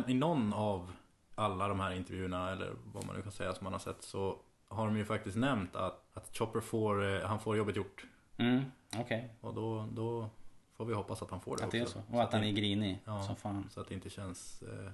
[0.07, 0.91] i någon av
[1.35, 4.39] alla de här intervjuerna eller vad man nu kan säga som man har sett så
[4.71, 8.05] har de ju faktiskt nämnt att, att Chopper får, eh, han får jobbet gjort.
[8.37, 8.63] Mm.
[8.97, 10.29] Okej, Och då, då
[10.77, 12.03] får vi hoppas att han får det att det är också.
[12.09, 12.15] så.
[12.15, 13.23] Och att han det, är grinig Ja.
[13.23, 13.69] som fan.
[13.71, 14.91] Så att det inte känns eh,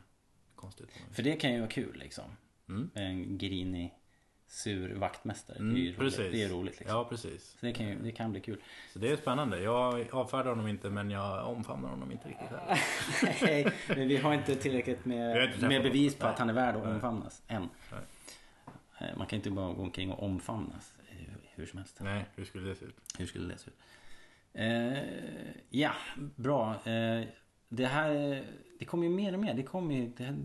[0.56, 0.90] konstigt.
[1.12, 2.24] För det kan ju vara kul liksom.
[2.70, 2.90] Mm.
[2.94, 3.94] En grinig,
[4.48, 5.58] sur vaktmästare.
[5.58, 6.00] Mm, det är ju roligt.
[6.00, 6.32] precis.
[6.32, 6.98] Det är roligt liksom.
[6.98, 7.56] Ja, precis.
[7.60, 8.62] Så det kan, ju, det kan bli kul.
[8.94, 9.62] Så det är spännande.
[9.62, 12.80] Jag avfärdar honom inte men jag omfamnar honom inte riktigt heller.
[13.42, 16.76] Nej, men vi har inte tillräckligt med, inte med bevis på att han är värd
[16.76, 17.42] att omfamnas.
[17.48, 17.62] Än.
[17.92, 18.02] Nej.
[19.00, 20.94] Eh, Man kan inte bara gå omkring och omfamnas
[21.56, 21.98] hur som helst.
[22.02, 22.96] Nej, hur skulle det se ut?
[23.18, 23.78] Hur skulle det se ut?
[24.54, 25.92] Eh, ja,
[26.36, 26.74] bra.
[26.86, 27.24] Eh,
[27.70, 28.44] det här,
[28.80, 29.54] det kommer ju mer och mer.
[29.54, 30.36] Det kommer ju, det,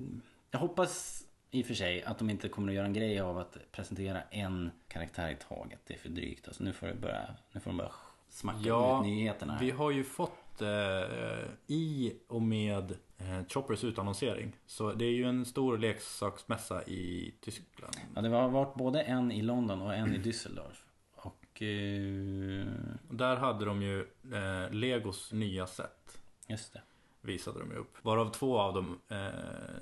[0.51, 3.39] jag hoppas i och för sig att de inte kommer att göra en grej av
[3.39, 5.81] att presentera en karaktär i taget.
[5.87, 6.49] Det är för drygt.
[6.49, 7.93] Alltså nu får det börja, nu får de börja
[8.29, 9.59] smacka Ja, ut nyheterna.
[9.61, 14.53] Vi har ju fått eh, i och med eh, Choppers utannonsering.
[14.67, 17.95] Så det är ju en stor leksaksmässa i Tyskland.
[18.15, 20.85] Ja, det har varit både en i London och en i Düsseldorf.
[21.15, 21.63] Och...
[21.63, 22.67] Eh,
[23.11, 24.01] Där hade de ju
[24.33, 26.19] eh, Legos nya set.
[26.49, 26.83] just det.
[27.25, 28.05] Visade de ju upp.
[28.05, 29.27] Varav två av dem, eh,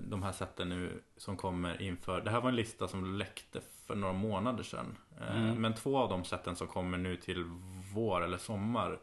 [0.01, 2.21] de här seten nu som kommer inför.
[2.21, 4.97] Det här var en lista som läckte för några månader sedan.
[5.21, 5.63] Eh, Mm.
[5.63, 7.45] Men två av de seten som kommer nu till
[7.95, 8.99] vår eller sommar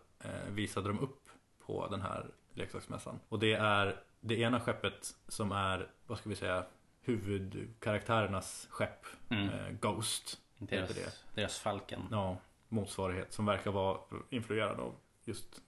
[0.51, 1.26] visade de upp
[1.67, 3.19] på den här leksaksmässan.
[3.29, 6.65] Och det är det ena skeppet som är, vad ska vi säga,
[7.01, 9.05] huvudkaraktärernas skepp.
[9.29, 9.49] Mm.
[9.49, 11.13] Eh, Ghost Deras, det.
[11.35, 12.01] deras Falken.
[12.11, 12.37] Ja,
[12.69, 13.97] motsvarighet som verkar vara
[14.29, 15.61] influerad av just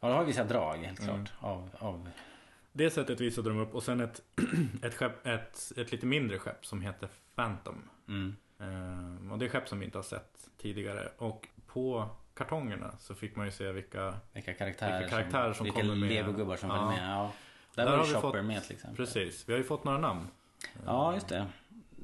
[0.00, 1.14] Ja, det har vissa drag helt Mm.
[1.24, 1.32] klart.
[1.40, 2.10] Av, av...
[2.72, 4.22] Det sättet visade de upp och sen ett,
[4.82, 7.88] ett, skepp, ett, ett lite mindre skepp som heter Phantom.
[8.08, 8.36] Mm.
[8.58, 11.08] Eh, och det är skepp som vi inte har sett tidigare.
[11.18, 14.14] Och på kartongerna så fick man ju se vilka...
[14.32, 16.08] Vilka karaktärer, Vilka karaktärer som vilka kommer med.
[16.08, 16.90] legogubbar som Ja.
[16.90, 17.08] med.
[17.10, 17.32] Ja.
[17.74, 18.96] Där, Där var ju Chopper fått- med till exempel.
[18.96, 20.28] Precis, vi har ju fått några namn.
[20.86, 21.46] Ja, just det.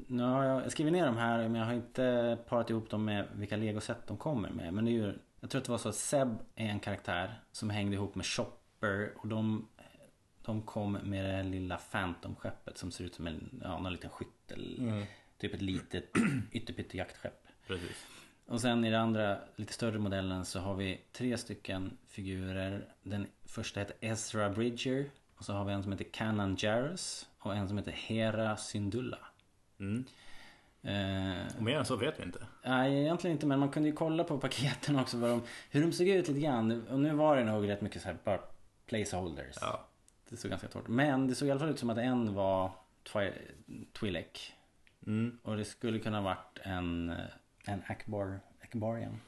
[0.07, 3.29] Nu har jag, skrivit ner dem här men jag har inte parat ihop dem med
[3.35, 4.75] vilka legoset de kommer med.
[4.75, 7.35] Men det är ju, jag tror att det var så att Seb är en karaktär
[7.53, 9.69] som hängde ihop med Chopper och de,
[10.43, 14.77] de kom med det lilla Phantom-skeppet som ser ut som en, ja, någon liten skyttel.
[14.79, 15.05] Mm.
[15.39, 16.05] Typ ett litet
[16.53, 17.47] ytterpytte-jaktskepp.
[17.67, 18.07] Precis.
[18.49, 22.85] Och sen i den andra lite större modellen så har vi tre stycken figurer.
[23.03, 25.11] Den första heter Ezra Bridger.
[25.37, 27.29] Och så har vi en som heter Kanan Jarrus.
[27.39, 29.19] Och en som heter Hera Syndulla.
[29.81, 30.05] Mm.
[30.83, 32.47] Eh, Och mer än så vet vi inte.
[32.65, 36.09] nej egentligen inte men man kunde ju kolla på paketen också de, hur de såg
[36.09, 36.87] ut lite grann.
[36.91, 38.41] Och nu var det nog rätt mycket så här bara
[38.87, 39.57] placeholders.
[39.61, 39.85] Ja.
[40.29, 40.89] Det såg ganska torrt.
[40.89, 42.71] Men det såg i alla fall ut som att en var
[43.13, 43.33] Twi-
[43.93, 44.53] Twi'lek.
[45.07, 45.39] Mm.
[45.43, 47.15] Och det skulle kunna varit en,
[47.69, 49.21] en Akbar, Akbarian.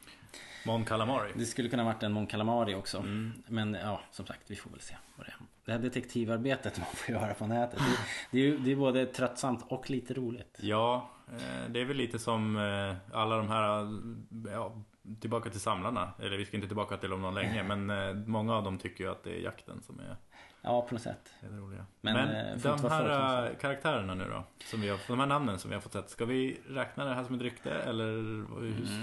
[0.66, 1.32] Mon Calamari.
[1.34, 2.98] Det skulle kunna varit en Mon Calamari också.
[2.98, 3.32] Mm.
[3.46, 5.36] Men ja, som sagt, vi får väl se vad det är.
[5.64, 7.78] det här detektivarbetet man får göra på nätet.
[7.78, 7.96] Det,
[8.30, 10.58] det är ju det är både tröttsamt och lite roligt.
[10.60, 14.72] Ja, eh, det är väl lite som eh, alla de här, eh, ja,
[15.20, 16.12] tillbaka till samlarna.
[16.18, 19.10] Eller vi ska inte tillbaka till dem någon länge, men många av dem tycker ju
[19.10, 20.16] att det är jakten som är
[20.62, 21.30] Ja, på något sätt.
[21.40, 21.86] det roliga.
[22.00, 25.26] Men, Men, eh, de här för eh, karaktärerna nu då, som vi har, de här
[25.26, 26.10] namnen som vi har fått sett.
[26.10, 28.46] Ska vi räkna det här som ett rykte eller hur,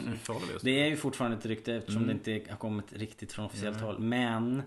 [0.07, 0.61] hur förhåller vi oss?
[0.61, 2.19] Det är ju fortfarande ett rykte eftersom Mm.
[2.23, 3.99] det inte har kommit riktigt från officiellt håll.
[3.99, 4.61] Men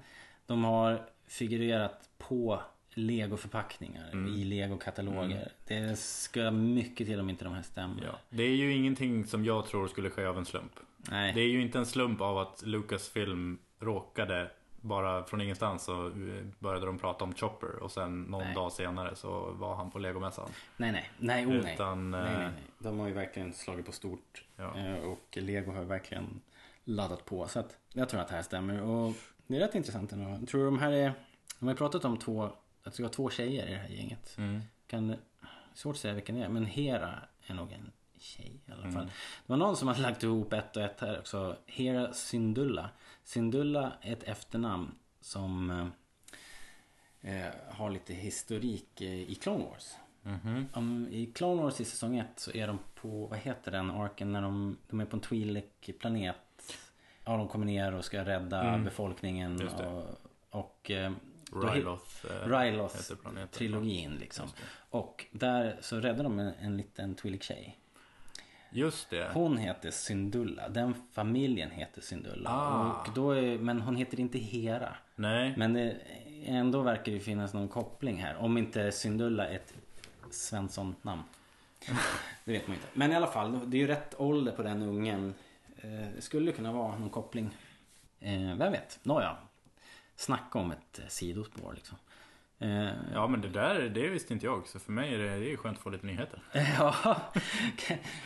[0.46, 2.60] de har figurerat på
[2.94, 4.34] Lego-förpackningar Mm.
[4.34, 5.48] i Lego-kataloger.
[5.66, 8.02] Det ska mycket till om inte de här stämmer.
[8.04, 8.18] Ja.
[8.30, 10.72] Det är ju ingenting som jag tror skulle ske av en slump.
[10.96, 11.32] Nej.
[11.34, 14.50] Det är ju inte en slump av att Lucasfilm råkade
[14.80, 18.54] bara från ingenstans så eh, började de prata om Chopper och sen någon Nej.
[18.54, 20.48] dag senare så var han på Legomässan.
[20.76, 21.10] nej, nej.
[21.18, 21.74] Nej, oh, nej.
[21.74, 22.62] Utan, nej, eh, nej, nej.
[22.78, 24.44] De har ju verkligen slagit på stort.
[24.56, 24.78] Ja.
[24.78, 26.40] Eh, Och Lego har verkligen
[26.84, 27.48] laddat på.
[27.48, 28.82] Så att jag tror att det här stämmer.
[28.82, 29.14] Och
[29.46, 30.30] det är rätt intressant ändå.
[30.30, 31.12] Jag tror de här är...
[31.58, 32.42] De har ju pratat om två...
[32.44, 34.34] Att det ska vara två tjejer i det här gänget.
[34.38, 34.60] Mm.
[34.86, 35.16] Kan,
[35.74, 37.14] svårt att säga vilken det är, men Hera
[37.46, 38.92] är nog en tjej i alla fall.
[38.92, 39.06] Mm.
[39.06, 41.56] Det var någon som hade lagt ihop ett och ett här också.
[41.66, 42.90] Hera Syndulla.
[43.30, 45.70] Syndulla är ett efternamn som
[47.22, 49.94] eh, eh, har lite historik eh, i Clone Wars.
[50.22, 50.66] Mhm.
[50.74, 54.32] Um, I Clone Wars i säsong 1 så är de på, vad heter den arken
[54.32, 56.76] när de, de är på en Twi'lek planet.
[57.24, 58.84] Ja, de kommer ner och ska rädda Mm.
[58.84, 59.68] befolkningen.
[59.68, 60.04] Och,
[60.50, 61.12] och eh,
[61.52, 63.12] Ryloth eh, Ryloth
[63.50, 64.48] trilogin liksom.
[64.90, 67.79] Och där så räddar de en, en liten Twi'lek tjej.
[68.72, 69.30] Just det.
[69.34, 70.68] Hon heter Syndulla.
[70.68, 72.50] Den familjen heter Syndulla.
[72.50, 73.00] Ah.
[73.00, 74.94] Och då är, men hon heter inte Hera.
[75.16, 75.54] Nej.
[75.56, 75.96] Men det,
[76.44, 78.36] ändå verkar det finnas någon koppling här.
[78.36, 79.74] Om inte Syndulla är ett
[80.30, 81.22] Svensson-namn.
[82.44, 82.88] Det vet man inte.
[82.92, 85.34] Men i alla fall, det är ju rätt ålder på den ungen.
[85.76, 87.50] Eh, Det skulle kunna vara någon koppling.
[88.20, 88.98] Eh, vem vet?
[89.02, 89.36] Nåja.
[90.16, 91.98] Snacka om ett sidospår liksom.
[92.60, 94.66] Eh, Ja men det där, det visste inte jag.
[94.66, 96.42] Så för mig är det, det är skönt att få lite nyheter.
[96.78, 96.94] ja,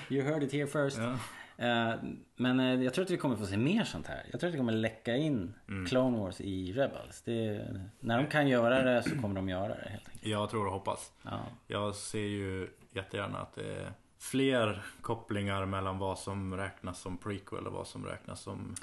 [0.09, 0.99] you heard it here first.
[0.99, 1.13] Ja.
[1.57, 1.95] Eh,
[2.37, 4.23] Men eh, jag tror att vi kommer få se mer sånt här.
[4.31, 5.87] Jag tror att det kommer läcka in Mm.
[5.87, 7.23] Clone Wars i Rebels.
[7.23, 7.67] Det,
[8.01, 10.27] när de kan göra det så kommer de göra det helt enkelt.
[10.27, 11.13] Jag tror och hoppas.
[11.23, 11.39] Ja.
[11.67, 17.67] Jag ser ju jättegärna att det är fler kopplingar mellan vad som räknas som prequel
[17.67, 18.75] och vad som räknas som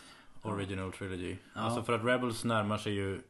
[0.41, 1.35] original trilogy.
[1.55, 1.61] Ja.
[1.61, 3.21] Alltså för att Rebels närmar sig ju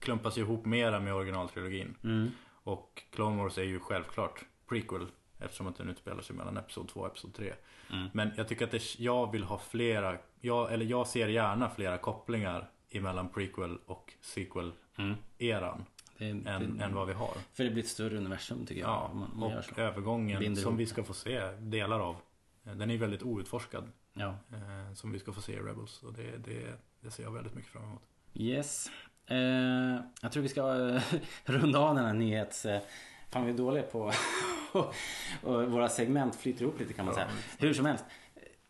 [0.00, 1.94] klumpas ihop mera med originaltrilogin.
[2.04, 2.30] Mm.
[2.62, 5.06] Och Clone Wars är ju självklart prequel
[5.38, 7.52] eftersom att den utspelar sig mellan Episod 2 och Episod 3.
[7.90, 8.08] Mm.
[8.12, 11.98] Men jag tycker att det, jag vill ha flera, jag, eller jag ser gärna flera
[11.98, 16.46] kopplingar emellan prequel och sequel Mm.
[16.46, 17.34] än, än vad vi har.
[17.54, 18.90] För det blir ett större universum tycker jag.
[18.90, 22.16] Ja, man- man och övergången Binder som vi ska få se delar av.
[22.64, 23.88] Eh, Den är väldigt outforskad.
[24.12, 24.28] Ja.
[24.52, 26.02] Eh, som vi ska få se i Rebels.
[26.02, 28.02] Och det, det, det ser jag väldigt mycket fram emot.
[28.34, 28.90] Yes.
[29.30, 31.02] Eh, jag tror vi ska eh,
[31.44, 32.66] runda av den här nyhets...
[32.66, 32.80] Eh,
[33.30, 34.12] fan vi är dåliga på...
[35.42, 37.26] och våra segment flyter ihop lite kan man säga.
[37.58, 38.04] Hur som helst.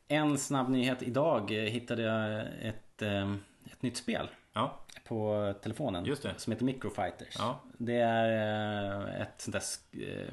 [0.09, 1.03] En snabb nyhet.
[1.03, 3.33] Idag eh, hittade jag ett, eh,
[3.73, 6.05] ett nytt spel Ja, på telefonen.
[6.05, 6.35] Just det.
[6.37, 7.35] Som heter Microfighters.
[7.39, 7.61] Ja.
[7.79, 10.31] Det är eh, ett sånt där sk-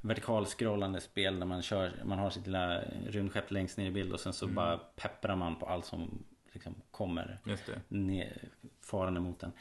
[0.00, 4.20] vertikalskrollande spel där man kör, man har sitt lilla rymdskepp längst ner i bild och
[4.20, 4.54] sen så Mm.
[4.54, 6.24] bara pepprar man på allt som
[6.56, 7.78] liksom kommer det.
[7.88, 8.48] ner,
[8.80, 9.52] farande mot den.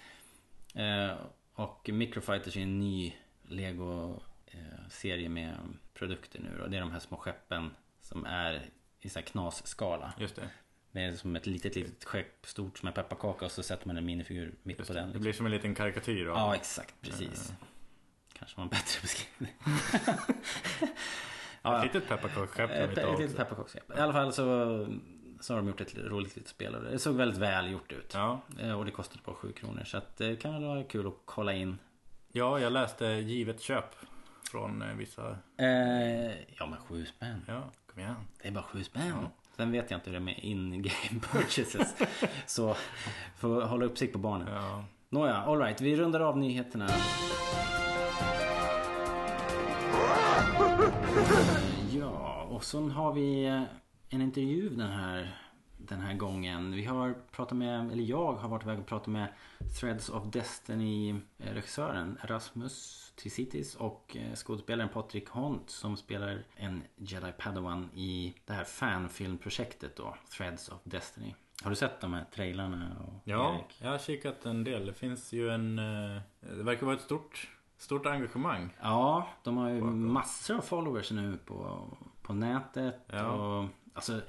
[0.76, 1.18] Eh,
[1.54, 5.56] och Microfighters är en ny Lego-serie med
[5.94, 6.68] produkter nu då.
[6.68, 7.72] Det är de här små skeppen
[8.02, 8.70] som är
[9.00, 10.14] i sån här knasskala.
[10.20, 10.50] Just det.
[10.92, 13.98] Det är som ett litet, litet skepp stort som en pepparkaka och så sätter man
[13.98, 15.00] en minifigur mitt Just på det.
[15.00, 15.08] den.
[15.08, 15.22] det liksom.
[15.22, 16.96] blir som en liten karikatyr av Ja, exakt.
[17.02, 17.54] Precis.
[18.34, 19.54] Kanske var en bättre beskrivning.
[21.76, 23.98] ett litet pepparkaksskepp Ett, ett litet pepparkaksskepp.
[23.98, 24.44] I alla fall så,
[25.42, 28.12] så har de gjort ett roligt litet spel och det såg väldigt väl gjort ut.
[28.14, 28.40] Ja.
[28.60, 29.84] Eh, Och det kostade bara 7 kronor.
[29.86, 31.78] Så att det kan vara kul att kolla in.
[32.32, 33.96] ja, jag läste givet köp
[34.52, 35.38] från eh, vissa.
[35.58, 37.42] Eh, ja men 7 spänn.
[37.48, 37.64] Ja,
[37.94, 38.16] kom igen.
[38.42, 39.08] Det är bara 7 spänn.
[39.08, 39.32] Ja.
[39.56, 41.96] Sen vet jag inte hur det är med in-game purchases.
[42.46, 42.76] så
[43.38, 44.48] får hålla uppsikt på barnen.
[44.54, 44.84] Ja.
[45.10, 45.82] Nåja, alright.
[45.82, 46.88] Vi rundar av nyheterna.
[51.92, 53.62] Ja, och så har vi eh,
[54.10, 55.38] en intervju den här,
[55.78, 56.72] den här gången.
[56.72, 59.28] Vi har pratat med, eller jag har varit iväg och pratat med
[59.80, 61.54] Threads of Destiny eh,
[62.22, 68.64] Rasmus Tricitis och eh, skådespelaren Patrik Hont som spelar en Jedi Padawan i det här
[68.64, 71.36] fanfilmprojektet då, Threads of Destiny.
[71.64, 72.96] Har du sett de här trailarna?
[73.24, 73.78] Ja, Erik?
[73.82, 74.86] jag har kikat en del.
[74.86, 75.80] Det finns ju en...
[75.80, 78.70] eh, Det verkar vara ett stort, stort engagemang.
[78.82, 81.88] Ja, de har ju massor av followers nu på,
[82.22, 82.96] på nätet.
[83.08, 83.26] Ja.
[83.32, 84.22] Och, alltså,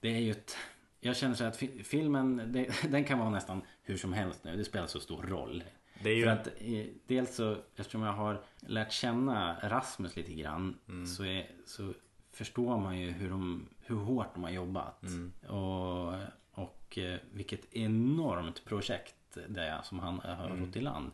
[0.00, 0.56] det är ju ett...
[1.00, 4.56] Jag känner så att fi- filmen, det, den kan vara nästan hur som helst nu.
[4.56, 5.64] Det spelar så stor roll.
[6.02, 10.32] Det är ju För att eh, dels så, eftersom jag har lärt känna Rasmus lite
[10.32, 11.06] grann Mm.
[11.06, 11.94] så, är, så
[12.32, 15.02] förstår man ju hur, de, hur hårt de har jobbat.
[15.02, 15.32] Mm.
[15.48, 16.14] Och,
[16.52, 20.66] och eh, vilket enormt projekt det är som han har Mm.
[20.66, 21.10] rott i land.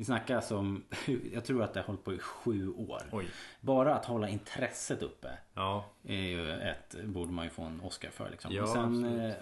[0.00, 0.84] Vi snackar alltså om,
[1.32, 3.02] jag tror att det har hållit på i sju år.
[3.12, 3.26] Oj.
[3.60, 5.84] Bara att hålla intresset uppe Ja.
[6.04, 8.52] är ju ett, borde man ju få en Oscar för liksom.
[8.52, 9.20] Ja, Och sen absolut.
[9.20, 9.36] eh,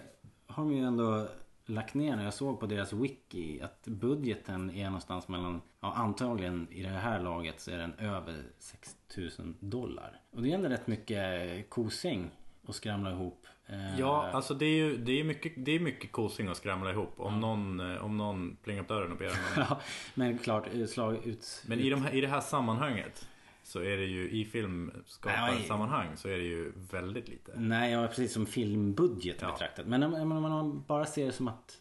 [0.47, 1.29] har de ju ändå
[1.67, 6.69] lagt ner när jag såg på deras wiki att budgeten är någonstans mellan, ja antagligen
[6.71, 10.21] i det här laget så är den över 6000 dollar.
[10.31, 12.31] Och det är ändå rätt mycket kosing
[12.69, 13.47] att skramla ihop.
[13.69, 16.91] Eh, Ja, alltså det är ju det är mycket, det är mycket kosing att skramla
[16.91, 17.13] ihop.
[17.17, 19.37] Om, någon, eh, om någon plingar på dörren och ber om.
[19.57, 19.81] Ja,
[20.15, 21.63] men klart eh, slag ut.
[21.67, 23.29] Men i, de här, i det här sammanhanget
[23.63, 27.53] så är det ju i filmskaparsammanhang så är det ju väldigt lite.
[27.57, 29.53] Nej, ja, precis som filmbudget Ja.
[29.53, 29.87] betraktat.
[29.87, 31.79] Men om, om man bara ser det som att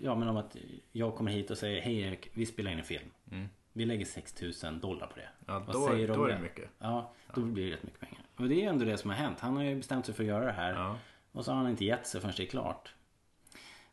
[0.00, 0.56] Ja men om att
[0.92, 3.10] jag kommer hit och säger Hej Erik, vi spelar in en film.
[3.30, 3.48] Mm.
[3.72, 5.28] Vi lägger 6000 dollar på det.
[5.46, 6.70] Ja, Vad då, säger du om då är det mycket.
[6.78, 8.22] Ja, då blir det rätt mycket pengar.
[8.36, 9.40] Och det är ju ändå det som har hänt.
[9.40, 10.72] Han har ju bestämt sig för att göra det här.
[10.74, 10.96] Ja.
[11.32, 12.94] Och så har han inte gett sig förrän det är klart.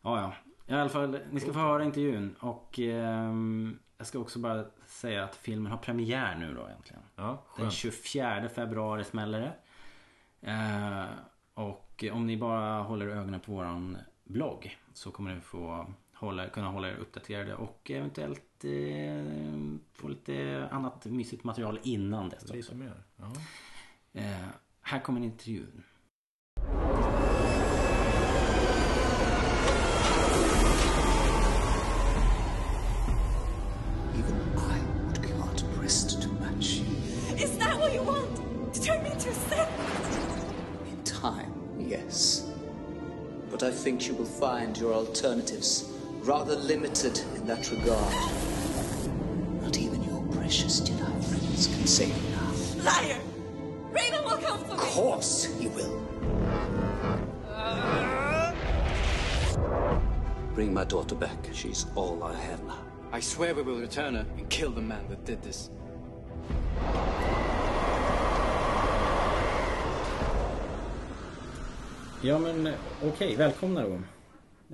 [0.01, 0.33] Ja, ja.
[0.75, 2.35] I alla fall, ni ska få höra intervjun.
[2.39, 7.01] Och ehm, jag ska också bara säga att filmen har premiär nu då egentligen.
[7.15, 7.73] Ja, Den skönt.
[7.73, 9.53] 24 februari smäller det.
[10.51, 11.05] Eh,
[11.53, 16.67] och om ni bara håller ögonen på våran blogg så kommer ni få hålla, kunna
[16.67, 19.59] hålla er uppdaterade och eventuellt eh,
[19.93, 22.53] få lite annat mysigt material innan dess också.
[22.53, 23.03] Lite mer.
[23.17, 23.31] Ja.
[24.13, 24.47] Eh,
[24.81, 25.83] här kommer intervjun.
[43.79, 45.89] Think you will find your alternatives
[46.23, 48.13] rather limited in that regard.
[49.61, 52.51] Not even your precious Jedi friends can save you now.
[52.83, 53.17] Liar!
[53.89, 54.73] Raven will come for me!
[54.73, 56.05] Of course he will.
[57.47, 58.53] Uh?
[60.53, 61.37] Bring my daughter back.
[61.53, 62.83] She's all I have now.
[63.13, 65.69] I swear we will return her and kill the man that did this.
[72.23, 73.93] Ja men eh, okej, välkomna då.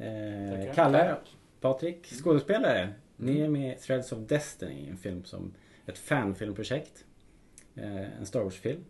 [0.01, 1.15] Eh, Kalle,
[1.61, 2.93] Patrik, skådespelare.
[3.17, 5.53] Ni är med i Threads of Destiny, en film som
[5.85, 7.05] ett fanfilmprojekt.
[7.75, 8.85] Eh, en Star Wars-film.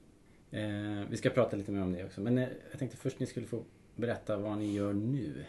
[0.52, 2.22] Eh, vi ska prata lite mer om det också.
[2.22, 3.64] Men eh, jag tänkte först ni skulle få
[3.96, 5.46] berätta vad ni gör nu.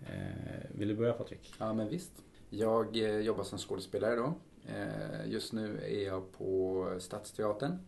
[0.00, 1.54] Eh, vill du börja Patrik?
[1.58, 2.12] Ja, men visst.
[2.50, 4.34] Jag jobbar som skådespelare då.
[5.26, 7.78] Just nu är jag på Stadsteatern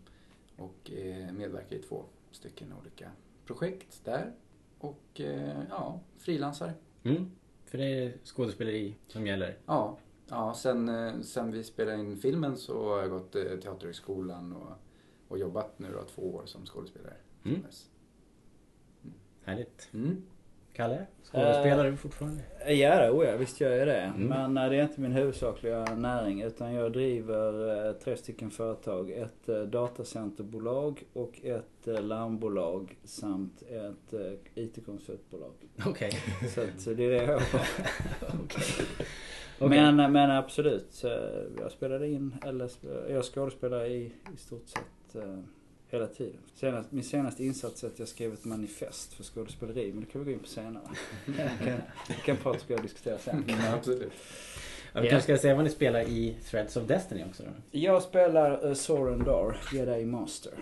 [0.57, 0.91] och
[1.33, 3.11] medverkar i två stycken olika
[3.51, 4.33] projekt där.
[4.79, 6.73] Och eh, ja, frilansar.
[7.03, 7.31] Mm.
[7.65, 9.59] För det är skådespeleri som gäller.
[9.67, 9.99] Ja,
[10.29, 14.73] ja sen, eh, sen vi spelade in filmen så har jag gått eh, Teaterhögskolan och,
[15.29, 17.17] och jobbat nu då två år som skådespelare.
[17.45, 17.63] Mm.
[19.45, 19.89] Härligt.
[19.93, 20.23] Mm.
[20.81, 22.43] Kalle, skådespelar du fortfarande?
[22.67, 24.01] Ja, det, oh ja, visst gör jag det.
[24.01, 24.27] Mm.
[24.27, 29.11] Men eh, det är inte min huvudsakliga näring utan jag driver eh, tre stycken företag.
[29.11, 35.53] Ett eh, datacenterbolag och ett eh, larmbolag samt ett eh, IT-konsultbolag.
[35.87, 36.13] Okej.
[36.55, 37.43] Så, att, så det är det jag har.
[38.39, 38.87] Okej.
[39.59, 41.09] Men, eh, men absolut, så
[41.59, 42.71] jag spelade in, eller
[43.09, 45.39] jag skådespelar i, i stort sett eh,
[45.91, 46.41] hela tiden.
[46.55, 50.25] Senast, min senaste insats är att jag skrev ett manifest för skådespeleri, men det kan
[50.25, 50.83] vi gå in på senare.
[52.07, 53.45] Det kan, Patrik och diskutera sen.
[53.49, 54.13] Ja, absolut.
[54.93, 57.51] Ja, vi kanske ska säga vad ni spelar i Threads of Destiny också då.
[57.79, 60.53] Jag spelar uh, Soren Dar, Jedi Master.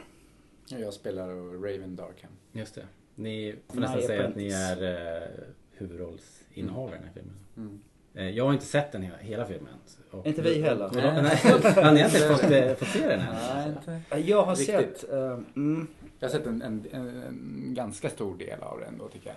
[0.69, 1.29] Jag spelar
[1.63, 2.31] Raven Darkham.
[2.53, 2.87] Just det.
[3.15, 5.29] Ni får nästan säga att ni är uh,
[5.73, 7.37] huvudrollsinnehavare i den här filmen.
[7.57, 7.81] Mm.
[8.19, 9.75] Eh, Jag har inte sett den hela, hela filmen.
[10.11, 10.85] Och, Inte vi heller.
[10.87, 13.75] Och, och, nej, ja, ni har inte fått, eh, fått se den än?
[14.11, 14.31] Nej.
[14.31, 14.99] Jag har Riktigt.
[15.01, 15.13] sett...
[15.13, 15.87] eh, mm,
[16.19, 19.37] Jag har sett en, en, en, en ganska stor del av det ändå tycker jag.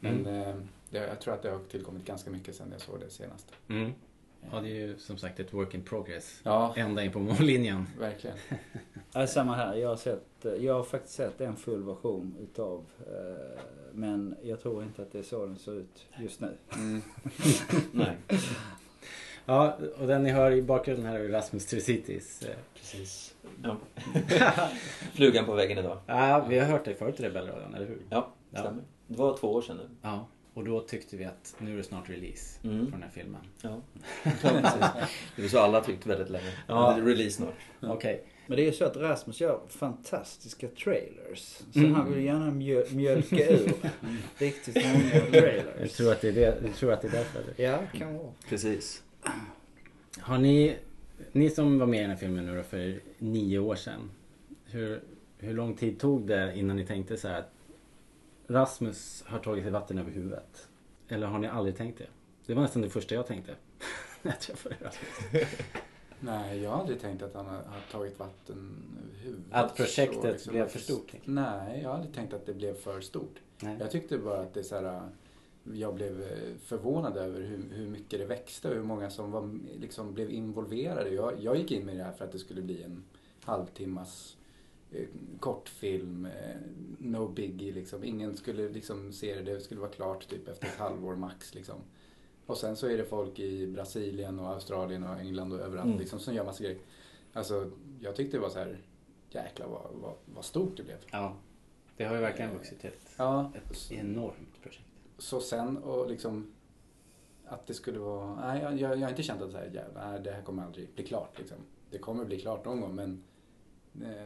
[0.00, 0.54] Men eh,
[0.90, 3.46] det, jag tror att det har tillkommit ganska mycket sen jag såg det senast.
[3.68, 3.92] Mm.
[4.52, 6.40] Ja, det är ju som sagt ett work in progress.
[6.42, 7.86] Ja, Ända in på mållinjen.
[7.98, 8.36] verkligen.
[9.12, 9.74] ja, samma här.
[9.74, 13.60] Jag har, sett, eh, jag har faktiskt sett en full version utav eh,
[13.92, 16.56] men jag tror inte att det är så den ser ut just nu.
[16.74, 17.02] Mm.
[17.92, 18.16] Nej.
[19.44, 22.42] Ja, och den ni hör i bakgrunden här är Rasmus Tricitis.
[22.42, 23.34] Eh, Precis.
[23.62, 23.76] Ja.
[25.14, 25.98] Flugan på väggen idag.
[26.06, 27.98] Ja, vi har hört dig förut i Rebellradion, eller hur?
[28.10, 28.60] Ja, Ja.
[28.60, 28.82] stämmer.
[29.06, 29.88] Det var två år sedan nu.
[30.02, 30.26] Ja.
[30.60, 32.84] Och då tyckte vi att nu är det snart release Mm.
[32.86, 33.40] på den här filmen.
[33.62, 33.80] Ja.
[35.36, 36.52] Det är så alla tyckt väldigt länge.
[36.66, 36.92] Ja.
[36.96, 37.54] Det är Release snart.
[37.82, 38.24] Okej.
[38.46, 41.38] Men det är ju så att Rasmus gör fantastiska trailers.
[41.72, 41.94] Så Mm.
[41.94, 43.72] han vill gärna mjöl, mjölka ur
[44.38, 45.92] riktigt många Jag trailers.
[45.92, 47.42] tror att det är, det, jag tror att det är därför.
[47.56, 48.32] Ja, kan vara.
[48.48, 49.02] Precis.
[50.20, 50.76] Har ni,
[51.32, 54.10] ni som var med i den här filmen nu då för nio år sedan.
[54.64, 55.00] Hur,
[55.38, 57.52] hur lång tid tog det innan ni tänkte så här att
[58.50, 60.68] Rasmus har tagit sig vatten över huvudet?
[61.08, 62.06] Eller har ni aldrig tänkt det?
[62.46, 63.54] Det var nästan det första jag tänkte.
[64.22, 65.48] När jag träffade Rasmus.
[66.20, 69.52] Nej, jag har aldrig tänkt att han har, har tagit vatten över huvudet.
[69.54, 71.12] Att projektet Så liksom blev för stort?
[71.24, 73.40] Nej, jag har aldrig tänkt att det blev för stort.
[73.62, 73.76] Nej.
[73.80, 75.02] Jag tyckte bara att det är så här,
[75.74, 79.58] jag blev eh, förvånad över hur, hur mycket det växte och hur många som var,
[79.80, 81.10] liksom, blev involverade.
[81.10, 83.04] Jag, jag gick in med det här för att det skulle bli en
[83.44, 84.36] halvtimmas
[85.40, 86.56] kortfilm, eh,
[86.98, 88.04] no biggie liksom.
[88.04, 91.76] Ingen skulle liksom se det, det skulle vara klart typ efter ett halvår max liksom.
[92.46, 95.98] Och sen så är det folk i Brasilien och Australien och England och överallt Mm.
[95.98, 96.78] liksom som gör massa grejer.
[97.32, 97.70] Alltså,
[98.00, 98.78] jag tyckte det var så här,
[99.30, 100.96] jäklar vad, vad, vad stort det blev.
[101.12, 101.36] Ja.
[101.96, 103.52] Det har ju verkligen vuxit till ett, Ja.
[103.54, 104.84] ett enormt projekt.
[105.18, 106.52] Så sen och liksom
[107.46, 110.30] att det skulle vara, nej jag, jag, har inte känt att så här, jävlar, det
[110.30, 111.56] här kommer aldrig bli klart liksom.
[111.90, 113.18] Det kommer bli klart någon gång men eh,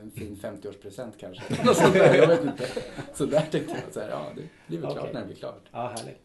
[0.03, 1.65] en fin 50-årspresent kanske.
[1.67, 2.69] Något sånt där, jag vet inte.
[3.15, 5.13] Så där tänkte jag så här, ja det blir väl klart Okej.
[5.13, 5.63] när det blir klart.
[5.73, 6.21] Ja, härligt.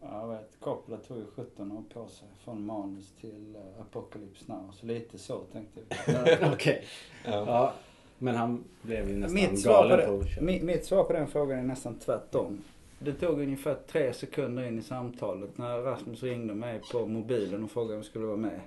[0.00, 0.60] Ja, jag vet.
[0.60, 4.74] Coppola tog ju 17 år på sig från manus till uh, Apocalypse Now.
[4.80, 6.16] Så lite så tänkte vi.
[6.54, 6.84] Okej.
[7.24, 7.72] Ja.
[8.18, 10.44] Men han blev ju nästan mitt, på galen på det, att köra.
[10.44, 12.64] mitt, mitt svar på den frågan är nästan tvärtom.
[12.98, 17.70] Det tog ungefär tre sekunder in i samtalet när Rasmus ringde mig på mobilen och
[17.70, 18.60] frågade om jag skulle vara med.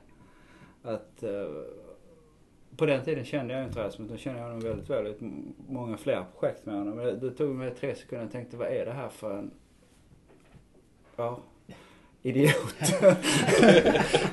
[0.84, 1.48] Att eh,
[2.78, 5.08] på den tiden kände jag inte Rasmus, då kände jag honom väldigt väl.
[5.08, 5.18] Gjort
[5.68, 6.96] många fler projekt med honom.
[6.96, 9.52] Men det, tog mig tre sekunder och tänkte vad är det här för en
[11.16, 11.40] Ja,
[12.22, 12.76] idiot.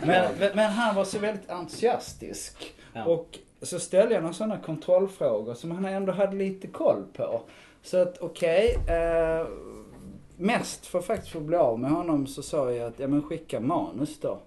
[0.03, 2.74] men, men, han var så väldigt entusiastisk.
[2.93, 3.05] Ja.
[3.05, 7.43] Och så ställde jag några sådana kontrollfrågor som han ändå hade lite koll på.
[7.82, 9.47] Så att okej, eh,
[10.36, 13.61] mest för faktiskt få bli av med honom så sa jag att, ja men skicka
[13.61, 14.38] manus då.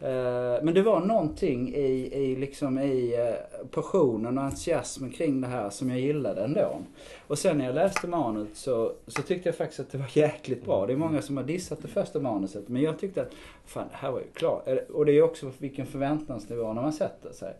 [0.00, 5.46] Eh, men det var någonting i, i, liksom i eh, passionen och entusiasmen kring det
[5.46, 6.78] här som jag gillade ändå.
[7.26, 10.64] Och sen när jag läste manus så, så tyckte jag faktiskt att det var jäkligt
[10.64, 10.86] bra.
[10.86, 12.68] Det är många som har dissat det första manuset.
[12.68, 13.32] Men jag tyckte att,
[13.66, 14.68] fan det här var ju klart.
[14.68, 17.54] Eh, och det är ju också vilken förväntansnivå när man sätter sig.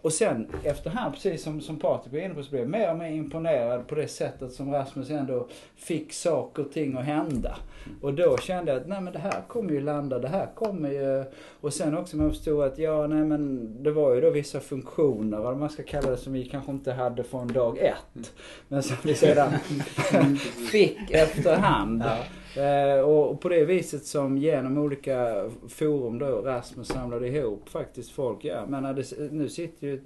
[0.00, 2.98] Och sen efterhand, precis som, som Patrik var inne på, så blev jag mer och
[2.98, 5.46] mer imponerad på det sättet som Rasmus ändå
[5.76, 7.56] fick saker och ting att hända.
[8.00, 10.90] Och då kände jag att nej men det här kommer ju landa, det här kommer
[10.90, 11.24] ju...
[11.60, 15.38] Och sen också man förstod att ja nej men det var ju då vissa funktioner,
[15.38, 18.32] vad man ska kalla det, som vi kanske inte hade från dag ett.
[18.68, 19.52] Men som vi sedan
[20.70, 22.04] fick efterhand.
[22.56, 28.44] Eh, och på det viset som genom olika forum då Rasmus samlade ihop faktiskt folk.
[28.44, 30.00] Ja, men nu sitter ju,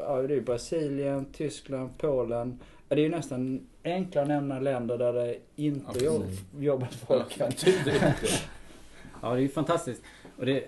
[0.00, 2.58] ja det är Brasilien, Tyskland, Polen.
[2.88, 6.24] Ja, det är ju nästan enklare att nämna länder där det inte jobb,
[6.58, 7.36] jobbat folk.
[7.38, 7.48] Ja,
[7.84, 7.90] det
[9.22, 10.02] är ju fantastiskt.
[10.36, 10.64] Och det,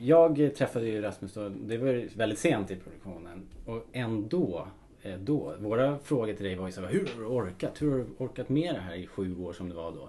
[0.00, 3.42] jag träffade ju Rasmus då, det var väldigt sent i produktionen.
[3.66, 4.68] Och ändå,
[5.02, 7.82] eh, då, våra frågor till dig var ju så här, hur har du orkat?
[7.82, 10.08] Hur har du orkat med det här i sju år som det var då?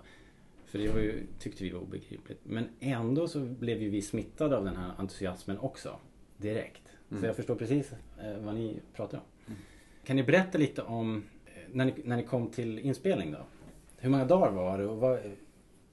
[0.66, 2.40] För det var ju, tyckte vi var obegripligt.
[2.44, 6.00] Men ändå så blev ju vi smittade av den här entusiasmen också.
[6.38, 6.82] Direkt.
[7.10, 7.26] Så Mm.
[7.28, 9.54] jag förstår precis eh, vad ni pratar om.
[10.06, 11.24] Kan ni berätta lite om
[11.74, 13.46] när ni, när ni kom till inspelning då?
[13.98, 15.20] Hur många dagar var det och vad,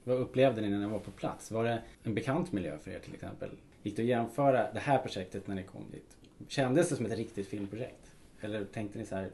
[0.05, 1.51] vad upplevde ni när ni var på plats?
[1.51, 3.51] Var det en bekant miljö för er till exempel?
[3.82, 6.16] Gick det att jämföra det här projektet när ni kom dit?
[6.48, 8.12] Kändes det som ett riktigt filmprojekt?
[8.40, 9.31] Eller tänkte ni så här,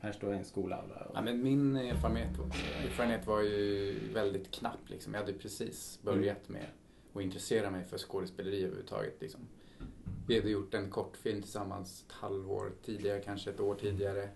[0.00, 0.94] här står jag i en skolaula?
[1.08, 1.16] Och...
[1.16, 2.30] Ja, men min erfarenhet,
[2.84, 4.88] erfarenhet var ju väldigt knapp.
[4.88, 5.14] Liksom.
[5.14, 6.66] Jag hade precis börjat med
[7.14, 9.20] att intressera mig för skådespeleri överhuvudtaget.
[9.20, 9.40] Liksom.
[10.26, 14.28] Vi hade gjort en kortfilm tillsammans ett halvår tidigare, kanske ett år tidigare.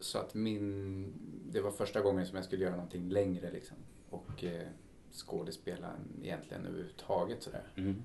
[0.00, 1.12] Så att min,
[1.50, 3.76] det var första gången som jag skulle göra någonting längre liksom.
[4.10, 4.68] Och eh,
[5.12, 7.72] skådespela egentligen överhuvudtaget sådär.
[7.76, 8.04] Mm.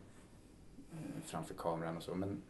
[0.94, 2.16] Eh, Framför kameran och så.
[2.16, 2.42] Men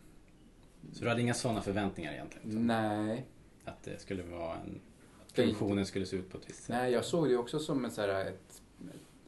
[0.93, 2.67] Så du hade inga sådana förväntningar egentligen?
[2.67, 3.26] nej,
[3.65, 4.81] Att det skulle vara en...
[5.27, 6.69] Att produktionen skulle se ut på ett visst sätt?
[6.76, 8.61] Nej, jag såg det också som ett, så här, ett,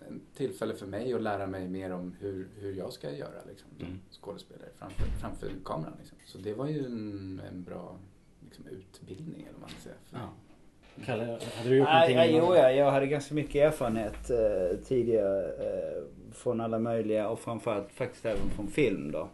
[0.01, 3.69] ett tillfälle för mig att lära mig mer om hur, hur jag ska göra liksom,
[3.77, 3.99] som Mm.
[4.11, 5.93] skådespelare framför, framför kameran.
[5.99, 6.17] Liksom.
[6.25, 7.97] Så det var ju en, en bra
[8.49, 9.95] liksom, utbildning, eller vad man ska säga.
[10.09, 10.29] För, Ja.
[11.05, 11.23] Kalle,
[11.57, 12.15] hade du gjort någonting?
[12.15, 16.03] nej, jo, ja, jag hade ganska mycket erfarenhet eh, tidigare eh,
[16.37, 19.29] från alla möjliga och framförallt faktiskt även från film då.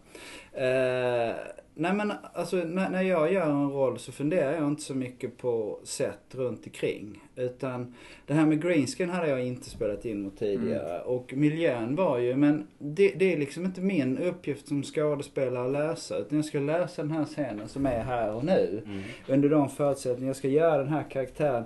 [0.60, 1.36] Eh,
[1.76, 5.38] nej men alltså när, när jag gör en roll så funderar jag inte så mycket
[5.38, 7.20] på sätt runt omkring.
[7.36, 7.94] Utan
[8.28, 11.02] det här med greenscreen hade jag inte spelat in mot tidigare.
[11.02, 15.72] Och miljön var ju, men det, det är liksom inte min uppgift som skådespelare att
[15.72, 16.18] läsa.
[16.18, 19.02] Utan jag ska läsa den här scenen som är här och nu Mm.
[19.28, 21.64] under de förutsättningar jag ska göra den här karaktären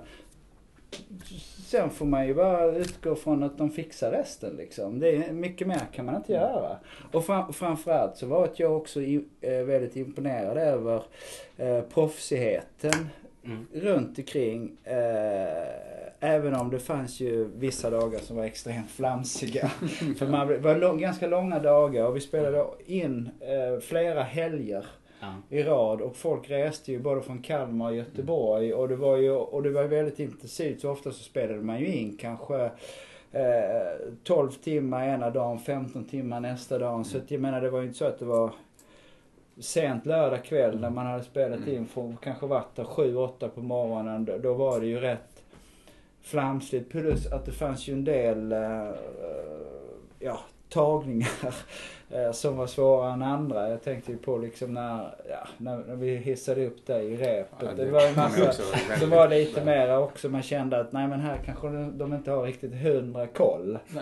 [1.66, 4.98] sen får man ju bara utgå från att de fixar resten liksom.
[4.98, 6.76] Det är, mycket mer kan man inte göra.
[7.12, 11.02] Och fram, framförallt så var jag också i, eh, väldigt imponerad över
[11.56, 13.08] eh, proffsigheten
[13.44, 13.66] Mm.
[13.72, 14.76] runt omkring.
[14.84, 15.68] Eh,
[16.20, 19.68] även om det fanns ju vissa dagar som var extremt flamsiga.
[20.18, 24.86] För man, det var lång, ganska långa dagar och vi spelade in eh, flera helger
[25.20, 25.34] Ja.
[25.48, 29.30] i rad och folk reste ju både från Kalmar och Göteborg och det var ju
[29.30, 30.80] och det var väldigt intensivt.
[30.80, 32.70] Så ofta så spelade man ju in kanske
[33.32, 37.06] eh, 12 timmar ena dagen, 15 timmar nästa dag.
[37.06, 38.52] Så att jag menar det var ju inte så att det var
[39.58, 44.24] sent lördag kväll när man hade spelat in från kanske varit där 7-8 på morgonen.
[44.24, 45.42] Då, då var det ju rätt
[46.22, 46.90] flamsigt.
[46.90, 48.90] Plus att det fanns ju en del eh,
[50.18, 50.38] ja,
[50.68, 51.54] tagningar
[52.10, 53.70] eh, som var svårare än andra.
[53.70, 57.58] Jag tänkte ju på liksom när, ja, när, när vi hissade upp dig i repet.
[57.60, 58.52] Ja, det, det var ju massa
[58.98, 60.28] som var lite mera också.
[60.28, 63.78] Man kände att nej men här kanske de, inte har riktigt hundra koll.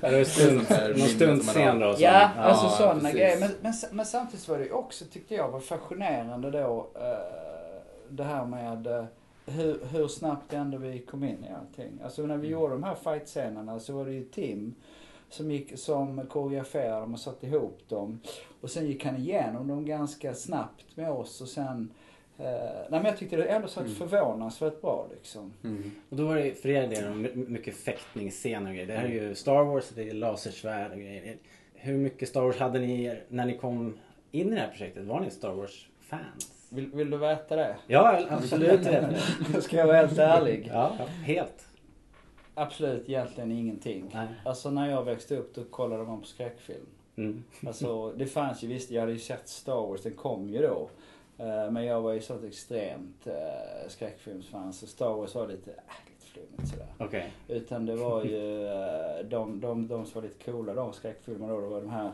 [0.00, 2.02] Det var stund, någon stund senare och så.
[2.02, 3.16] Ja, alltså sådana precis.
[3.16, 3.40] grejer.
[3.40, 7.44] Men, men, men samtidigt var det ju också, tyckte jag, var fascinerande då eh,
[8.08, 9.04] det här med eh,
[9.46, 12.00] hur, hur snabbt ändå vi kom in i allting.
[12.04, 14.74] Alltså när vi gjorde de här fight-scenerna så var det ju Tim
[15.34, 18.20] som, gick, som koreograferade dem och satte ihop dem.
[18.60, 21.90] Och sen gick han igenom dem ganska snabbt med oss och sen
[22.38, 23.94] eh, nej men jag tyckte det ändå satt Mm.
[23.96, 25.52] förvånansvärt bra liksom.
[25.64, 25.90] Mm.
[26.10, 28.86] Och då var det för er del my- mycket fäktningsscener och grejer.
[28.86, 31.36] Det här är ju Star Wars, det är lasersvärd och grejer.
[31.74, 33.98] Hur mycket Star Wars hade ni när ni kom
[34.30, 35.04] in i det här projektet?
[35.04, 36.68] Var ni Star Wars-fans?
[36.68, 37.76] Vill, vill du veta det?
[37.86, 38.86] Ja, absolut.
[38.86, 39.16] rätt.
[39.64, 40.70] Ska jag vara helt ärlig?
[40.72, 40.92] Ja,
[41.24, 41.66] helt.
[42.54, 44.10] Absolut egentligen ingenting.
[44.14, 44.28] Nej.
[44.44, 46.86] Alltså när jag växte upp då kollade man på skräckfilm.
[47.16, 47.44] Mm.
[47.66, 50.88] Alltså det fanns ju visst, jag hade ju sett Star Wars, den kom ju då.
[51.38, 55.70] Eh, Men jag var ju så ett extremt eh, skräckfilmsfan så Star Wars var lite,
[55.70, 55.76] äh,
[56.06, 56.86] lite flummigt sådär.
[56.98, 57.32] Okej.
[57.48, 61.60] Utan det var ju eh, de, de, de som var lite coola de skräckfilmerna då,
[61.60, 62.12] det var de här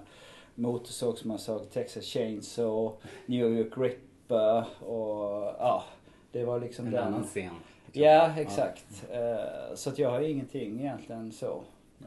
[0.55, 2.97] Motorsågsmassakern, Texas Chainsaw,
[3.27, 5.85] New York Ripper och ja.
[6.33, 7.05] Det var liksom En den.
[7.07, 7.51] annan scen.
[7.93, 9.05] Ja, exakt.
[9.11, 11.63] Eh, Så att jag har ingenting egentligen så.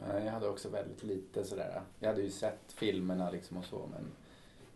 [0.08, 1.80] Ja, jag hade också väldigt lite sådär.
[2.00, 4.04] Jag hade ju sett filmerna liksom och så men,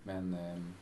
[0.03, 0.73] men ehm,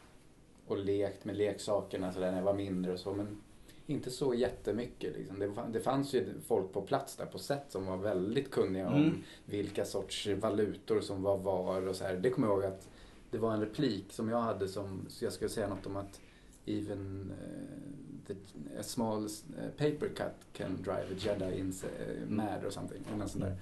[0.66, 3.42] och lekt med leksakerna sådär när jag var mindre och så men
[3.86, 5.38] inte så jättemycket liksom.
[5.38, 8.88] det, fa- det fanns ju folk på plats där på set som var väldigt kunniga
[8.88, 9.22] om Mm.
[9.44, 12.14] vilka sorts valutor som var var och så här.
[12.16, 12.88] Det kommer jag ihåg att
[13.30, 16.20] det var en replik som jag hade som, så jag skulle säga något om att
[16.66, 18.34] even eh, the,
[18.80, 23.02] a small eh, paper cut can drive a jedi in, uh, mad or something.
[23.08, 23.56] Eller något sånt där.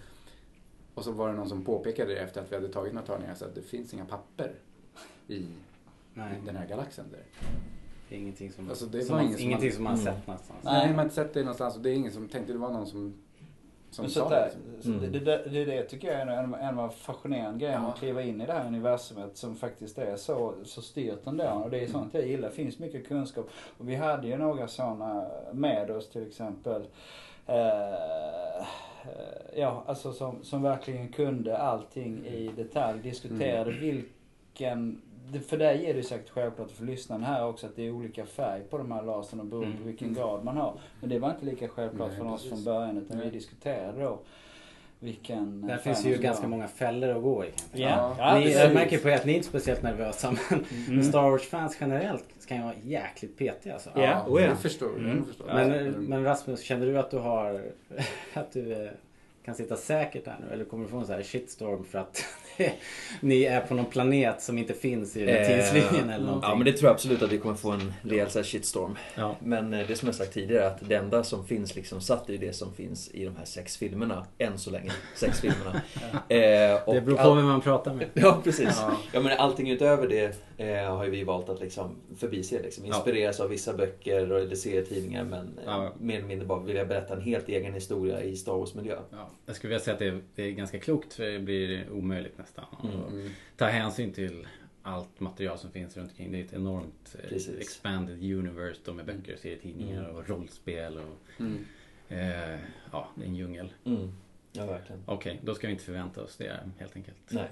[0.95, 3.35] Och så var det någon som påpekade det efter att vi hade tagit några tagningar
[3.35, 4.55] så att det finns inga papper
[5.29, 5.47] i
[6.15, 7.23] Nej, den här galaxen där.
[8.09, 10.05] det är ingenting som, Alltså, det som man, som ingenting hade- som man Mm.
[10.05, 10.61] sett någonstans.
[10.65, 12.73] Nej, man har inte sett det någonstans och det är ingen som tänkte det var
[12.73, 13.15] någon som,
[13.95, 14.35] som så det.
[14.35, 14.93] där, liksom.
[14.99, 15.13] Mm.
[15.13, 17.93] det, det, det, det tycker jag är en, en av fascinerande grejerna Ja.
[17.93, 21.45] att kliva in i det här universumet som faktiskt är så, så styrt ändå.
[21.45, 22.49] Och det är sånt jag gillar.
[22.49, 23.49] Det finns mycket kunskap.
[23.79, 26.83] Och vi hade ju några sådana med oss till exempel.
[27.47, 28.67] Eh,
[29.57, 32.99] ja, alltså som, som verkligen kunde allting i detalj.
[33.03, 35.14] Diskuterade vilken det-
[35.49, 38.61] för dig är det säkert självklart för lyssnaren här också att det är olika färg
[38.71, 39.87] på de här lasern beroende på Mm.
[39.87, 40.75] vilken grad man har.
[41.01, 42.49] Men det var inte lika självklart Nej, för oss precis.
[42.49, 43.33] från början utan vi Nej.
[43.33, 44.19] diskuterade då
[44.99, 47.51] vilken Där finns ju ganska många fällor att gå i.
[47.73, 51.03] jag Ja, ni, jag märker på er att ni är inte speciellt nervösa men, Mm.
[51.03, 53.91] Star Wars-fans generellt kan ju vara jäkligt petiga alltså.
[53.95, 54.49] Ja, oh ja.
[54.51, 54.99] det förstår jag.
[55.01, 55.17] Mm.
[55.17, 55.47] jag förstår.
[55.47, 55.93] Men, Ja.
[55.99, 57.63] men Rasmus, känner du att du har
[58.35, 58.91] att du eh,
[59.45, 60.55] kan sitta säkert här nu?
[60.55, 62.25] Eller kommer du få en sån här shitstorm för att
[63.21, 66.51] ni är på någon planet som inte finns i den här Eh, tidslinjen eller någonting?
[66.51, 68.97] Ja men det tror jag absolut att vi kommer få en rejäl shitstorm.
[69.15, 69.37] Ja.
[69.43, 72.39] Men eh, det som jag sagt tidigare att det enda som finns liksom satt är
[72.39, 74.27] det som finns i de här sex filmerna.
[74.39, 74.93] Än så länge.
[75.17, 75.81] Sex filmerna.
[76.29, 78.07] Eh, och Det beror på all- vem man pratar med.
[78.15, 78.69] Ja precis.
[78.81, 78.97] Ja.
[79.13, 79.21] Ja.
[79.21, 82.63] men allting utöver det eh, har ju vi valt att liksom förbise.
[82.63, 82.85] Liksom.
[82.85, 85.93] Inspireras av vissa böcker och eller serietidningar men eh, Ja.
[86.01, 88.99] mer eller mindre bara vilja berätta en helt egen historia i Star Wars-miljö.
[89.11, 91.91] Ja, jag skulle vilja säga att det är, det är ganska klokt för det blir
[91.91, 92.65] omöjligt nästan.
[92.85, 93.01] Mm.
[93.01, 93.11] Och
[93.57, 94.47] ta hänsyn till
[94.83, 96.33] allt material som finns runt omkring.
[96.33, 97.61] Det är ett enormt eh, Precis.
[97.61, 101.65] expanded universe då med böcker, serietidningar och rollspel och Mm.
[102.09, 102.59] eh,
[102.93, 103.73] ja, det är en djungel.
[103.85, 104.13] Mm.
[104.53, 105.03] Ja verkligen.
[105.07, 107.17] Okej, då ska vi inte förvänta oss det helt enkelt.
[107.31, 107.49] Nej.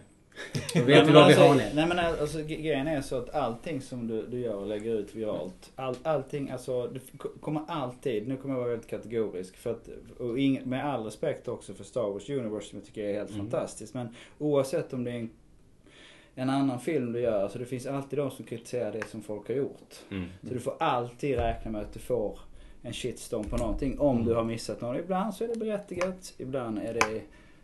[0.74, 1.70] Då vet Nej, vi men vad vi alltså, har nu.
[1.74, 5.14] Nej men alltså grejen är så att allting som du, du gör och lägger ut
[5.14, 5.72] viralt.
[5.76, 7.00] All, allting, alltså det
[7.40, 9.88] kommer alltid, nu kommer jag vara väldigt kategorisk för att,
[10.18, 13.30] och ing, med all respekt också för Star Wars Universe som jag tycker är helt
[13.30, 13.40] Mm.
[13.40, 13.94] fantastiskt.
[13.94, 15.30] Men oavsett om det är en,
[16.34, 19.48] en annan film du gör, så det finns alltid de som kritiserar det som folk
[19.48, 19.94] har gjort.
[20.10, 20.24] Mm.
[20.48, 22.38] Så du får alltid räkna med att du får
[22.82, 25.00] en shitstorm på någonting om du har missat något.
[25.00, 27.20] Ibland så är det berättigat, ibland är det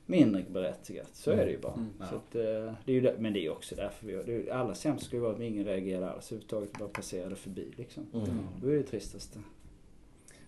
[0.09, 1.11] mindre berättigat.
[1.13, 1.73] Så är det ju bara.
[1.75, 1.93] Mm.
[2.11, 4.27] Så att, eh, det är ju där, men det är också därför vi det är,
[4.27, 6.73] ju- Alla sämst skulle vara att ingen reagerade alls överhuvudtaget.
[6.79, 8.07] Bara passerade förbi liksom.
[8.15, 8.29] Mm.
[8.63, 9.39] Då är det tristaste.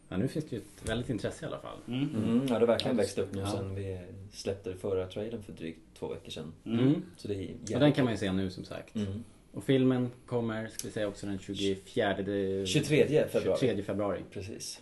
[0.08, 1.78] Ja, nu finns det ju ett väldigt intresse i alla fall.
[1.88, 3.02] Mm, ja, det har verkligen Ja.
[3.02, 3.50] växt upp nu Ja.
[3.50, 3.98] sen vi
[4.32, 6.52] släppte förra trailern för drygt två veckor sedan.
[6.64, 7.02] Mm.
[7.16, 8.96] Så det är Och den kan man ju se nu som sagt.
[8.96, 9.24] Mm.
[9.52, 13.58] Och filmen kommer, ska vi säga också den 24 de- 23 februari.
[13.60, 14.20] 23 februari.
[14.30, 14.80] Precis.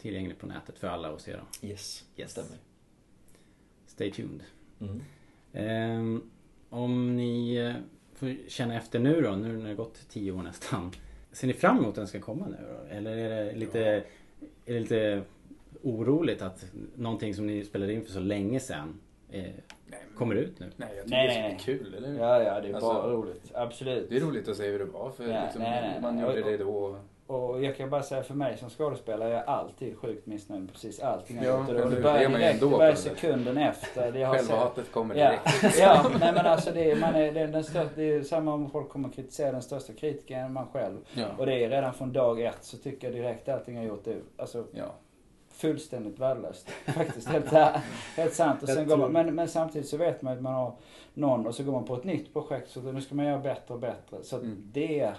[0.00, 1.68] Tillgänglig på nätet för alla att se då.
[1.68, 2.30] Yes, Yes.
[2.30, 2.56] stämmer.
[4.00, 4.42] Stay tuned.
[4.80, 5.00] Mm.
[5.52, 6.22] Ehm,
[6.70, 7.72] om ni eh,
[8.14, 10.90] får känna efter nu då, nu när det har gått 10 år nästan.
[11.32, 12.94] Ser ni fram emot att den ska komma nu då?
[12.96, 13.80] Eller är det lite,
[14.66, 15.22] är det lite
[15.82, 16.66] oroligt att
[16.96, 19.00] någonting som ni spelade in för så länge sedan
[19.30, 19.44] eh,
[20.16, 20.70] kommer ut nu?
[20.76, 22.18] Nej, jag tycker Nej, det nej, ska bli kul, eller hur?
[22.18, 23.50] Ja, ja, det är Alltså, bara roligt.
[23.54, 24.10] Absolut.
[24.10, 26.24] Det är roligt att se hur det var, för Ja, liksom, nej, nej, man nej.
[26.26, 27.00] gjorde Och- det då.
[27.30, 30.72] Och jag kan bara säga för mig som skådespelare, jag är alltid sjukt missnöjd med
[30.72, 31.68] precis allting jag Ja, gjort.
[31.84, 34.12] Och det, börjar direkt, det börjar sekunden efter.
[34.12, 34.26] Det.
[34.26, 35.78] Självhatet kommer Ja, direkt.
[35.80, 38.54] ja nej men alltså det är, man är, det är, den största, det är samma
[38.54, 40.96] om folk kommer kritisera den största kritikern är man själv.
[41.12, 41.26] Ja.
[41.38, 44.16] Och det är redan från dag ett så tycker jag direkt allting jag gjort är
[44.36, 44.84] alltså Ja.
[45.52, 46.70] fullständigt värdelöst.
[46.86, 47.52] Faktiskt helt,
[48.16, 48.62] helt sant.
[48.62, 50.72] Och sen går man, men, men samtidigt så vet man att man har
[51.14, 53.74] någon och så går man på ett nytt projekt så nu ska man göra bättre
[53.74, 54.16] och bättre.
[54.22, 54.56] Så Mm.
[54.72, 55.12] det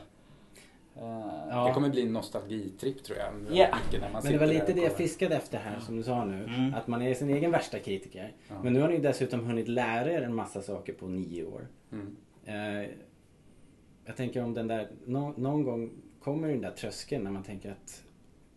[0.96, 3.58] eh, Det kommer bli en nostalgitripp tror jag.
[3.58, 3.68] Ja.
[4.12, 6.44] Man Men det var lite det jag fiskade efter här som du sa nu.
[6.44, 6.74] Mm.
[6.74, 8.34] Att man är sin egen värsta kritiker.
[8.48, 8.56] Ja.
[8.64, 11.68] Men nu har ni dessutom hunnit lära er en massa saker på nio år.
[11.92, 12.16] Mm.
[12.46, 12.90] Eh,
[14.06, 15.92] jag tänker om den där, nå- någon gång
[16.24, 18.04] kommer den där tröskeln när man tänker att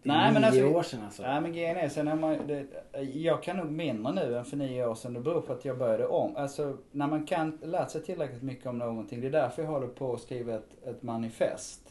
[0.02, 1.22] det är Nej, men nio alltså- år sedan alltså.
[1.22, 2.66] Nej men grejen är sen när man, det,
[3.14, 5.14] jag kan nog mindre nu än för nio år sedan.
[5.14, 6.36] Det beror på att jag började om.
[6.36, 9.20] Alltså när man kan lära sig tillräckligt mycket om någonting.
[9.20, 11.83] Det är därför jag håller på att skriva ett, ett manifest.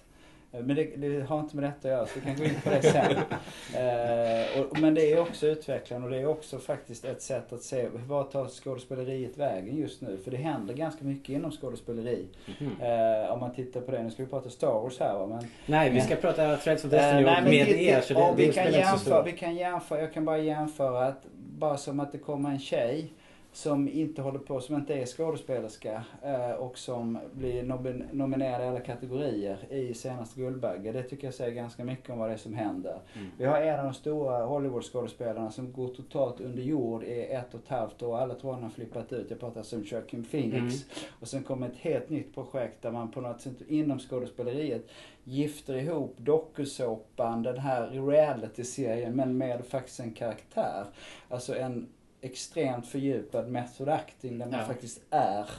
[0.54, 2.62] Eh, Men det, det har inte med detta att göra så vi kan gå in
[2.64, 3.12] på det sen.
[4.58, 7.62] eh, och, men det är också utvecklande och det är också faktiskt ett sätt att
[7.62, 10.18] se vad tar skådespeleriet vägen just nu.
[10.24, 12.26] För det händer ganska mycket inom skådespeleri.
[12.60, 12.82] Mhm.
[12.82, 14.04] Eh, om man tittar på det.
[14.04, 15.28] Nu ska vi prata Star Wars här va.
[15.28, 18.02] Men, Nej, vi men- ska prata Threads of Eh, Destiny nej, men med det- er
[18.02, 21.24] så det, och vi, det kan jämföra, vi kan jämföra, jag kan bara jämföra att
[21.36, 23.14] bara som att det kommer en tjej
[23.54, 28.68] som inte håller på, som inte är skådespelerska eh, och som blir nomin- nominerad i
[28.68, 30.92] alla kategorier i senaste Guldbagge.
[30.92, 33.00] Det tycker jag säger ganska mycket om vad det är som händer.
[33.16, 33.28] Mm.
[33.38, 37.60] Vi har en av de stora Hollywood-skådespelarna som går totalt under jord i ett och
[37.60, 38.18] ett halvt år.
[38.18, 39.30] Alla tror han har flippat ut.
[39.30, 40.56] Jag pratar alltså om Joaquin Phoenix.
[40.58, 41.10] Mm.
[41.20, 44.90] Och sen kommer ett helt nytt projekt där man på något sätt inom skådespeleriet
[45.24, 50.86] gifter ihop dokusåpan, den här reality-serien, men med faktiskt en karaktär.
[51.30, 51.88] Alltså en
[52.24, 54.66] extremt fördjupad method acting där man Ja.
[54.66, 55.50] faktiskt är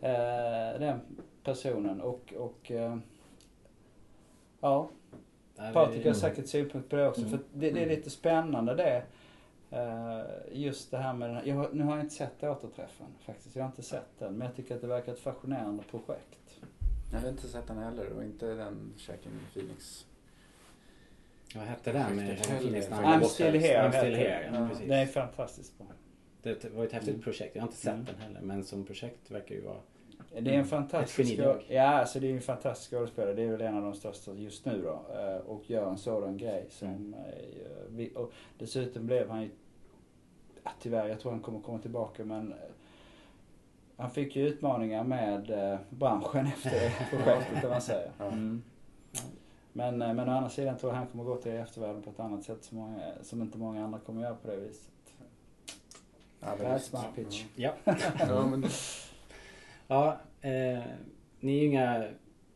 [0.00, 1.00] eh, den
[1.44, 2.00] personen.
[2.00, 2.96] Och, och eh,
[4.60, 4.88] ja,
[5.72, 7.20] Patrik har säkert synpunkt på det också.
[7.20, 7.30] Mm.
[7.30, 9.02] För det, det är lite spännande det.
[9.70, 10.20] Eh,
[10.52, 13.56] just det här med den här, jag, har- Nu har jag inte sett återträffen faktiskt.
[13.56, 14.34] Jag har inte sett den.
[14.34, 16.58] Men jag tycker att det verkar ett fascinerande projekt.
[17.12, 20.06] Jag har inte sett den heller och inte den Joaquin Phoenix.
[21.54, 23.88] Vad hette den I'm still here.
[23.88, 24.88] I'm still here, ja, precis.
[24.88, 25.86] det är fantastiskt bra.
[26.42, 27.54] Det var ett häftigt projekt.
[27.56, 28.04] Jag har inte sett Mm.
[28.04, 29.76] den heller men som projekt verkar ju vara...
[30.40, 33.34] Det är en fantastisk Ja, alltså det är en fantastisk skådespelare.
[33.34, 35.14] Det är väl en av de största just nu då.
[35.20, 36.88] eh, Och gör en sådan grej som...
[36.88, 37.14] Mm.
[38.00, 39.50] eh, Och dessutom blev han ju...
[40.80, 42.52] Tyvärr, jag tror han kommer komma tillbaka men...
[42.52, 42.58] eh,
[43.96, 48.10] Han fick ju utmaningar med branschen efter projektet om man säger.
[48.20, 48.62] Mm.
[49.72, 52.20] Men, eh, men å andra sidan tror jag han kommer gå till eftervärlden på ett
[52.20, 54.88] annat sätt som, många, som inte många andra kommer göra på det viset.
[56.40, 57.44] Ja, men That's my pitch.
[57.56, 57.72] Ja.
[58.18, 58.64] Ja, men,
[59.86, 60.82] Ja, eh,
[61.40, 62.04] ni är ju inga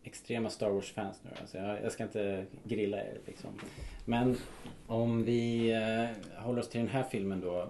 [0.03, 3.51] extrema Star Wars-fans nu alltså jag, jag ska inte grilla er liksom.
[4.05, 4.37] Men
[4.87, 7.69] om vi eh, håller oss till den här filmen då.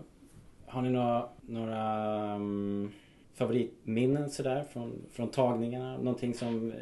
[0.66, 2.92] Har ni några, några um,
[3.34, 5.96] favoritminnen sådär från, från tagningarna?
[5.96, 6.72] Någonting som...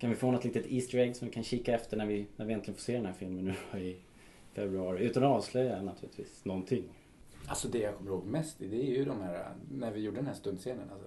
[0.00, 2.46] Kan vi få något litet Easter egg som vi kan kika efter när vi, när
[2.46, 3.96] vi äntligen får se den här filmen nu i
[4.52, 5.04] februari?
[5.04, 6.84] Utan att avslöja naturligtvis någonting.
[7.46, 10.26] alltså det jag kommer ihåg mest det är ju de här, när vi gjorde den
[10.26, 10.90] här stundscenen.
[10.92, 11.06] Alltså,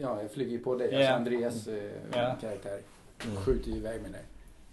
[0.00, 0.88] ja, jag flyger ju på dig.
[0.92, 0.98] Ja.
[0.98, 2.36] Alltså Andreas eh, Ja.
[2.40, 2.80] karaktär
[3.24, 3.36] Mm.
[3.36, 4.22] skjuter ju iväg med dig.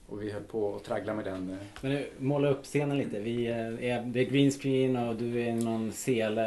[0.09, 1.49] Och vi höll på att traggla med den.
[1.49, 3.19] eh, Men nu, måla upp scenen lite.
[3.19, 6.43] Vi eh, är, det är green screen och du är någon sele.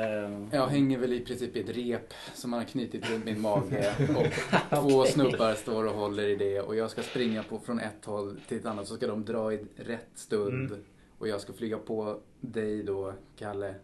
[0.52, 3.94] Jag hänger väl i princip i ett rep som man har knutit runt min mage
[4.70, 8.04] och två snubbar står och håller i det och jag ska springa på från ett
[8.04, 10.84] håll till ett annat så ska de dra i rätt stund Mm.
[11.18, 13.74] och jag ska flyga på dig då, Kalle.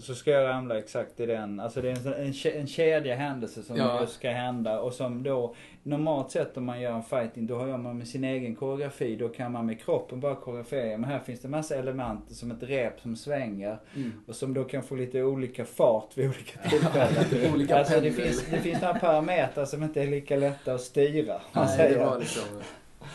[0.00, 1.60] Så ska jag ramla exakt i den.
[1.60, 2.12] Alltså det är en, sån-
[2.54, 4.06] en, en kedja händelse som Ja.
[4.06, 7.98] ska hända och som då normalt sett om man gör en fighting då har man
[7.98, 9.16] med sin egen koreografi.
[9.16, 10.98] Då kan man med kroppen bara koreografera.
[10.98, 14.12] Men här finns det massa element som ett rep som svänger Mm.
[14.26, 17.52] och som då kan få lite olika fart vid olika tillfällen.
[17.54, 21.40] Olika alltså det finns, det finns några parametrar som inte är lika lätta att styra.
[21.52, 22.42] Nej, det var liksom...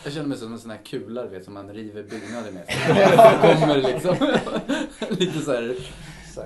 [0.04, 2.62] Jag känner mig som en sån här kula du vet som man river byggnader med.
[3.42, 4.16] Det kommer liksom
[5.18, 5.74] lite så här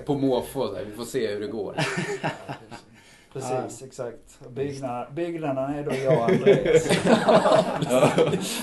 [0.05, 0.85] på måfå här.
[0.85, 1.75] Vi får se hur det går.
[3.33, 4.39] Precis, exakt.
[4.45, 6.83] Och Byggnaderna, byggnaderna är då jag och Andreas.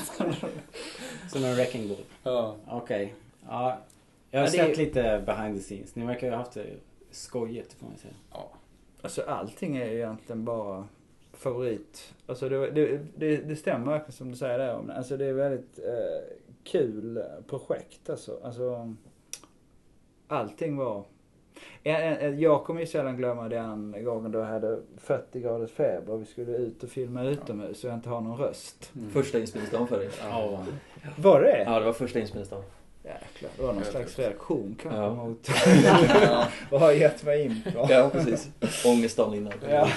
[1.32, 1.96] Som en wrecking ball.
[2.22, 2.56] Ja.
[2.68, 3.14] Okej.
[3.48, 3.78] Ja.
[4.30, 5.94] Jag har Ja, det är- sett lite behind the scenes.
[5.94, 6.66] Ni verkar ju ha haft det
[7.10, 8.14] skojigt får man säga.
[9.02, 10.88] Alltså allting är egentligen bara
[11.32, 12.14] favorit.
[12.26, 14.94] Alltså det, det, det, det stämmer verkligen som du säger där om det.
[14.94, 18.38] Alltså det är väldigt eh, kul projekt alltså.
[18.44, 18.94] alltså.
[20.28, 21.04] Allting var...
[22.38, 26.24] Jag kommer ju sällan glömma den gången då jag hade 40 graders feber och vi
[26.24, 28.92] skulle ut och filma utomhus och jag inte har någon röst.
[29.12, 30.08] Första inspelningsdagen för dig.
[30.22, 30.64] Ja.
[31.16, 32.64] Var det Ja, det var första inspelningsdagen.
[33.04, 35.14] Jäklar, det var någon slags reaktion kanske Ja.
[35.14, 35.48] mot
[36.70, 37.86] vad har jag gett mig in på.
[37.90, 38.48] Ja, precis.
[38.86, 39.52] Ångestdagen innan.
[39.70, 39.88] Ja.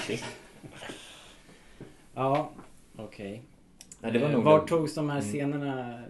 [2.14, 2.50] Ja,
[2.96, 3.42] okej.
[4.00, 5.30] Det var Eh, nog Var togs de här Mm.
[5.32, 6.02] scenerna...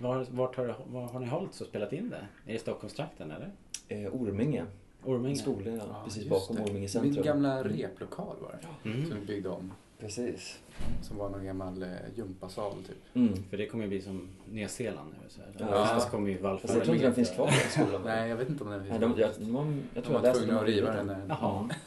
[0.00, 2.50] Var, vart har, var har ni hållit och spelat in det?
[2.50, 3.50] Är det Stockholmstrakten eller?
[3.88, 4.64] Eh, Orminge.
[5.04, 5.36] Orminge?
[5.36, 6.02] Skolan, ja.
[6.04, 6.62] Precis just bakom det.
[6.62, 7.12] Orminge centrum.
[7.14, 7.72] Min gamla Mm.
[7.76, 8.88] replokal var det.
[8.90, 9.06] Mm.
[9.06, 9.72] Som vi byggde om.
[10.00, 10.58] Precis.
[11.02, 12.96] Som var någon gammal eh, gympasal typ.
[13.14, 13.42] Mm.
[13.50, 15.28] För det kommer ju bli som Nya Zeeland nu.
[15.28, 15.70] Så här.
[15.76, 15.86] Ja.
[15.86, 16.74] Fast kommer ju Fast vallfärda.
[16.74, 18.02] jag tror inte den finns kvar den skolan.
[18.04, 19.20] Nej, jag vet inte om den finns Nej, de, kvar.
[19.20, 20.96] jag, de, jag, jag De tror jag var tvungna att riva det.
[20.96, 21.68] den när- Jaha.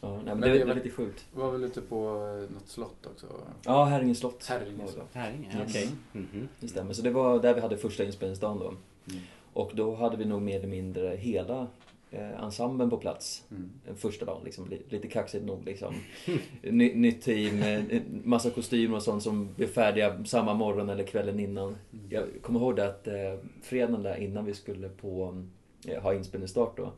[0.00, 1.24] Ja, nej, men Men det, det var- lite sjukt.
[1.34, 3.26] var väl ute på eh, något slott också?
[3.64, 4.46] Ja, Herringe slott.
[4.46, 5.08] Herringe slott.
[5.12, 5.88] Herringe, okej.
[6.12, 6.48] Mhm.
[6.60, 6.92] Det stämmer.
[6.92, 8.66] Så det var där vi hade första inspelningsdagen då.
[8.68, 9.22] Mm.
[9.52, 11.66] Och då hade vi nog mer eller mindre hela
[12.10, 13.44] eh, ensemblen på plats.
[13.50, 13.70] Mm.
[13.96, 15.94] Första dagen, liksom, li- lite kaxigt nog liksom.
[16.62, 21.40] Ny, nytt team, eh, massa kostymer och sånt som blev färdiga samma morgon eller kvällen
[21.40, 21.76] innan.
[22.10, 23.14] Jag kommer ihåg det att eh,
[23.62, 25.42] fredagen där innan vi skulle på,
[25.88, 26.92] eh, ha inspelningsstart då.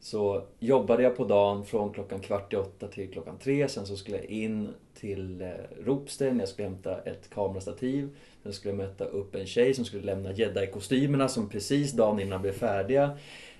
[0.00, 3.68] Så jobbade jag på dagen från klockan kvart i åtta till klockan tre.
[3.68, 5.48] Sen så skulle jag in till eh,
[5.84, 8.16] Ropsten, jag skulle hämta ett kamerastativ.
[8.48, 12.42] Sen skulle jag möta upp en tjej som skulle lämna jedi-kostymerna som precis dagen innan
[12.42, 13.10] blev färdiga.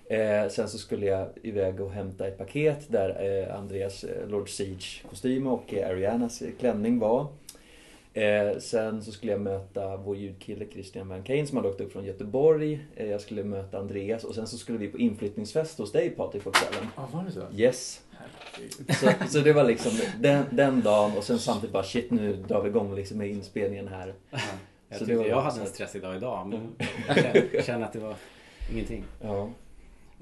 [0.06, 3.08] Eh, sen så skulle jag iväg och hämta ett paket där
[3.48, 7.26] eh, Andreas eh, Lord Siege kostym och eh, Arianas eh, klänning var.
[8.14, 11.92] Eh, sen så skulle jag möta vår ljudkille Christian Van Kane som hade åkt upp
[11.92, 12.86] från Göteborg.
[12.96, 16.50] Jag skulle möta Andreas och sen så skulle vi på inflyttningsfest hos dig Patrik på
[16.50, 16.88] kvällen.
[16.96, 17.42] Ja, var det så?
[17.56, 18.02] Yes.
[19.00, 22.62] Så, så det var liksom den, den dagen och sen samtidigt bara shit nu drar
[22.62, 24.14] vi igång liksom med inspelningen här.
[24.88, 26.74] Jag Så tyckte jag hade en stressig dag idag men
[27.08, 28.14] jag känner- jag känner att det var
[28.72, 29.04] ingenting.
[29.20, 29.48] Ja.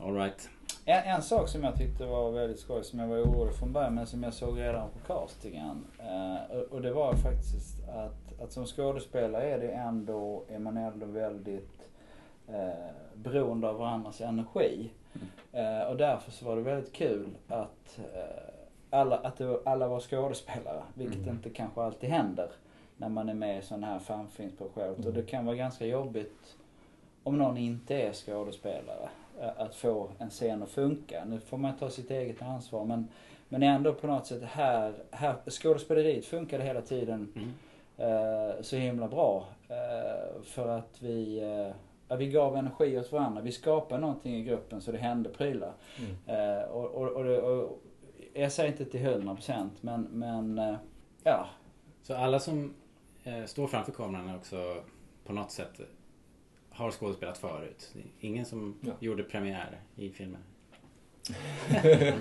[0.03, 0.49] All right.
[0.85, 3.95] En, en sak som jag tyckte var väldigt skoj som jag var orolig från början
[3.95, 5.85] men som jag såg redan på castingen.
[5.99, 10.77] Eh, och, och det var faktiskt att, att som skådespelare är det ändå, är man
[10.77, 11.81] ändå väldigt
[12.49, 12.69] eh,
[13.15, 14.91] beroende av varandras energi.
[15.53, 18.51] Eh, och därför så var det väldigt kul att, eh,
[18.91, 20.83] alla, att det, var- alla var skådespelare.
[20.95, 21.29] Vilket Mm.
[21.31, 22.49] inte kanske alltid händer
[22.97, 25.07] när man är med i sådana här fanfilmsprojekt.
[25.07, 26.57] Och det kan vara ganska jobbigt
[27.23, 29.09] om någon inte är skådespelare
[29.57, 31.25] att få en scen att funka.
[31.25, 33.09] Nu får man ta sitt eget ansvar men,
[33.49, 37.53] men ändå på något sätt här, här skådespeleriet funkade hela tiden Mm.
[37.99, 39.45] eh, så himla bra.
[39.69, 41.39] Eh, för att vi,
[42.09, 43.43] eh, vi gav energi åt varandra.
[43.43, 45.73] Vi skapade någonting i gruppen så det hände prylar.
[45.99, 46.41] Mm.
[46.59, 47.83] Eh, och, och, och, det- och,
[48.35, 50.77] jag säger inte till 100% men, men
[51.25, 51.47] ja.
[52.03, 52.75] Så alla som
[53.47, 54.77] står framför kameran också
[55.27, 55.81] på något sätt
[56.71, 57.95] har skådespelat förut.
[58.21, 58.93] Ingen som Ja.
[59.01, 60.41] gjorde premiär i filmen.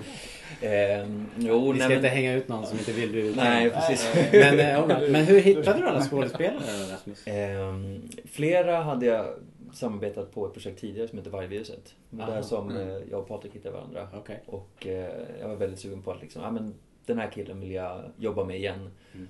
[0.60, 3.50] Ehm, jo, Vi nej, ska inte men, hänga ut någon som inte vill bli uttagen.
[3.50, 4.14] Nej, precis.
[4.32, 7.22] Men, eh, men hur hittade du alla skådespelare Rasmus?
[7.26, 9.26] Ehm, flera hade jag
[9.72, 11.94] samarbetat på ett projekt tidigare som heter Vargviruset.
[12.10, 12.88] Där som Mm.
[12.88, 14.08] eh, jag och Patrik hittade varandra.
[14.14, 14.42] Okej.
[14.46, 15.10] Och eh,
[15.40, 16.74] jag var väldigt sugen på att liksom, ja men
[17.06, 18.90] den här killen vill jag jobba med igen.
[19.14, 19.28] Mm.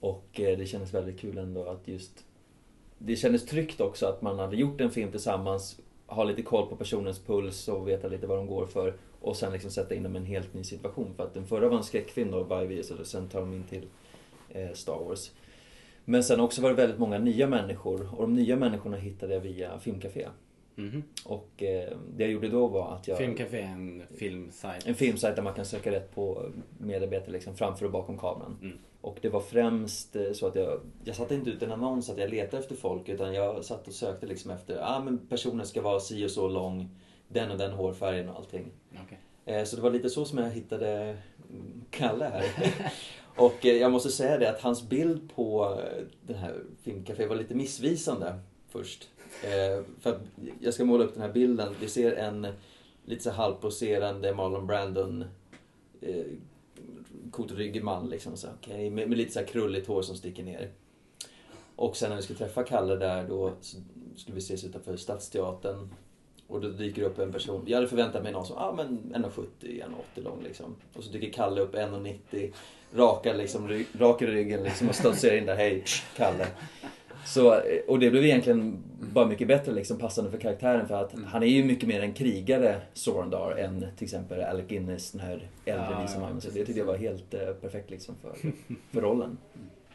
[0.00, 2.24] Och eh, det kändes väldigt kul ändå att just...
[2.98, 6.76] Det kändes tryggt också att man hade gjort en film tillsammans, ha lite koll på
[6.76, 8.94] personens puls och veta lite vad de går för.
[9.20, 11.14] Och sen liksom sätta in dem i en helt ny situation.
[11.16, 13.86] För att den förra var en skräckfilm då, Vargviruset, och sen tar de in till
[14.48, 15.30] eh, Star Wars.
[16.04, 19.40] Men sen också var det väldigt många nya människor och de nya människorna hittade jag
[19.40, 20.28] via Filmcafé.
[20.74, 21.02] Mhm.
[21.24, 23.18] Och eh, det jag gjorde då var att jag...
[23.18, 24.86] Filmcafé är en filmsajt.
[24.86, 28.58] En filmsajt där man kan söka rätt på medarbetare liksom framför och bakom kameran.
[28.62, 28.78] Mm.
[29.00, 32.18] Och det var främst eh, så att jag, jag satte inte ut en annons att
[32.18, 35.82] jag letade efter folk utan jag satt och sökte liksom efter, ah, men personen ska
[35.82, 36.90] vara si och så lång,
[37.28, 38.72] den och den hårfärgen och allting.
[39.04, 39.18] Okej.
[39.44, 41.16] Eh, Så det var lite så som jag hittade
[41.90, 42.44] Kalle här.
[43.36, 45.78] Och eh, jag måste säga det att hans bild på
[46.22, 48.38] den här filmcafé var lite missvisande
[48.68, 49.08] först.
[50.00, 50.18] För
[50.60, 51.74] jag ska måla upp den här bilden.
[51.80, 52.46] Vi ser en
[53.04, 55.24] lite så halvposerande Marlon Brandon
[57.30, 58.36] kotryggig man liksom.
[58.36, 60.70] Så, okay, med, med lite så här krulligt hår som sticker ner.
[61.76, 63.76] Och sen när vi skulle träffa Kalle där då så
[64.16, 65.88] skulle vi ses utanför Stadsteatern.
[66.46, 67.64] Och då dyker upp en person.
[67.66, 70.76] Jag hade förväntat mig någon som, ja ah, men 1,70, 1,80 lång liksom.
[70.94, 72.52] Och så dyker Kalle upp 1,90.
[72.94, 75.84] Rakar liksom, rak i ryggen liksom och studserar in där, hej
[76.16, 76.46] Kalle.
[77.24, 81.14] Så, eh, och det blev egentligen bara mycket bättre liksom passande för karaktären för att
[81.26, 85.48] han är ju mycket mer en krigare, Sorondar, än till exempel Alec Guinness, den här
[85.64, 86.40] äldre Ja, vise ja.
[86.40, 88.32] Så det tyckte jag var helt eh, perfekt liksom för,
[88.92, 89.38] för rollen.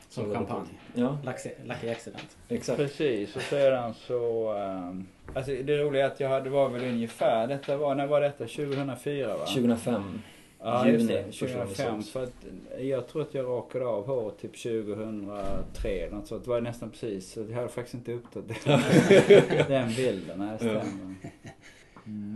[0.10, 0.68] Som Så- champagne.
[0.96, 1.18] Ja,
[1.66, 2.38] Lucky, accident.
[2.50, 2.78] exakt.
[2.78, 4.54] Precis, och sedan så...
[4.54, 8.08] ehm, alltså det roliga är att jag hade, det var väl ungefär, detta var, när
[8.08, 8.46] var detta?
[8.48, 9.46] 2004 va?
[9.46, 10.22] 2005.
[10.64, 11.24] Ja, Juni det.
[11.24, 12.02] första gången vi 2005.
[12.02, 12.10] sågs.
[12.10, 12.46] För att
[12.80, 16.44] jag tror att jag rakade av hår typ 2003 eller något sånt.
[16.44, 17.32] Det var nästan precis.
[17.32, 18.82] Så jag hade faktiskt inte uppdaterat
[19.68, 20.40] den bilden.
[20.40, 21.16] Nej, stämmer.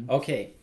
[0.10, 0.54] Okej.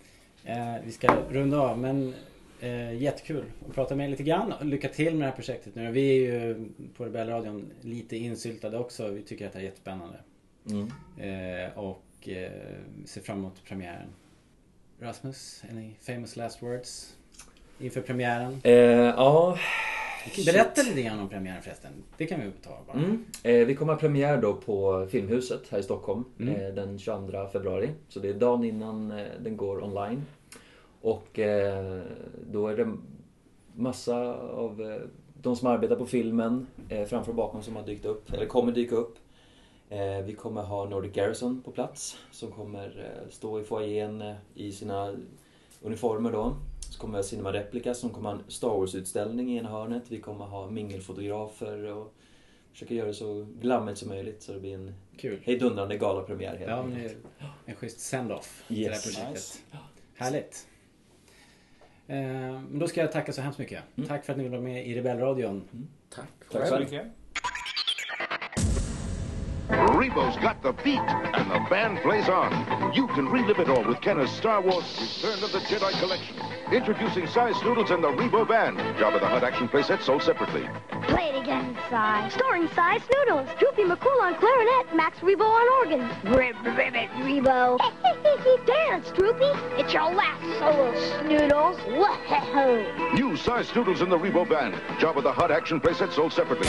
[0.44, 2.14] Eh, vi ska runda av men
[2.60, 4.52] eh, jättekul att prata med er lite grann.
[4.62, 5.90] Lycka till med det här projektet nu.
[5.92, 9.08] Vi är ju på Rebellradion lite insyltade också.
[9.08, 10.18] Vi tycker att det är jättespännande.
[10.70, 10.86] Mm.
[11.18, 12.50] Eh, och eh,
[13.04, 14.08] ser fram emot premiären.
[15.00, 17.16] Rasmus, any famous last words?
[17.78, 18.60] Inför premiären?
[18.64, 19.58] Eh, ja,
[20.46, 21.90] Berätta lite grann om premiären förresten.
[22.16, 22.96] Det kan vi ta bara.
[22.98, 23.24] Mm.
[23.42, 26.54] Eh, vi kommer ha premiär då på Filmhuset här i Stockholm Mm.
[26.54, 27.90] eh, den 22 februari.
[28.08, 30.22] Så det är dagen innan eh, den går online.
[31.00, 32.00] Och eh,
[32.50, 32.96] då är det
[33.74, 35.00] massa av eh,
[35.42, 38.94] de som arbetar på filmen framför och bakom som har dykt upp, eller kommer dyka
[38.96, 39.18] upp.
[40.24, 45.14] Vi kommer ha Nordic Garrison på plats som kommer stå i foajén i sina
[45.82, 46.56] uniformer då.
[46.94, 50.02] Så kommer vi ha Cinema Replica som kommer ha en Star Wars-utställning i ena hörnet.
[50.08, 52.14] Vi kommer ha mingelfotografer och
[52.72, 55.40] försöka göra det så glammigt som möjligt så det blir en Kul.
[55.44, 57.16] hejdundrande galapremiär helt Ja, enkelt.
[57.64, 59.04] en schysst send-off till det här Yes.
[59.04, 59.32] projektet.
[59.34, 59.58] Nice.
[60.16, 60.66] Härligt.
[62.06, 63.82] Eh, Men då ska jag tacka så hemskt mycket.
[64.08, 65.88] Tack för att ni ville vara med i Rebellradion.
[66.10, 66.28] Tack.
[66.52, 67.06] Tack så mycket.
[70.04, 72.92] Rebo's got the beat, and the band plays on.
[72.92, 76.36] You can relive it all with Kenner's Star Wars Return of the Jedi Collection.
[76.70, 78.76] Introducing Size Noodles and the Rebo Band.
[78.98, 80.68] Jabba the Hutt action playset sold separately.
[81.04, 82.28] Play it again, Cy.
[82.28, 86.34] Starring Size Noodles, Droopy McCool on clarinet, Max Rebo on organ.
[86.36, 87.78] Rib, ribbit, Rebo.
[88.66, 89.50] Dance, Droopy.
[89.80, 91.78] It's your last solo, Snoodles.
[91.96, 93.12] Whoa.
[93.14, 94.74] New Size Noodles and the Rebo Band.
[94.98, 96.68] Jabba the Hutt action playset sold separately.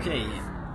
[0.00, 0.26] Okej,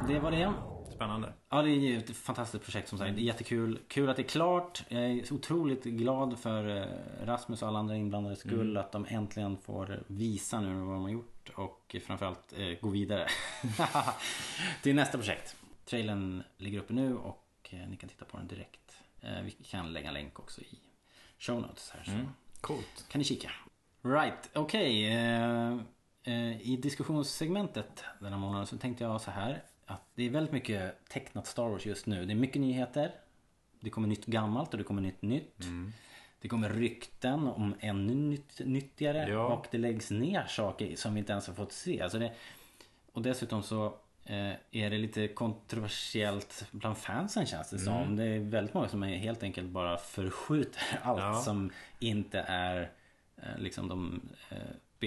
[0.07, 0.53] det var det.
[0.95, 1.33] Spännande.
[1.49, 3.15] Ja, det är ett fantastiskt projekt som sagt.
[3.15, 3.79] Det är jättekul.
[3.87, 4.83] Kul att det är klart.
[4.89, 8.61] Jag är otroligt glad för eh, Rasmus och alla andra inblandades skull.
[8.69, 8.77] Mm.
[8.77, 11.49] Att de äntligen får visa nu vad de har gjort.
[11.55, 13.27] Och framförallt eh, gå vidare
[14.81, 15.55] till nästa projekt.
[15.85, 19.01] Trailern ligger uppe nu och eh, ni kan titta på den direkt.
[19.21, 20.79] Eh, vi kan lägga en länk också i
[21.39, 22.03] show notes här.
[22.03, 22.27] Så Mm.
[22.61, 23.05] Coolt.
[23.09, 23.51] kan ni kika.
[24.01, 25.13] Right, okej.
[25.15, 25.77] eh,
[26.61, 29.63] I diskussionssegmentet den här månaden så tänkte jag så här.
[29.85, 32.25] Att det är väldigt mycket tecknat Star Wars just nu.
[32.25, 33.11] Det är mycket nyheter.
[33.79, 35.63] Det kommer nytt gammalt och det kommer nytt nytt.
[35.63, 35.93] Mm.
[36.41, 39.29] Det kommer rykten om ännu nytt, nyttigare.
[39.29, 39.45] Ja.
[39.53, 42.01] Och det läggs ner saker som vi inte ens har fått se.
[42.01, 42.33] Alltså det,
[43.11, 43.85] och dessutom så
[44.23, 47.93] eh, är det lite kontroversiellt bland fansen känns det som.
[47.93, 48.15] Mm.
[48.15, 51.41] Det är väldigt många som är helt enkelt bara förskjuter allt Ja.
[51.41, 52.91] som inte är
[53.37, 54.57] eh, liksom de eh,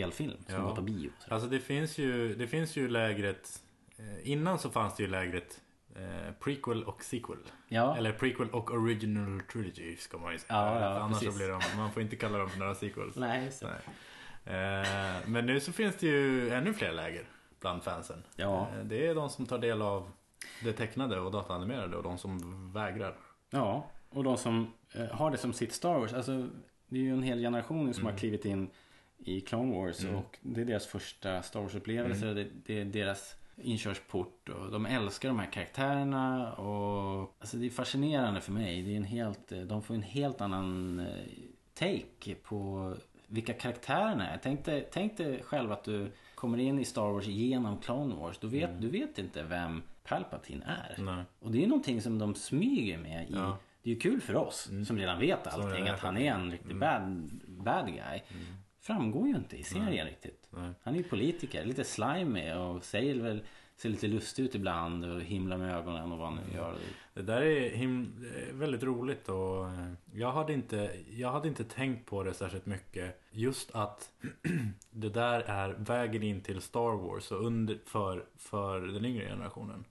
[0.02, 0.60] spelfilm som Ja.
[0.68, 1.10] går på bio.
[1.18, 1.34] Så.
[1.34, 3.62] Alltså det finns ju, det finns ju lägret
[3.98, 5.60] eh, Innan så fanns det ju lägret
[5.96, 7.38] eh, prequel och sequel.
[7.68, 7.96] Ja.
[7.96, 10.46] Eller prequel och original trilogy ska man ju säga.
[10.58, 11.36] Ja, ja, annars så precis.
[11.36, 13.16] blir de, man får inte kalla dem för några sequels.
[13.16, 13.68] Nej, just det.
[14.44, 17.24] Eh, men nu så finns det ju ännu fler läger
[17.60, 18.22] bland fansen.
[18.36, 18.68] Ja.
[18.78, 20.10] Eh, det är de som tar del av
[20.64, 23.16] det tecknade och dataanimerade och de som vägrar.
[23.50, 26.12] Ja, och de som eh, har det som sitt Star Wars.
[26.12, 26.48] Alltså,
[26.88, 28.12] det är ju en hel generation som Mm.
[28.12, 28.70] har klivit in
[29.18, 30.14] i Clone Wars Mm.
[30.16, 32.24] och det är deras första Star Wars-upplevelse.
[32.28, 32.34] Mm.
[32.36, 37.70] Det, det är deras inkörsport och de älskar de här karaktärerna och alltså det är
[37.70, 38.82] fascinerande för mig.
[38.82, 41.06] Det är en helt, de får en helt annan eh,
[41.74, 42.94] take på
[43.26, 44.38] vilka karaktärerna är.
[44.42, 48.38] Tänk dig, tänk dig själv att du kommer in i Star Wars genom Clone Wars.
[48.38, 51.02] Du vet, du vet inte vem Palpatine är.
[51.02, 51.24] Nej.
[51.40, 53.58] Och det är någonting som de smyger med i Ja.
[53.82, 56.76] det är ju kul för oss som redan vet allting att han är en riktig
[56.78, 58.20] bad, bad guy.
[58.88, 60.04] Framgår ju inte i serien Nej.
[60.04, 60.48] riktigt.
[60.50, 60.70] Nej.
[60.82, 63.42] Han är ju politiker, lite slimy och säger väl
[63.76, 66.74] ser lite lustig ut ibland och himlar med ögonen och vad han nu gör.
[67.14, 72.06] Det där är him- väldigt roligt och eh, jag hade, inte, jag hade inte tänkt
[72.06, 73.20] på det särskilt mycket.
[73.30, 74.12] Just att
[74.90, 79.84] det där är vägen in till Star Wars och under, för, för den yngre generationen.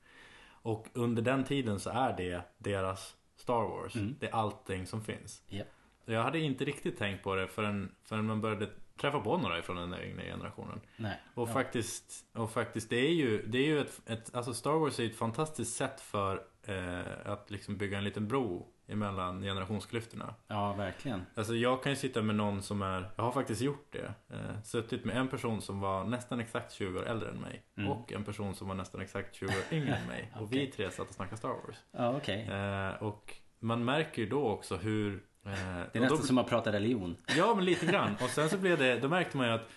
[0.49, 3.95] Och under den tiden så är det deras Star Wars.
[3.95, 4.15] Mm.
[4.19, 5.41] Det är allting som finns.
[5.47, 5.63] Ja.
[6.05, 9.75] Jag hade inte riktigt tänkt på det förrän, förrän man började träffa på några från
[9.75, 10.81] den där yngre generationen.
[10.97, 11.21] Nej.
[11.33, 11.53] Och Ja.
[11.53, 15.03] faktiskt, och faktiskt det är ju, det är ju ett, ett, alltså Star Wars är
[15.03, 20.35] ju ett fantastiskt sätt för eh, att liksom bygga en liten bro emellan generationsklyftorna.
[20.47, 21.25] Ja, verkligen.
[21.35, 24.13] Alltså jag kan ju sitta med någon som är, jag har faktiskt gjort det.
[24.35, 27.63] Eh, suttit med en person som var nästan exakt 20 år äldre än mig.
[27.77, 27.89] Mm.
[27.91, 30.31] Och en person som var nästan exakt 20 år yngre än mig.
[30.39, 31.75] Och vi tre satt och snackade Star Wars.
[31.91, 32.47] Ja, okej.
[32.47, 36.37] Eh, och man märker ju då också hur eh, Det är och då- nästan som
[36.37, 37.15] att prata religion.
[37.37, 38.15] Ja, men lite grann.
[38.23, 39.69] Och sen så blev det, då märkte man ju att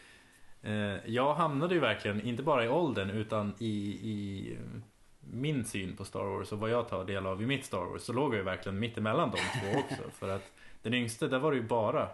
[0.63, 3.67] eh, jag hamnade ju verkligen, inte bara i åldern utan i,
[4.03, 4.81] i eh,
[5.21, 8.03] min syn på Star Wars och vad jag tar del av i mitt Star Wars
[8.03, 10.11] så låg jag ju verkligen mitt emellan de två också.
[10.19, 10.53] För att
[10.83, 12.09] den yngste, där var det ju bara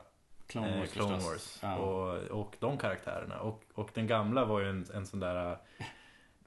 [0.47, 1.33] Clone Wars, Clone förstås.
[1.33, 1.77] Wars Ja.
[1.77, 3.39] och, och de karaktärerna.
[3.41, 5.57] Och, och den gamla var ju en, en sån där eh,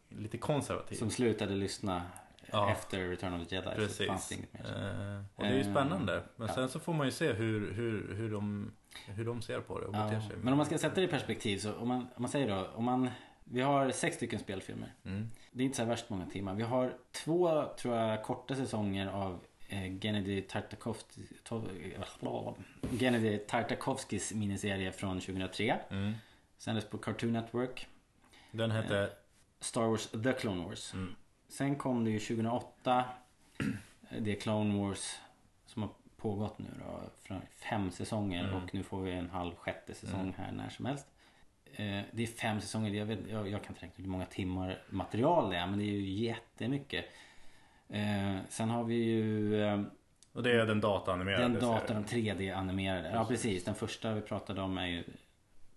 [0.10, 0.95] lite konservativ.
[0.95, 2.02] Som slutade lyssna
[2.51, 2.71] Ja.
[2.71, 3.69] efter Return of the Jedi.
[3.69, 4.07] så Precis.
[4.07, 4.61] fanns det inget mer.
[4.61, 6.23] Eh, och det är ju Eh, spännande.
[6.35, 6.53] Men ja.
[6.53, 8.71] sen så får man ju se hur, hur, hur, de,
[9.07, 10.38] hur de ser på det och beter Ja, sig.
[10.38, 12.67] men om man ska sätta det i perspektiv så om man, om man säger då,
[12.76, 13.09] om man
[13.51, 14.93] vi har sex stycken spelfilmer.
[15.05, 15.30] Mm.
[15.51, 16.53] Det är inte så här värst många timmar.
[16.55, 21.21] Vi har två, tror jag, korta säsonger av eh, Gennady Tartakovsky,
[22.99, 25.80] Gennady Tartakovskys miniserie från 2003.
[25.89, 26.13] Mm.
[26.57, 27.88] Sändes på Cartoon Network.
[28.51, 29.09] Den hette?
[29.59, 30.93] Star Wars The Clone Wars.
[30.93, 31.15] Mm.
[31.49, 33.05] Sen kom det ju 2008
[34.19, 35.15] Det är Clone Wars
[35.65, 37.01] som har pågått nu då
[37.69, 38.55] fem säsonger Mm.
[38.63, 40.34] och nu får vi en halv sjätte säsong Mm.
[40.38, 41.07] här när som helst.
[41.65, 44.81] Eh, Det är fem säsonger, jag, vet, jag, jag kan inte räkna hur många timmar
[44.89, 47.05] material det är men det är ju jättemycket.
[47.89, 49.81] Eh, Sen har vi ju eh,
[50.34, 52.38] Och det är den dataanimerade Den serien.
[52.38, 53.11] 3D-animerade.
[53.13, 53.63] Ja Precis.
[53.63, 55.03] den första vi pratade om är ju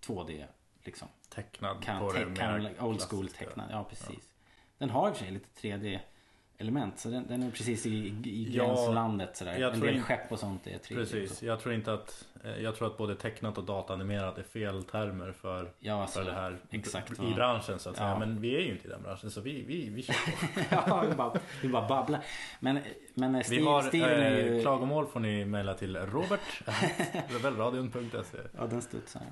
[0.00, 0.44] 2D
[0.82, 1.08] liksom.
[1.34, 4.28] Tecknad kan, på te- det kan, Old school tecknad, ja precis.
[4.82, 5.98] Den har i och för sig lite 3D
[6.58, 7.90] element så den, den är precis i,
[8.24, 9.58] i Ja, gränslandet sådär.
[9.58, 10.94] jag En del in- skepp och sånt är 3D.
[10.94, 14.84] Precis, jag tror inte att eh, Jag tror att både tecknat och dataanimerat är fel
[14.84, 17.34] termer för, Ja, för så, det här exakt, i ja.
[17.34, 18.08] branschen så att säga.
[18.08, 18.18] Ja.
[18.18, 20.60] Men vi är ju inte i den branschen så vi, vi, vi kör på.
[20.90, 22.24] ja, vi bara, vi bara babblar.
[22.60, 22.78] Men,
[23.14, 24.60] men Vi stil, har stilen är eh, ju...
[24.60, 26.62] klagomål får ni mejla till robert
[27.28, 29.22] rebellradion.se Ja, den studsar.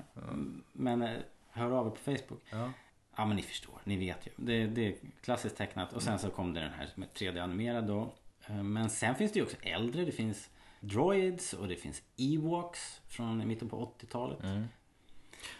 [0.73, 1.09] Men eh,
[1.51, 2.41] hör av er på Facebook.
[2.51, 2.71] Ja.
[3.15, 4.31] Ja men ni förstår, ni vet ju.
[4.35, 8.13] Det, det är klassiskt tecknat och sen så kom det den här är 3D-animerad då.
[8.47, 10.05] Eh, Men sen finns det ju också äldre.
[10.05, 14.43] Det finns Droids och det finns Ewoks från mitten på 80-talet.
[14.43, 14.65] Mm.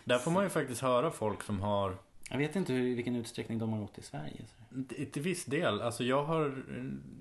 [0.04, 1.98] Där får man ju faktiskt höra folk som har
[2.30, 4.42] Jag vet inte hur, i vilken utsträckning de har gått i Sverige.
[5.12, 5.82] Till viss del.
[5.82, 6.64] Alltså jag har,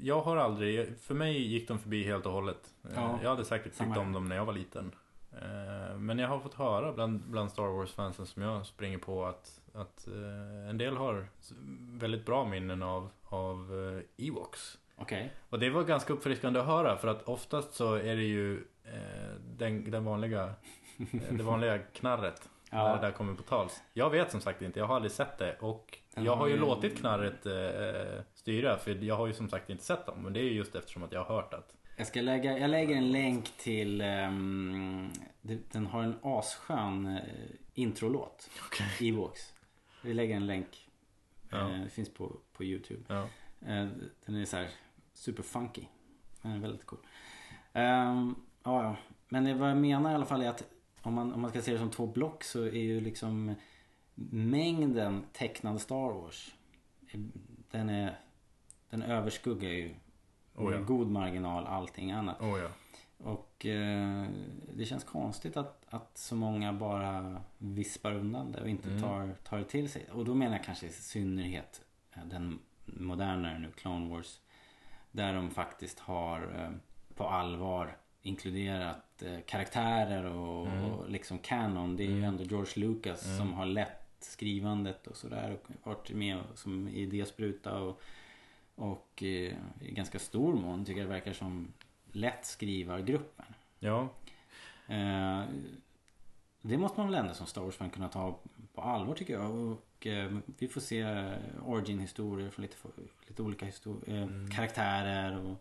[0.00, 2.74] jag har aldrig, för mig gick de förbi helt och hållet.
[2.84, 4.92] Eh, Ja, jag hade säkert tyckt om dem när jag var liten.
[5.32, 9.60] Eh, Men jag har fått höra bland, bland Star Wars-fansen som jag springer på att,
[9.74, 11.26] att eh, en del har
[11.98, 13.56] väldigt bra minnen av, av
[14.18, 14.78] eh, Ewoks.
[14.96, 15.32] Okej.
[15.50, 18.64] Och det var ganska uppfriskande att höra för att oftast så är det ju
[19.56, 20.54] den, den vanliga,
[21.30, 22.48] det vanliga knarret.
[22.70, 22.84] Ja.
[22.84, 23.82] När det där kommer på tals.
[23.92, 26.60] Jag vet som sagt inte, jag har aldrig sett det och jag har ju ju-
[26.60, 30.22] låtit knarret eh, styra för jag har ju som sagt inte sett dem.
[30.22, 32.70] Men det är ju just eftersom att jag har hört att Jag ska lägga, jag
[32.70, 33.98] lägger en länk till
[35.42, 37.22] det- Den har en asskön eh,
[37.74, 38.50] introlåt
[39.00, 39.54] Ewoks
[40.02, 40.88] Vi lägger en länk
[41.50, 41.72] Ja.
[41.74, 43.22] eh, Det finns på, på Youtube Ja.
[43.66, 43.88] eh,
[44.26, 44.68] Den är så här
[45.12, 45.82] super funky
[46.42, 46.98] Den är väldigt cool
[47.72, 48.96] Ehm, ja.
[49.28, 50.64] Men vad jag menar i alla fall är att
[51.02, 53.54] om man, om man ska se det som två block så är ju liksom
[54.30, 56.54] Mängden tecknade Star Wars
[57.70, 58.18] Den är
[58.90, 59.94] Den överskuggar ju
[60.54, 60.78] Oh ja.
[60.78, 62.40] med god marginal allting annat.
[62.40, 62.68] Oh ja.
[63.24, 64.26] Och eh,
[64.74, 69.02] det känns konstigt att, att så många bara vispar undan det och inte Mm.
[69.02, 70.06] tar, tar det till sig.
[70.12, 71.80] Och då menar jag kanske i synnerhet
[72.12, 74.40] eh, den modernare nu, Clone Wars.
[75.12, 76.70] Där de faktiskt har eh,
[77.14, 80.84] på allvar inkluderat eh, karaktärer och, Mm.
[80.84, 81.96] och liksom canon.
[81.96, 82.24] Det är ju Mm.
[82.28, 83.38] ändå George Lucas Mm.
[83.38, 85.50] som har lett skrivandet och sådär.
[85.62, 88.00] Och varit med och, som idéspruta och,
[88.80, 91.72] och eh, i ganska stor mån tycker jag det verkar som
[92.12, 93.46] lättskrivargruppen.
[93.78, 94.08] Ja.
[94.88, 95.44] Eh,
[96.62, 98.38] det måste man väl ändå som Star Wars-fan kunna ta
[98.74, 99.50] på allvar tycker jag.
[99.54, 101.04] Och eh, vi får se
[101.66, 102.76] origin-historier från lite,
[103.28, 103.66] lite olika
[104.06, 104.50] Mm.
[104.50, 105.56] karaktärer och,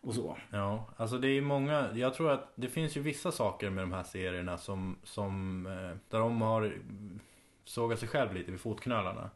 [0.00, 0.36] och så.
[0.50, 3.92] Ja, alltså det är många, jag tror att det finns ju vissa saker med de
[3.92, 5.62] här serierna som, som
[6.08, 6.76] där de har
[7.64, 9.30] sågat sig själv lite vid fotknölarna.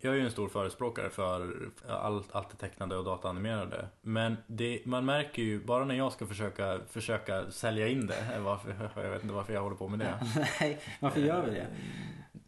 [0.00, 1.52] Jag är ju en stor förespråkare för
[1.88, 3.88] allt, allt det tecknade och dataanimerade.
[4.00, 8.90] Men det, man märker ju, bara när jag ska försöka, försöka sälja in det, varför,
[9.02, 10.14] jag vet inte varför jag håller på med det.
[10.60, 11.66] Nej, varför gör vi det?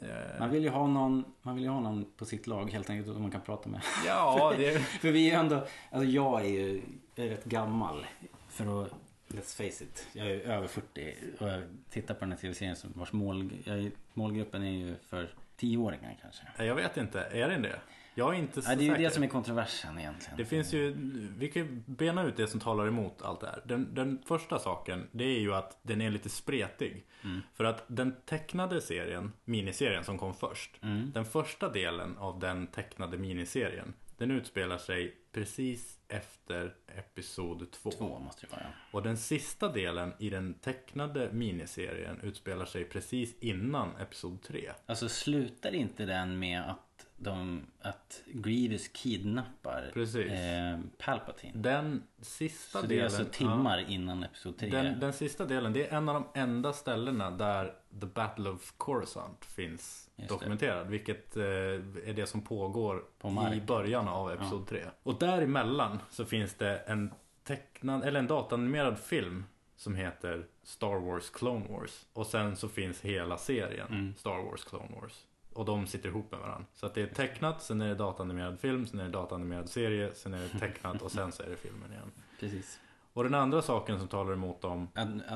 [0.00, 3.12] Eh, Man vill ju ha någon, man vill ha någon på sitt lag helt enkelt
[3.12, 3.80] som man kan prata med.
[4.06, 4.78] Ja, det...
[4.78, 6.82] för vi är ju ändå, alltså jag är ju
[7.14, 8.06] jag är rätt gammal
[8.48, 8.90] för att,
[9.28, 13.12] let's face it, jag är över 40 och jag tittar på den här tv-serien vars
[13.12, 15.28] mål, jag, målgruppen är ju för
[15.58, 16.64] 10-åringar kanske.
[16.64, 17.80] Jag vet inte, är det det?
[18.14, 19.02] Jag är inte så Ja, det är ju säker.
[19.02, 20.36] det som är kontroversen egentligen.
[20.36, 20.94] Det finns ju,
[21.38, 23.62] vi kan ju bena ut det som talar emot allt det här.
[23.64, 27.04] Den, den första saken, det är ju att den är lite spretig.
[27.24, 27.40] Mm.
[27.54, 30.82] För att den tecknade serien, miniserien som kom först.
[30.82, 31.10] Mm.
[31.14, 37.90] Den första delen av den tecknade miniserien, den utspelar sig precis efter Episod 2.
[37.90, 38.66] Två måste det vara.
[38.90, 44.72] Och den sista delen i den tecknade miniserien utspelar sig precis innan Episod 3.
[44.86, 51.52] Alltså slutar inte den med att de, att Grievous kidnappar eh, Palpatine?
[51.54, 53.00] Den sista Så det delen...
[53.00, 54.68] är alltså timmar innan Episod 3?
[54.70, 58.74] Den, den sista delen, det är en av de enda ställena där The Battle of
[58.76, 60.34] Coruscant finns Just det.
[60.34, 60.86] dokumenterad.
[60.86, 64.84] Vilket eh, är det som pågår På i början av Episod 3.
[65.02, 67.10] Och däremellan så finns det en
[67.44, 69.44] tecknad, eller en datanimerad film
[69.76, 72.06] som heter Star Wars Clone Wars.
[72.12, 74.14] Och sen så finns hela serien Mm.
[74.16, 75.26] Star Wars Clone Wars.
[75.52, 76.66] Och de sitter ihop med varandra.
[76.74, 80.14] Så att det är tecknat, sen är det datanimerad film, sen är det datanimerad serie,
[80.14, 82.12] sen är det tecknat och sen så är det filmen igen.
[82.40, 82.80] Precis.
[83.12, 84.88] Och den andra saken som talar emot dem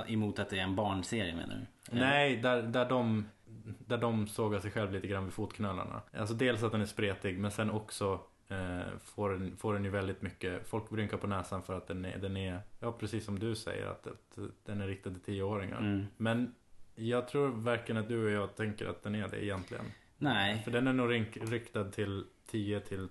[0.06, 1.98] Emot att det är en barnserie menar du?
[1.98, 3.28] Nej, där, där, de,
[3.78, 6.02] där de sågar sig själv lite grann vid fotknölarna.
[6.12, 9.90] Alltså dels att den är spretig men sen också eh, får, den, får den ju
[9.90, 13.38] väldigt mycket Folk rynkar på näsan för att den är, den är Ja precis som
[13.38, 15.78] du säger att, att den är riktad till tioåringar.
[15.78, 16.06] Mm.
[16.16, 16.54] Men
[16.94, 19.84] jag tror verkligen att du och jag tänker att den är det egentligen.
[20.18, 20.62] Nej.
[20.64, 21.10] För den är nog
[21.52, 23.08] riktad till 10 till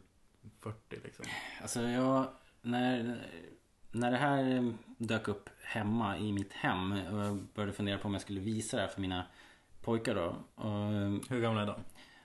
[0.62, 1.26] 40 liksom.
[1.62, 2.28] Alltså jag,
[2.62, 3.18] när,
[3.92, 8.14] när det här dök upp hemma i mitt hem och jag började fundera på om
[8.14, 9.26] jag skulle visa det här för mina
[9.88, 10.36] pojkar då.
[10.56, 10.92] Och,
[11.30, 11.76] Hur gamla är de?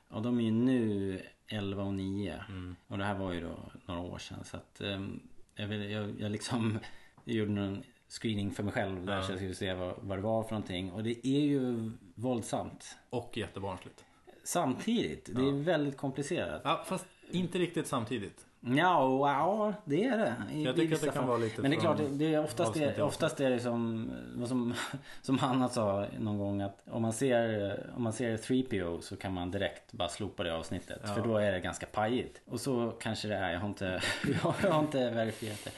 [0.09, 2.45] Ja, de är ju nu 11 och 9.
[2.49, 2.77] Mm.
[2.87, 3.57] Och det här var ju då
[3.87, 4.45] några år sedan.
[4.45, 5.21] Så att ehm,
[5.55, 6.79] jag, jag, jag liksom
[7.25, 9.23] gjorde någon screening för mig själv där Ja.
[9.23, 10.93] så jag skulle se vad, vad det var för någonting.
[10.93, 12.97] Och det är ju våldsamt.
[13.11, 14.05] Och jättebarnsligt.
[14.45, 15.31] Samtidigt.
[15.35, 16.61] Det är väldigt komplicerat.
[16.65, 18.47] Ja, fast inte riktigt samtidigt.
[18.65, 20.35] Ja, ja, det är det.
[20.53, 21.27] I, Jag tycker att det kan fall.
[21.27, 24.11] vara lite Men det är klart, det- är oftast, det, oftast är det som,
[24.47, 24.75] som,
[25.23, 29.33] som Hanna sa någon gång att om man ser, om man ser 3PO så kan
[29.35, 31.01] man direkt bara slopa det avsnittet.
[31.05, 31.15] Ja.
[31.15, 32.41] För då är det ganska pajigt.
[32.47, 33.53] Och så kanske det är.
[33.53, 34.03] Jag har inte,
[34.63, 35.71] jag har inte verifierat det.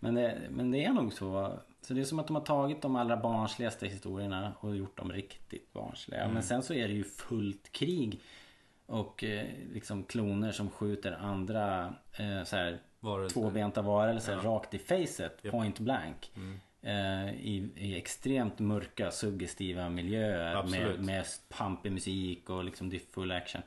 [0.00, 1.52] Men det, men det är nog så.
[1.82, 5.12] Så det är som att de har tagit de allra barnsligaste historierna och gjort dem
[5.12, 6.20] riktigt barnsliga.
[6.22, 6.34] Mm.
[6.34, 8.20] Men sen så är det ju fullt krig.
[8.90, 13.40] Och eh, liksom kloner som skjuter andra eh, så här, Varelser.
[13.40, 14.40] tvåbenta varelser Ja.
[14.50, 15.52] rakt i facet, Japp.
[15.52, 16.32] point blank.
[16.36, 16.60] Mm.
[16.82, 20.96] Eh, i, I extremt mörka, suggestiva miljöer Absolut.
[20.96, 23.62] med, med pampig musik och liksom full action.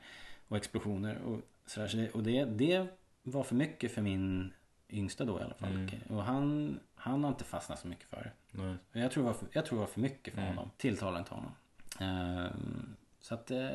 [0.48, 1.88] Och explosioner och sådär.
[1.88, 2.86] Så det, och det, det
[3.22, 4.52] var för mycket för min
[4.90, 5.72] yngsta då i alla fall.
[5.72, 5.88] Mm.
[6.08, 8.30] Och han, han har inte fastnat så mycket för det.
[8.62, 8.76] Nej.
[9.02, 10.54] Jag tror det var för, jag tror det var för mycket för Mm.
[10.56, 10.70] honom.
[10.76, 11.52] Tilltalar inte honom.
[12.00, 13.50] Ehm, så att...
[13.50, 13.70] eh,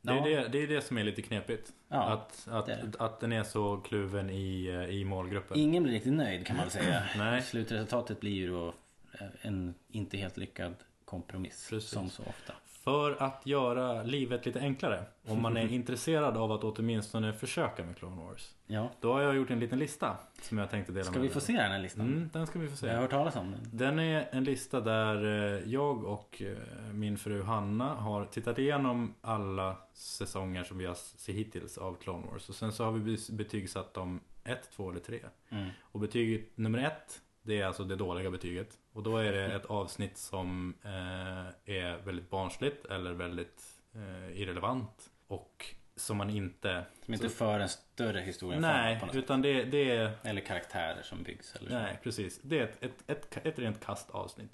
[0.00, 0.42] Det är, ja.
[0.42, 1.72] det, det är det som är lite knepigt.
[1.88, 5.58] Ja, att, att, det att den är så kluven i, eh, i målgruppen.
[5.58, 7.02] Ingen blir riktigt nöjd kan man väl säga.
[7.16, 7.42] Nej.
[7.42, 8.74] Slutresultatet blir ju då
[9.20, 11.66] eh, en inte helt lyckad kompromiss.
[11.70, 11.90] Precis.
[11.90, 12.52] Som så ofta.
[12.84, 15.04] För att göra livet lite enklare.
[15.26, 18.54] Om man är intresserad av att åtminstone försöka med Clone Wars.
[18.66, 18.90] Ja.
[19.00, 20.16] Då har jag gjort en liten lista.
[20.42, 22.06] Som jag tänkte dela Ska med vi få se den här listan?
[22.06, 22.86] Mm, den ska vi få se.
[22.86, 23.60] Jag har hört talas om den.
[23.72, 29.14] Den är en lista där eh, jag och eh, min fru Hanna har tittat igenom
[29.20, 32.48] alla säsonger som vi har sett hittills av Clone Wars.
[32.48, 35.20] Och sen så har vi betygsatt dem 1, 2 eller 3.
[35.48, 35.68] Mm.
[35.82, 38.78] Och betyget nummer 1 det är alltså det dåliga betyget.
[38.92, 43.62] Och då är det ett avsnitt som eh, är väldigt barnsligt eller väldigt
[43.94, 45.10] eh, irrelevant.
[45.26, 46.84] Och som man inte...
[47.04, 50.10] Som inte så- för en större historia Nej, något utan det, det är...
[50.22, 51.74] Eller karaktärer som byggs eller så.
[51.74, 52.40] Nej, precis.
[52.42, 54.52] Det är ett, ett, ett, ett rent kastavsnitt.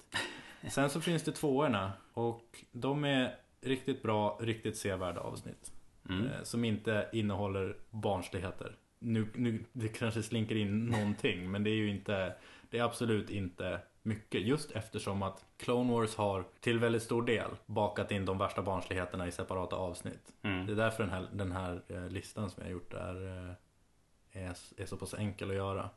[0.69, 5.71] Sen så finns det tvåorna och de är riktigt bra, riktigt sevärda avsnitt.
[6.09, 6.25] Mm.
[6.27, 8.75] Eh, Som inte innehåller barnsligheter.
[8.99, 12.35] Nu, nu, det kanske slinker in någonting men det är ju inte
[12.69, 17.49] Det är absolut inte mycket just eftersom att Clone Wars har till väldigt stor del
[17.65, 20.33] bakat in de värsta barnsligheterna i separata avsnitt.
[20.41, 20.65] Mm.
[20.65, 24.43] Det är därför den här, den här eh, listan som jag har gjort är, eh,
[24.43, 25.89] är, är så pass enkel att göra.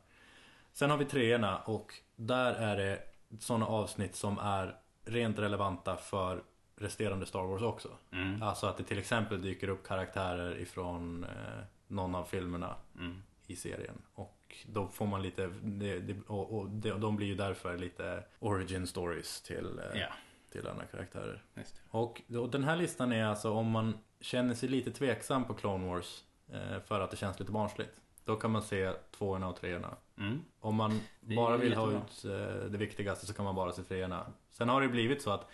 [0.71, 3.01] Sen har vi treorna och där är det
[3.39, 4.75] sådana avsnitt som är
[5.05, 6.43] rent relevanta för
[6.75, 7.89] resterande Star Wars också.
[8.11, 8.41] Mm.
[8.43, 13.23] Alltså att det till exempel dyker upp karaktärer ifrån eh, någon av filmerna Mm.
[13.47, 14.01] i serien.
[14.13, 18.23] Och då får man lite, det, det, och, och de, de blir ju därför lite
[18.39, 20.07] origin stories till, Ja.
[20.51, 21.43] till andra karaktärer.
[21.89, 25.87] Och, och den här listan är alltså om man känner sig lite tveksam på Clone
[25.87, 28.01] Wars eh, för att det känns lite barnsligt.
[28.25, 29.95] Då kan man se tvåorna och treorna.
[30.17, 30.39] Mm.
[30.59, 32.39] Om man bara vill ha jättebra.
[32.41, 34.25] ut eh, det viktigaste så kan man bara se treorna.
[34.49, 35.47] Sen har det blivit så att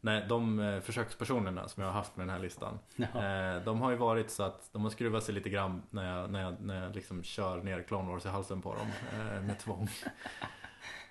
[0.00, 2.78] nej, de eh, försökspersonerna som jag har haft med den här listan.
[2.98, 6.30] Eh, de har ju varit så att de har skruvat sig lite grann när jag,
[6.30, 8.86] när jag, när jag liksom kör ner Clone Wars i halsen på dem
[9.20, 9.88] eh, med tvång.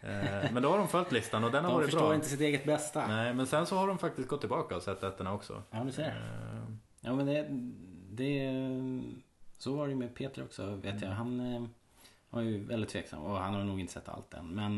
[0.01, 2.15] Eh, men då har de följt listan och den har De varit förstår bra.
[2.15, 3.07] inte sitt eget bästa.
[3.07, 5.63] Nej, men sen så har de faktiskt gått tillbaka och sett ettorna också.
[5.71, 6.21] Ja, du ser.
[7.01, 7.47] Ja men det,
[8.11, 8.51] det
[9.57, 11.03] Så var det ju med Peter också vet Mm.
[11.09, 11.09] jag.
[11.11, 11.69] Han
[12.29, 14.47] var ju väldigt tveksam och han har nog inte sett allt än.
[14.47, 14.77] Men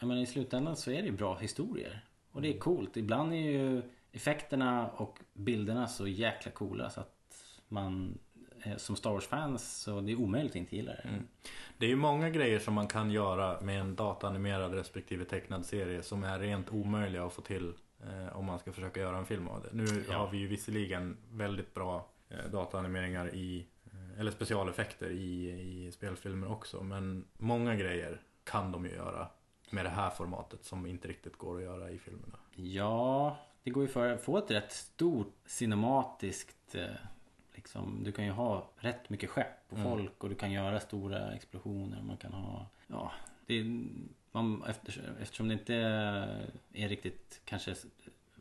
[0.00, 2.04] menar, i slutändan så är det ju bra historier.
[2.32, 2.96] Och det är coolt.
[2.96, 3.82] Ibland är ju
[4.12, 7.34] effekterna och bilderna så jäkla coola så att
[7.68, 8.18] man
[8.62, 11.08] eh, som Star Wars-fans så det är omöjligt att inte gilla det.
[11.08, 11.26] Mm.
[11.78, 16.02] Det är ju många grejer som man kan göra med en dataanimerad respektive tecknad serie
[16.02, 17.72] som är rent omöjliga att få till
[18.02, 19.68] eh, om man ska försöka göra en film av det.
[19.72, 20.16] Nu Ja.
[20.18, 25.50] har vi ju visserligen väldigt bra eh, dataanimeringar i, eh, eller specialeffekter i,
[25.86, 26.82] i spelfilmer också.
[26.82, 29.28] Men många grejer kan de ju göra
[29.72, 32.38] med det här formatet som inte riktigt går att göra i filmerna.
[32.54, 36.84] Ja, det går ju för att få ett rätt stort cinematiskt eh,
[37.54, 39.90] liksom, Du kan ju ha rätt mycket skepp och Mm.
[39.90, 42.02] folk och du kan göra stora explosioner.
[42.02, 43.12] Man kan ha Ja,
[43.46, 43.86] det är,
[44.32, 45.74] man, eftersom, eftersom det inte
[46.72, 47.74] är riktigt kanske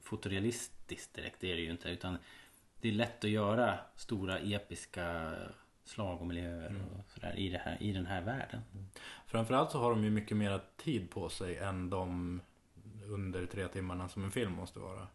[0.01, 1.89] fotorealistiskt direkt, det är det ju inte.
[1.89, 2.17] Utan
[2.81, 5.33] det är lätt att göra stora episka
[5.91, 6.81] slag och miljöer Mm.
[6.81, 8.61] och sådär i, det här, i den här världen.
[9.26, 12.41] Framförallt så har de ju mycket mer tid på sig än de
[13.09, 15.07] under tre timmarna som en film måste vara.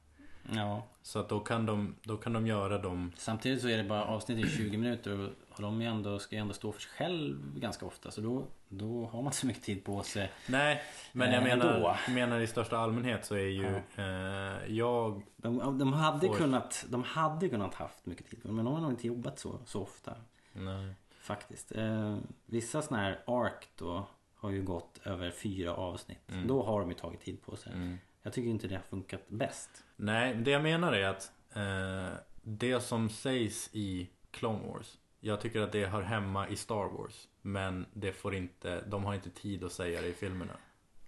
[0.55, 0.83] Ja.
[1.03, 4.05] Så att då kan de, då kan de göra dem Samtidigt så är det bara
[4.05, 7.59] avsnitt i 20 minuter och- de är ändå, ska ju ändå stå för sig själv
[7.61, 8.11] ganska ofta.
[8.11, 10.31] Så då, då har man inte så mycket tid på sig.
[10.49, 10.83] Nej,
[11.13, 13.67] men jag Eh, menar, menar i största allmänhet så är ju
[13.97, 15.23] eh, jag...
[15.37, 18.91] De, de, hade får- kunnat, de hade kunnat haft mycket tid men de har nog
[18.93, 20.15] inte jobbat så, så ofta.
[20.57, 20.95] Nej.
[21.19, 21.73] Faktiskt.
[21.73, 26.33] Eh, vissa sådana här ARK då har ju gått över fyra avsnitt.
[26.33, 26.47] Mm.
[26.47, 27.73] Då har de ju tagit tid på sig.
[27.73, 27.99] Mm.
[28.23, 29.85] Jag tycker inte det har funkat bäst.
[29.97, 35.61] Nej, det jag menar är att eh, det som sägs i Clone Wars Jag tycker
[35.61, 39.65] att det hör hemma i Star Wars Men det får inte, de har inte tid
[39.65, 40.57] att säga det i filmerna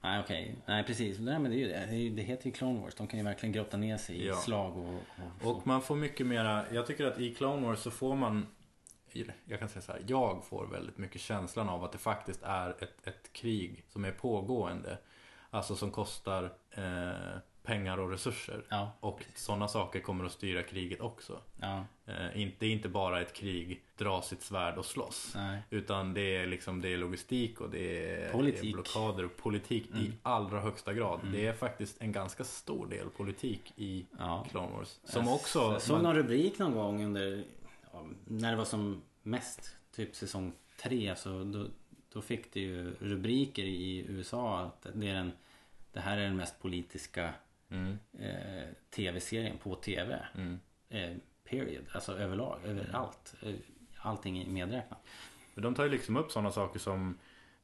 [0.00, 1.18] Nej okej, nej precis.
[1.18, 2.16] Nej, men det, är ju det.
[2.16, 2.94] Det heter ju Clone Wars.
[2.94, 4.34] De kan ju verkligen grotta ner sig i Ja.
[4.34, 4.94] slag och,
[5.42, 8.46] och, Och man får mycket mera, jag tycker att i Clone Wars så får man
[9.44, 12.70] Jag kan säga så här, jag får väldigt mycket känslan av att det faktiskt är
[12.70, 14.98] ett, ett krig som är pågående
[15.50, 18.92] Alltså som kostar eh, pengar och resurser Ja.
[19.00, 21.84] Och sådana saker kommer att styra kriget också Ja.
[22.06, 25.62] eh, inte, Det är inte bara ett krig, dra sitt svärd och slåss Nej.
[25.70, 28.72] Utan det är liksom, det är logistik och det är, Politik.
[28.74, 30.12] blockader och politik i Mm.
[30.22, 31.32] allra högsta grad Mm.
[31.32, 34.46] Det är faktiskt en ganska stor del politik i Ja.
[34.50, 37.44] Clone Wars Som Jag också såg man- någon rubrik någon gång under
[38.24, 40.52] När det var som mest Typ säsong
[40.82, 41.66] tre så då,
[42.12, 45.32] då fick det ju rubriker i USA att det är den
[45.92, 47.34] Det här är den mest politiska
[47.70, 47.98] Mm.
[48.18, 50.60] eh, tv-serien på tv Mm.
[50.88, 53.54] eh, Period, alltså överlag, överallt eh,
[53.98, 54.98] Allting medräknat
[55.54, 57.18] de tar ju liksom upp sådana saker som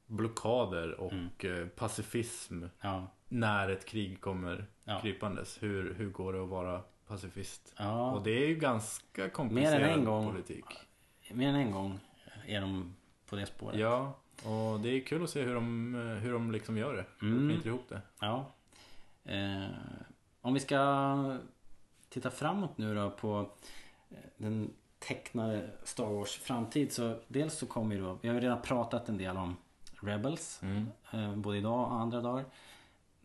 [0.07, 2.71] blockader och eh, pacifism Mm.
[2.81, 3.07] Ja.
[3.29, 5.01] när ett krig kommer Ja.
[5.03, 5.63] krypandes.
[5.63, 6.83] Hur, hur går det att vara
[7.15, 7.75] pacifist?
[7.79, 8.13] Ja.
[8.13, 10.65] Och det är ju ganska Mer komplicerad än en gång politik.
[11.31, 12.01] Mer än en gång
[12.47, 12.95] är de
[13.29, 16.77] på det spåret Ja, och det är kul att se hur de, hur de liksom
[16.77, 17.05] gör det.
[17.27, 17.39] Mm.
[17.39, 17.49] Mm.
[17.53, 18.01] knyter ihop det.
[18.21, 18.47] Ja.
[19.25, 19.65] Eh,
[20.41, 21.39] om vi ska
[22.09, 23.51] titta framåt nu då på
[24.11, 28.41] eh, den tecknade Star Wars framtid så dels så kommer ju då, vi har ju
[28.41, 29.57] redan pratat en del om
[30.03, 30.87] Rebels Mm.
[31.13, 32.45] eh, både idag och andra dagar.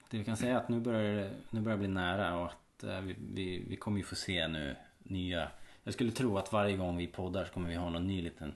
[0.09, 2.45] Det vi kan säga är att nu börjar det nu börjar det bli nära och
[2.45, 5.51] att eh, vi, vi, vi kommer ju få se nu nya
[5.83, 8.53] Jag skulle tro att varje gång vi poddar så kommer vi ha någon ny liten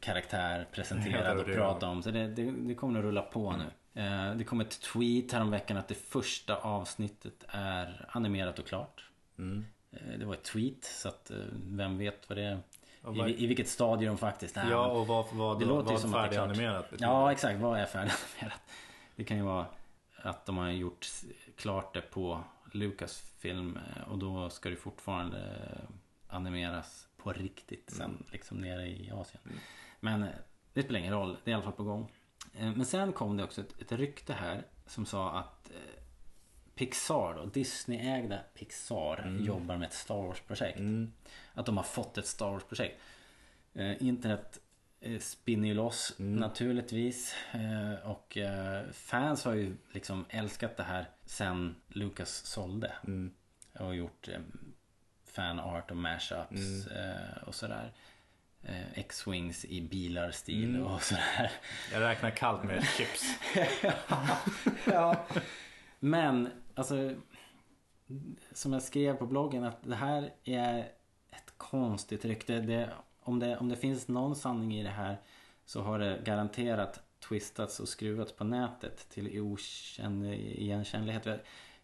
[0.00, 2.02] karaktär presenterad och prata om.
[2.02, 3.64] Så det, det, det kommer att rulla på nu.
[4.02, 9.04] Eh, Det kom ett tweet häromveckan att det första avsnittet är animerat och klart.
[9.38, 9.66] Mm.
[9.92, 12.58] Eh, Det var ett tweet så att eh, vem vet vad det är.
[13.28, 14.70] I, I vilket stadium faktiskt är.
[14.70, 16.86] Ja, och vad, vad, Det låter vad som färdiganimerat.
[16.98, 17.60] Ja, exakt.
[17.60, 18.60] Vad är färdiganimerat?
[19.16, 19.66] Det kan ju vara
[20.16, 21.06] att de har gjort
[21.56, 22.40] klart det på
[22.74, 25.68] Lucasfilm eh, och då ska det fortfarande
[26.28, 28.24] animeras på riktigt sen Mm.
[28.32, 29.42] liksom nere i Asien.
[30.00, 30.28] Men eh,
[30.72, 32.12] det spelar ingen roll, det är i alla fall på gång.
[32.54, 35.70] Eh, Men sen kom det också ett, ett rykte här som sa att
[36.74, 39.44] Pixar då, Disney-ägda Pixar Mm.
[39.44, 40.80] jobbar med ett Star Wars-projekt.
[41.54, 43.00] Att de har fått ett Star Wars-projekt.
[44.00, 44.60] Internet
[45.20, 46.36] spinner ju loss Mm.
[46.36, 47.34] naturligtvis.
[47.52, 52.92] Eh, och eh, fans har ju liksom älskat det här sen Lucas sålde.
[53.06, 53.34] Mm.
[53.78, 54.40] Och gjort eh,
[55.24, 57.92] fanart och mashups eh, och sådär.
[58.62, 60.86] Eh, X-Wings i bilar-stil Mm.
[60.86, 61.50] och sådär.
[61.92, 63.22] Jag räknar kallt med chips.
[64.86, 65.26] ja.
[66.00, 67.14] Men alltså
[68.52, 70.78] som jag skrev på bloggen att det här är
[71.30, 72.60] ett konstigt rykte.
[72.60, 72.90] Det,
[73.30, 75.16] om, det, om det finns någon sanning i det här
[75.64, 81.26] så har det garanterat twistats och skruvats på nätet till okänd igenkännlighet.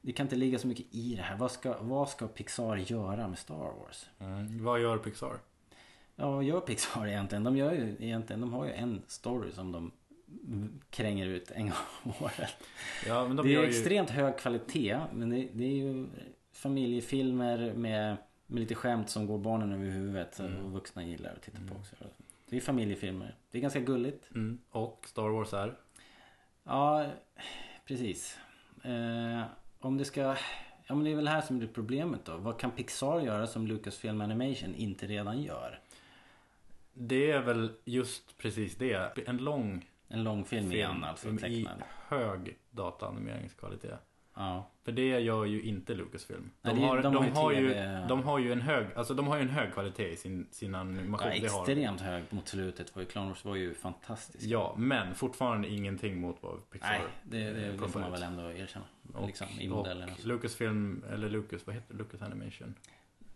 [0.01, 1.37] Det kan inte ligga så mycket i det här.
[1.37, 4.07] Vad ska, vad ska Pixar göra med Star Wars?
[4.19, 4.65] Mm.
[4.65, 5.39] Vad gör Pixar?
[6.17, 7.45] Ja, vad gör Pixar egentligen?
[7.45, 9.93] De gör ju egentligen, de har ju en story som de
[10.91, 12.51] kränger ut en gång om året.
[13.07, 16.07] Ja, de det är ju- extremt hög kvalitet men det, det är ju
[16.53, 18.17] familjefilmer med,
[18.47, 20.65] med lite skämt som går barnen över huvudet Mm.
[20.65, 21.97] och vuxna gillar att titta på också.
[22.49, 23.35] Det är familjefilmer.
[23.51, 24.31] Det är ganska gulligt.
[24.35, 24.59] Mm.
[24.71, 25.75] Och Star Wars är?
[26.65, 27.07] Ja,
[27.85, 28.39] precis.
[28.85, 29.43] Eh,
[29.81, 30.21] om det ska...
[30.89, 32.37] Ja men det är väl här som blir problemet då.
[32.37, 35.81] Vad kan Pixar göra som Lucasfilm Animation inte redan gör?
[36.93, 39.19] Det är väl just precis det.
[39.29, 41.83] En lång En lång film igen alltså, i tecknad.
[42.09, 43.99] hög datanimeringskvalitet.
[44.37, 44.71] Ja.
[44.85, 46.51] För det gör ju inte Lucasfilm.
[46.63, 48.07] De, Nej, det- har, de de, har ju har ju, TV.
[48.09, 50.75] de har ju en hög, alltså de har ju en hög kvalitet i sin, sin
[50.75, 51.29] animation.
[51.29, 52.95] Ja, extremt hög mot slutet.
[52.97, 54.45] Var ju Clone Wars var ju fantastisk.
[54.45, 58.53] Ja, men fortfarande ingenting mot vad Pixar Nej, det, det, det får man väl ändå
[58.53, 58.85] erkänna.
[59.15, 60.13] Och, liksom, I modellerna.
[60.13, 61.99] och Lucasfilm, eller Lucas, vad heter det?
[61.99, 62.75] Lucas Animation?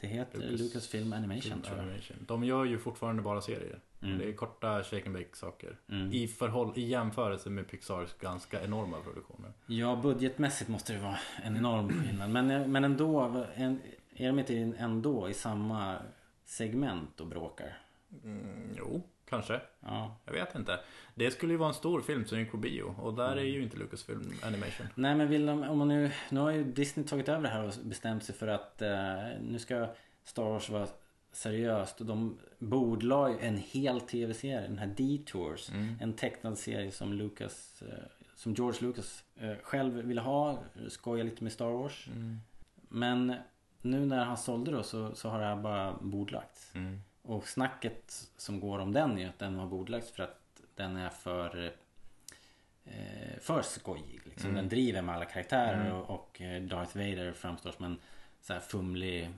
[0.00, 1.84] Det heter Lucasfilm Animation, Film tror jag.
[1.84, 2.16] Animation.
[2.20, 3.78] De gör ju fortfarande bara serier.
[4.02, 4.18] Mm.
[4.18, 5.76] Det är korta shake and bake saker.
[5.88, 6.12] Mm.
[6.12, 9.52] I, förhåll, I jämförelse med Pixars ganska enorma produktioner.
[9.66, 12.30] Ja, budgetmässigt måste det vara en enorm skillnad.
[12.30, 13.80] Men, men ändå, en,
[14.14, 15.96] är de inte ändå i samma
[16.44, 17.78] segment och bråkar?
[18.24, 19.60] Mm, jo, kanske.
[19.80, 20.16] Ja.
[20.24, 20.80] Jag vet inte.
[21.14, 22.94] Det skulle ju vara en stor film som gick på bio.
[22.98, 24.86] Och där är ju inte Lucasfilm Animation.
[24.94, 27.64] Nej men vill de, om man nu, nu har ju Disney tagit över det här
[27.64, 28.90] och bestämt sig för att eh,
[29.40, 29.86] nu ska
[30.24, 30.86] Star Wars vara
[31.32, 35.70] seriöst och de bordlade en hel tv-serie, den här Detours.
[35.70, 35.94] Mm.
[36.00, 38.04] En tecknad serie som Lucas, eh,
[38.34, 40.58] som George Lucas eh, själv ville ha,
[40.88, 42.08] skoja lite med Star Wars.
[42.08, 42.40] Mm.
[42.88, 43.34] Men
[43.82, 46.74] nu när han sålde då så, så har det här bara bordlagts.
[46.74, 47.00] Mm.
[47.22, 51.10] Och snacket som går om den är att den har bordlagts för att den är
[51.10, 51.72] för
[52.84, 54.20] eh, för skojig.
[54.24, 54.50] Liksom.
[54.50, 54.56] Mm.
[54.62, 55.92] Den driver med alla karaktärer Mm.
[55.92, 57.98] och, och Darth Vader framstår som en
[58.40, 59.30] så här fumlig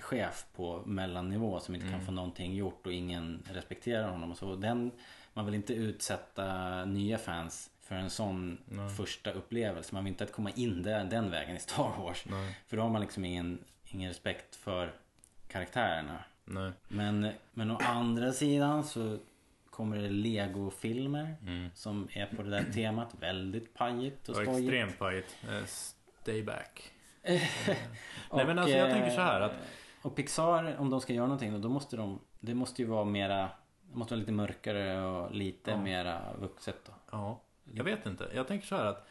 [0.00, 2.06] chef på mellannivå som inte kan Mm.
[2.06, 4.30] få någonting gjort och ingen respekterar honom.
[4.30, 4.54] Och så.
[4.56, 4.90] Den,
[5.32, 8.90] man vill inte utsätta nya fans för en sån Nej.
[8.90, 9.94] första upplevelse.
[9.94, 12.24] Man vill inte att komma in där, den vägen i Star Wars.
[12.26, 12.58] Nej.
[12.66, 14.92] För då har man liksom ingen, ingen respekt för
[15.48, 16.24] karaktärerna.
[16.44, 16.72] Nej.
[16.88, 19.18] Men, men å andra sidan så
[19.70, 21.70] kommer det Lego-filmer Mm.
[21.74, 23.14] som är på det där temat.
[23.20, 24.58] Väldigt pajigt och Och skojigt.
[24.60, 25.36] extremt pajigt.
[25.48, 25.64] Eh,
[26.22, 26.92] Stay back.
[27.22, 29.52] Nej men alltså jag eh, tänker så här att
[30.06, 32.20] Och Pixar, om de ska göra någonting då, då måste de...
[32.40, 33.48] Det måste ju vara mera...
[33.90, 35.76] Det måste vara lite mörkare och lite Ja.
[35.80, 36.92] mera vuxet då.
[37.10, 37.40] Ja,
[37.72, 38.30] jag vet inte.
[38.34, 39.06] Jag tänker så här att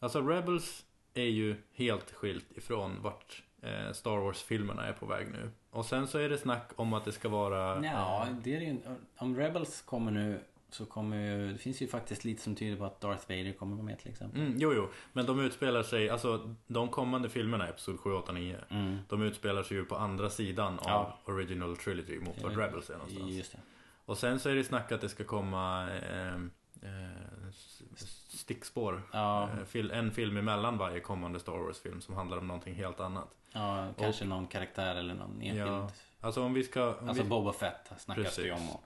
[0.00, 0.84] Alltså Rebels
[1.14, 5.50] är ju helt skilt ifrån vart eh, Star Wars-filmerna är på väg nu.
[5.70, 7.84] Och sen så är det snack om att det ska vara...
[7.84, 8.76] Ja, det är ju.
[9.16, 10.40] Om Rebels kommer nu
[10.76, 11.52] så kommer ju...
[11.52, 14.10] Det finns ju faktiskt lite som tyder på att Darth Vader kommer vara med till
[14.10, 14.40] exempel.
[14.40, 14.88] Mm, jo, jo.
[15.12, 18.56] Men de utspelar sig, alltså de kommande filmerna, Episod 7, 8, 9.
[18.70, 18.98] Mm.
[19.08, 20.92] De utspelar sig ju på andra sidan Ja.
[21.24, 23.54] av Original Trilogy mot Ja, Rebels är någonstans.
[24.04, 26.34] Och sen så är det snack att det ska komma eh,
[26.82, 29.02] eh, s- stickspår.
[29.12, 29.48] Ja.
[29.74, 33.28] Eh, en film emellan varje kommande Star Wars-film som handlar om någonting helt annat.
[33.52, 35.58] Ja, kanske någon karaktär eller någon enskild.
[35.68, 35.90] Ja,
[36.20, 36.94] alltså om vi ska...
[36.94, 38.70] Om Alltså vi, Boba Fett snackas det ju om.
[38.70, 38.84] Och,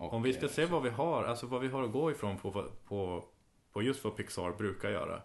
[0.00, 2.10] och, om vi ska eh, se vad vi har, alltså vad vi har att gå
[2.10, 3.24] ifrån på, på,
[3.72, 5.22] på just vad Pixar brukar göra.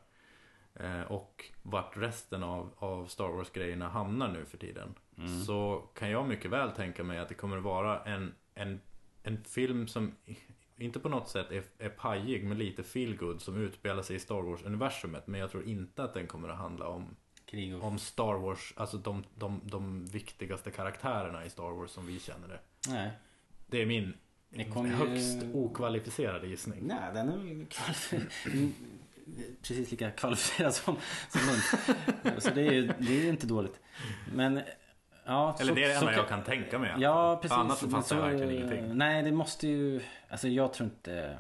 [0.74, 4.96] Eh, och vart resten av, av Star Wars-grejerna hamnar nu för tiden.
[5.18, 5.40] Mm.
[5.40, 8.82] Så kan jag mycket väl tänka mig att det kommer vara en, en,
[9.24, 10.16] en film som
[10.78, 14.42] inte på något sätt är, är pajig men lite feelgood som utspelar sig i Star
[14.42, 15.28] Wars-universumet.
[15.28, 17.16] Men jag tror inte att den kommer att handla om
[17.46, 17.84] Krig och...
[17.84, 22.48] om Star Wars, alltså de, de, de viktigaste karaktärerna i Star Wars som vi känner
[22.48, 22.60] det.
[22.90, 23.12] Nej.
[23.68, 24.14] Det är min
[24.56, 26.80] Det kommer ju- högst okvalificerade gissning.
[26.88, 27.66] Nej, den är.
[29.62, 30.96] Precis lika kvalificerad som,
[31.30, 32.42] som Lund.
[32.44, 33.80] Så det är ju det är inte dåligt.
[34.34, 34.62] Men
[35.28, 36.94] Ja, Eller så- det är det så enda jag kan- tänka mig.
[36.98, 37.58] Ja, precis.
[37.58, 38.98] Annars så fattar jag verkligen ingenting.
[38.98, 40.02] Nej, det måste ju...
[40.30, 41.38] Alltså jag tror inte...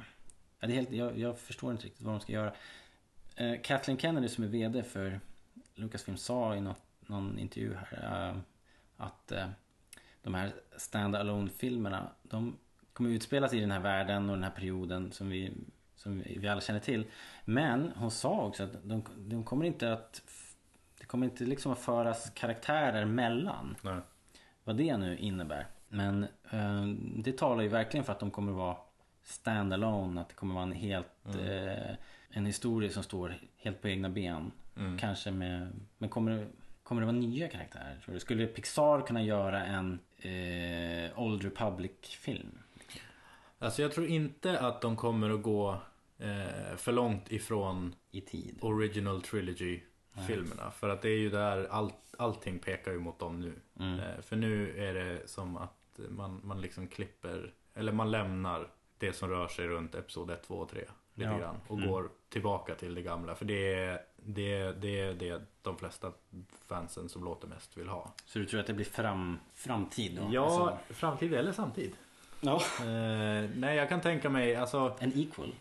[0.60, 2.54] Det är helt, jag, jag förstår inte riktigt vad de ska göra.
[3.36, 5.20] Eh, Kathleen Kennedy som är VD för
[5.76, 8.36] Lucasfilm sa i något, någon intervju här eh,
[8.98, 9.46] att eh,
[10.22, 12.58] de här stand-alone filmerna de
[12.96, 15.52] kommer utspelas i den här världen och den här perioden som vi,
[15.96, 17.06] som vi alla känner till.
[17.46, 20.22] Men hon sa också att de, de kommer inte att
[21.00, 23.76] det kommer inte liksom att föras karaktärer mellan.
[23.82, 24.00] Nej.
[24.64, 25.68] Vad det nu innebär.
[25.88, 26.86] Men eh,
[27.24, 28.78] det talar ju verkligen för att de kommer att vara
[29.24, 30.22] stand-alone.
[30.22, 31.68] Att det kommer att vara en helt Mm.
[31.68, 31.96] eh,
[32.30, 34.52] En historia som står helt på egna ben.
[34.78, 34.98] Mm.
[34.98, 35.68] Kanske med
[35.98, 36.48] Men kommer det,
[36.84, 38.00] kommer det vara nya karaktärer?
[38.06, 38.20] Tror du?
[38.20, 42.60] Skulle Pixar kunna göra en eh, Old Republic-film?
[43.66, 45.78] Alltså jag tror inte att de kommer att gå
[46.18, 48.58] eh, för långt ifrån I tid.
[48.62, 49.80] Original Trilogy
[50.28, 50.72] filmerna.
[50.72, 53.54] För att det är ju där allt, allting pekar ju mot dem nu.
[53.80, 54.00] Mm.
[54.00, 58.68] Eh, för nu är det som att man, man liksom klipper, eller man lämnar
[58.98, 60.86] det som rör sig runt Episod 1, 2 och 3.
[61.14, 61.38] Lite Ja.
[61.38, 61.56] grann.
[61.68, 61.90] Och Mm.
[61.90, 63.36] går tillbaka till det gamla.
[63.36, 66.12] För det är det, det, är det de flesta
[66.68, 68.14] fansen som låter mest vill ha.
[68.26, 70.28] Så du tror att det blir fram, framtid då?
[70.32, 71.96] Ja, Alltså, framtid eller samtid.
[72.46, 72.62] Ja.
[72.80, 74.96] Eh, nej, jag kan tänka mig alltså...
[75.00, 75.56] En equal?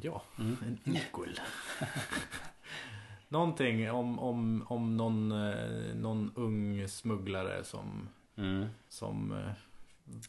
[0.00, 0.56] Ja, Mm.
[0.84, 1.40] en equal.
[3.28, 8.66] Någonting om, om, om någon, eh, någon ung smugglare som, Mm.
[8.88, 9.52] som eh,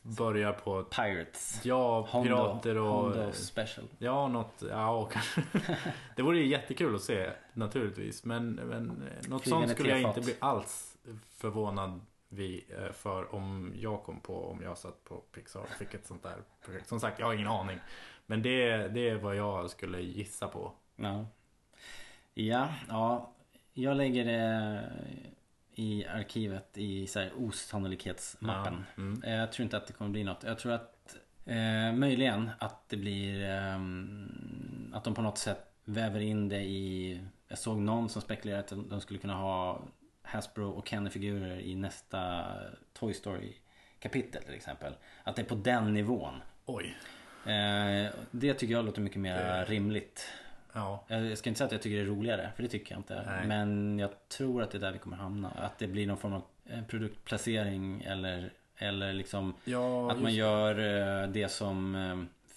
[0.01, 0.83] börjar på...
[0.83, 1.59] Pirates.
[1.63, 2.87] Ja, Hondo- pirater och...
[2.93, 3.85] Hondo special.
[3.97, 4.63] Ja, något...
[4.69, 5.43] Ja, kanske.
[6.15, 8.25] Det vore ju jättekul att se naturligtvis.
[8.25, 10.97] Men, men eh, något Flygande sånt skulle jag inte bli alls
[11.37, 11.99] förvånad
[12.31, 16.05] vid eh, för om jag kom på om jag satt på Pixar och fick ett
[16.05, 16.35] sånt där
[16.65, 16.89] projekt.
[16.89, 17.79] Som sagt, jag har ingen aning.
[18.25, 20.71] Men det, det är vad jag skulle gissa på.
[20.95, 21.25] Ja.
[22.33, 23.33] Ja, ja.
[23.73, 24.83] Jag lägger det
[25.75, 28.83] i arkivet i så här osannolikhetsmappen.
[28.95, 29.23] Ja, mm.
[29.23, 30.43] Eh, Jag tror inte att det kommer bli något.
[30.43, 36.19] Jag tror att eh, möjligen att det blir ehm, att de på något sätt väver
[36.19, 37.21] in det i...
[37.47, 39.81] Jag såg någon som spekulerade att de skulle kunna ha
[40.31, 42.45] Hasbro och Kenner-figurer i nästa
[42.93, 43.53] Toy Story
[43.99, 44.93] kapitel till exempel.
[45.23, 46.33] Att det är på den nivån.
[46.65, 46.97] Oj.
[47.45, 50.27] Eh, det tycker jag låter mycket mer Det- rimligt.
[50.73, 51.03] Ja.
[51.07, 53.23] Jag ska inte säga att jag tycker det är roligare, för det tycker jag inte.
[53.27, 53.47] Nej.
[53.47, 55.49] Men jag tror att det är där vi kommer hamna.
[55.51, 60.79] Att det blir någon form av eh, produktplacering eller, eller liksom Ja, att man gör
[61.23, 61.95] eh, det som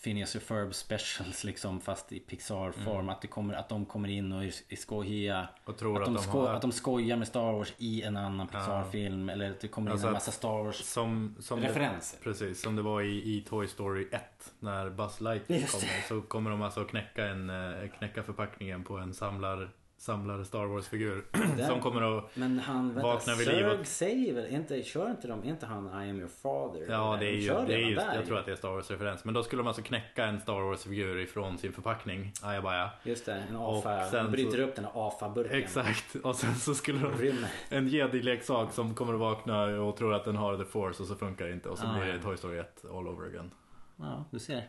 [0.05, 2.95] Phineas och Ferb specials liksom fast i Pixar-form.
[2.99, 3.09] Mm.
[3.09, 5.49] Att, det kommer, att de kommer in och är, är skojiga.
[5.65, 8.17] Och tror att, att de sko- har- att de skojar med Star Wars i en
[8.17, 9.29] annan Pixar-film.
[9.29, 12.19] Eller att det kommer in Alltså en att- massa Star Wars Som, som referenser.
[12.19, 14.23] Det, precis, som det var i, i Toy Story 1
[14.59, 16.09] när Buzz Lightyear kommer.
[16.09, 19.71] Så kommer de alltså knäcka, en, eh, knäcka förpackningen på en samlar,
[20.05, 21.25] samlare Star Wars-figur.
[21.69, 23.67] Som kommer att Men han, vänta, vakna vid liv.
[23.67, 26.87] och- säger väl, inte, kör inte de, inte han I am your father?
[26.91, 29.25] Ja, det är ju, det är just, där jag tror att det är Star Wars-referens.
[29.25, 32.33] Men då skulle de alltså knäcka en Star Wars-figur ifrån sin förpackning.
[32.43, 32.91] Ajabaja.
[33.03, 35.59] Just det, en Och AFA, sen de bryter så- upp den här AFA-burken.
[35.59, 36.15] Exakt.
[36.15, 37.13] Och sen så skulle de...
[37.19, 37.49] Rymmer.
[37.69, 41.15] En jedi-leksak som kommer att vakna och tror att den har the force och så
[41.15, 41.69] funkar det inte.
[41.69, 42.19] Och så Ah, blir det.
[42.23, 43.51] Toy Story 1 all over again.
[43.97, 44.69] Ja, du ser.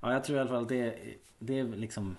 [0.00, 0.98] Ja, jag tror i alla fall det,
[1.38, 2.16] det är liksom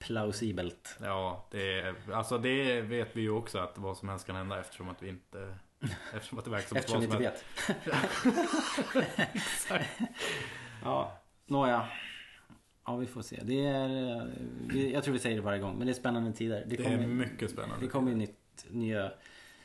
[0.00, 0.98] plausibelt.
[1.00, 4.60] Ja, det är, alltså det vet vi ju också att vad som helst kan hända
[4.60, 5.54] eftersom att vi inte...
[6.14, 7.44] Eftersom att det verkar som Eftersom vi vad inte vet.
[9.34, 10.00] Exakt.
[10.84, 11.88] Ja, nåja.
[12.86, 13.40] Ja, vi får se.
[13.42, 14.16] Det är,
[14.74, 16.64] eh, jag tror vi säger det varje gång, men det är spännande tider.
[16.66, 17.76] Det är mycket spännande.
[17.80, 19.12] Det kommer nytt, nya,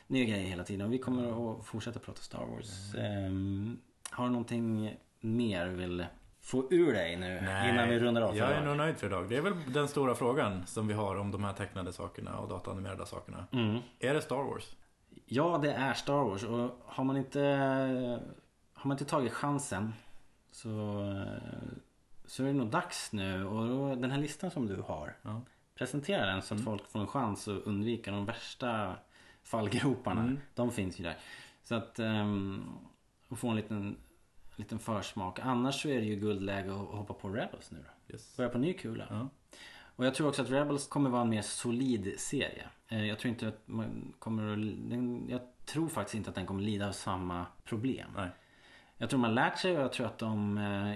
[0.06, 2.94] nya grejer hela tiden och vi kommer att fortsätta prata Star Wars.
[2.94, 3.78] Ehm,
[4.10, 6.06] har du någonting mer du vill
[6.46, 8.64] få ur dig nu innan vi rundar av Jag är idag?
[8.64, 9.28] nog nöjd för idag.
[9.28, 12.48] Det är väl den stora frågan som vi har om de här tecknade sakerna och
[12.48, 13.46] dataanimerade sakerna.
[13.52, 13.78] Mm.
[14.00, 14.76] Är det Star Wars?
[15.26, 17.40] Ja, det är Star Wars och har man inte
[18.72, 19.92] Har man inte tagit chansen
[20.50, 20.70] Så
[22.26, 25.40] Så är det nog dags nu och då, den här listan som du har Ja.
[25.74, 28.94] Presentera den så att folk får en chans att undvika de värsta
[29.42, 30.38] fallgroparna Mm.
[30.54, 31.16] De finns ju där
[31.64, 32.78] Så att um,
[33.28, 33.96] Och få en liten
[34.56, 38.36] Liten försmak Annars så är det ju guldläge att hoppa på Rebels nu då Yes.
[38.36, 39.28] Börja på ny kula Ja.
[39.96, 42.66] och jag tror också att Rebels kommer vara en mer solid serie.
[42.88, 46.62] Eh, Jag tror inte att man kommer att, Jag tror faktiskt inte att den kommer
[46.62, 48.10] lida av samma problem.
[48.16, 48.28] Nej.
[48.98, 50.58] Jag tror har lärt sig och jag tror att de...
[50.58, 50.92] eh,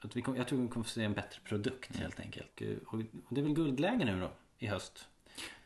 [0.00, 2.62] Att vi, kom- jag tror vi kommer få se en bättre produkt helt enkelt.
[2.86, 5.08] Och det är väl guldläge nu då i höst.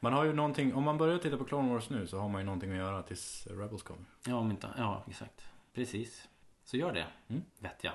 [0.00, 2.40] Man har ju någonting, om man börjar titta på Clone Wars nu så har man
[2.40, 4.04] ju någonting att göra tills Rebels kommer.
[4.26, 5.44] Ja, om inte, ja exakt.
[5.74, 6.28] Precis.
[6.70, 7.06] Så gör det.
[7.28, 7.42] Mm.
[7.58, 7.92] Vet jag.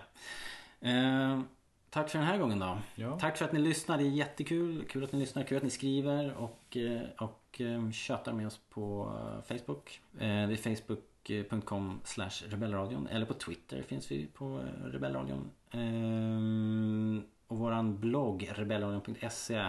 [0.82, 1.42] Eh,
[1.90, 2.78] tack för den här gången då.
[2.96, 3.20] Ja.
[3.20, 3.98] Tack för att ni lyssnar.
[3.98, 4.86] Det är jättekul.
[4.90, 5.44] Kul att ni lyssnar.
[5.44, 9.14] Kul att ni skriver och, eh, och eh, tjötar med oss på
[9.50, 10.02] eh, Facebook.
[10.14, 13.08] Eh, Det är facebook.com slash rebellradion.
[13.08, 15.52] Eller på Twitter finns vi på rebellradion.
[15.72, 19.66] Eh, Och våran blogg rebellradion.se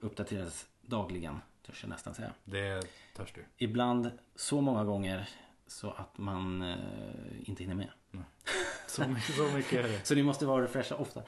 [0.00, 2.32] uppdateras dagligen, törs jag nästan säga.
[2.44, 2.82] Det
[3.16, 3.44] törs du.
[3.56, 5.28] Ibland så många gånger
[5.66, 6.76] så att man eh,
[7.44, 7.88] inte hinner med.
[8.86, 10.06] Så mycket, så mycket är det.
[10.06, 11.22] så ni måste vara fräscha ofta.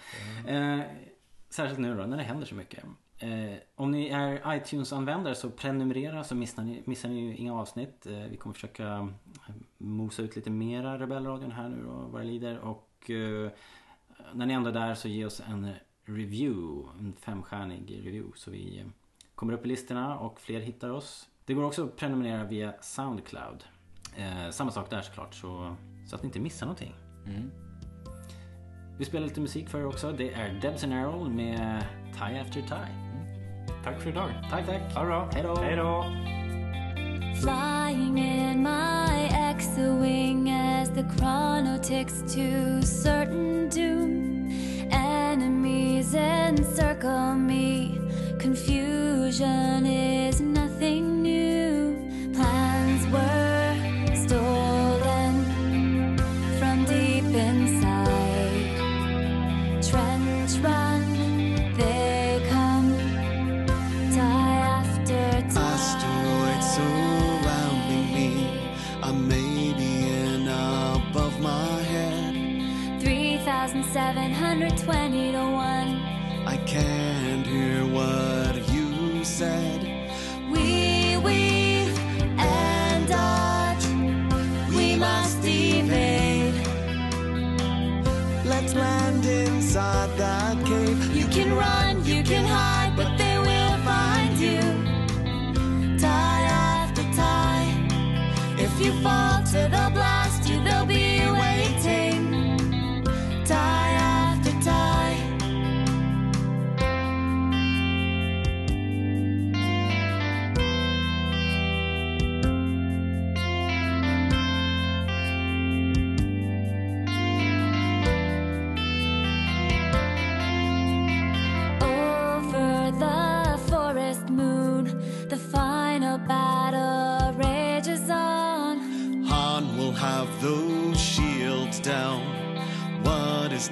[0.47, 0.81] Eh,
[1.51, 2.85] särskilt nu då när det händer så mycket.
[3.19, 8.07] Eh, om ni är iTunes-användare så prenumerera så missar ni, missar ni ju inga avsnitt.
[8.07, 12.27] Eh, vi kommer försöka eh, mosa ut lite mera Rebellradion här nu då vad det
[12.27, 12.59] lider.
[12.59, 13.51] Och eh,
[14.33, 15.73] när ni ändå är där så ge oss en
[16.05, 16.89] review.
[16.99, 18.39] En femstjärnig review.
[18.39, 18.87] Så vi eh,
[19.35, 21.29] kommer upp i listorna och fler hittar oss.
[21.45, 23.65] Det går också att prenumerera via Soundcloud.
[24.17, 25.77] Eh, samma sak där såklart så,
[26.09, 26.95] så att ni inte missar någonting.
[27.27, 27.51] Mm.
[28.99, 30.13] Vi spelar lite musik för er också.
[30.13, 33.09] Det är Debs and Errol med Tie After Tie.
[33.85, 34.31] Tack för idag.
[34.51, 34.95] Tack, tack.
[34.95, 35.29] Ha det bra.
[35.33, 35.57] Hej då.
[35.57, 36.05] Hej då.
[37.43, 44.51] Flying in my X-wing as the chrono ticks to certain doom.
[44.91, 47.99] Enemies encircle me.
[48.41, 50.18] Confusion is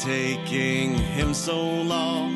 [0.07, 2.36] taking him so long?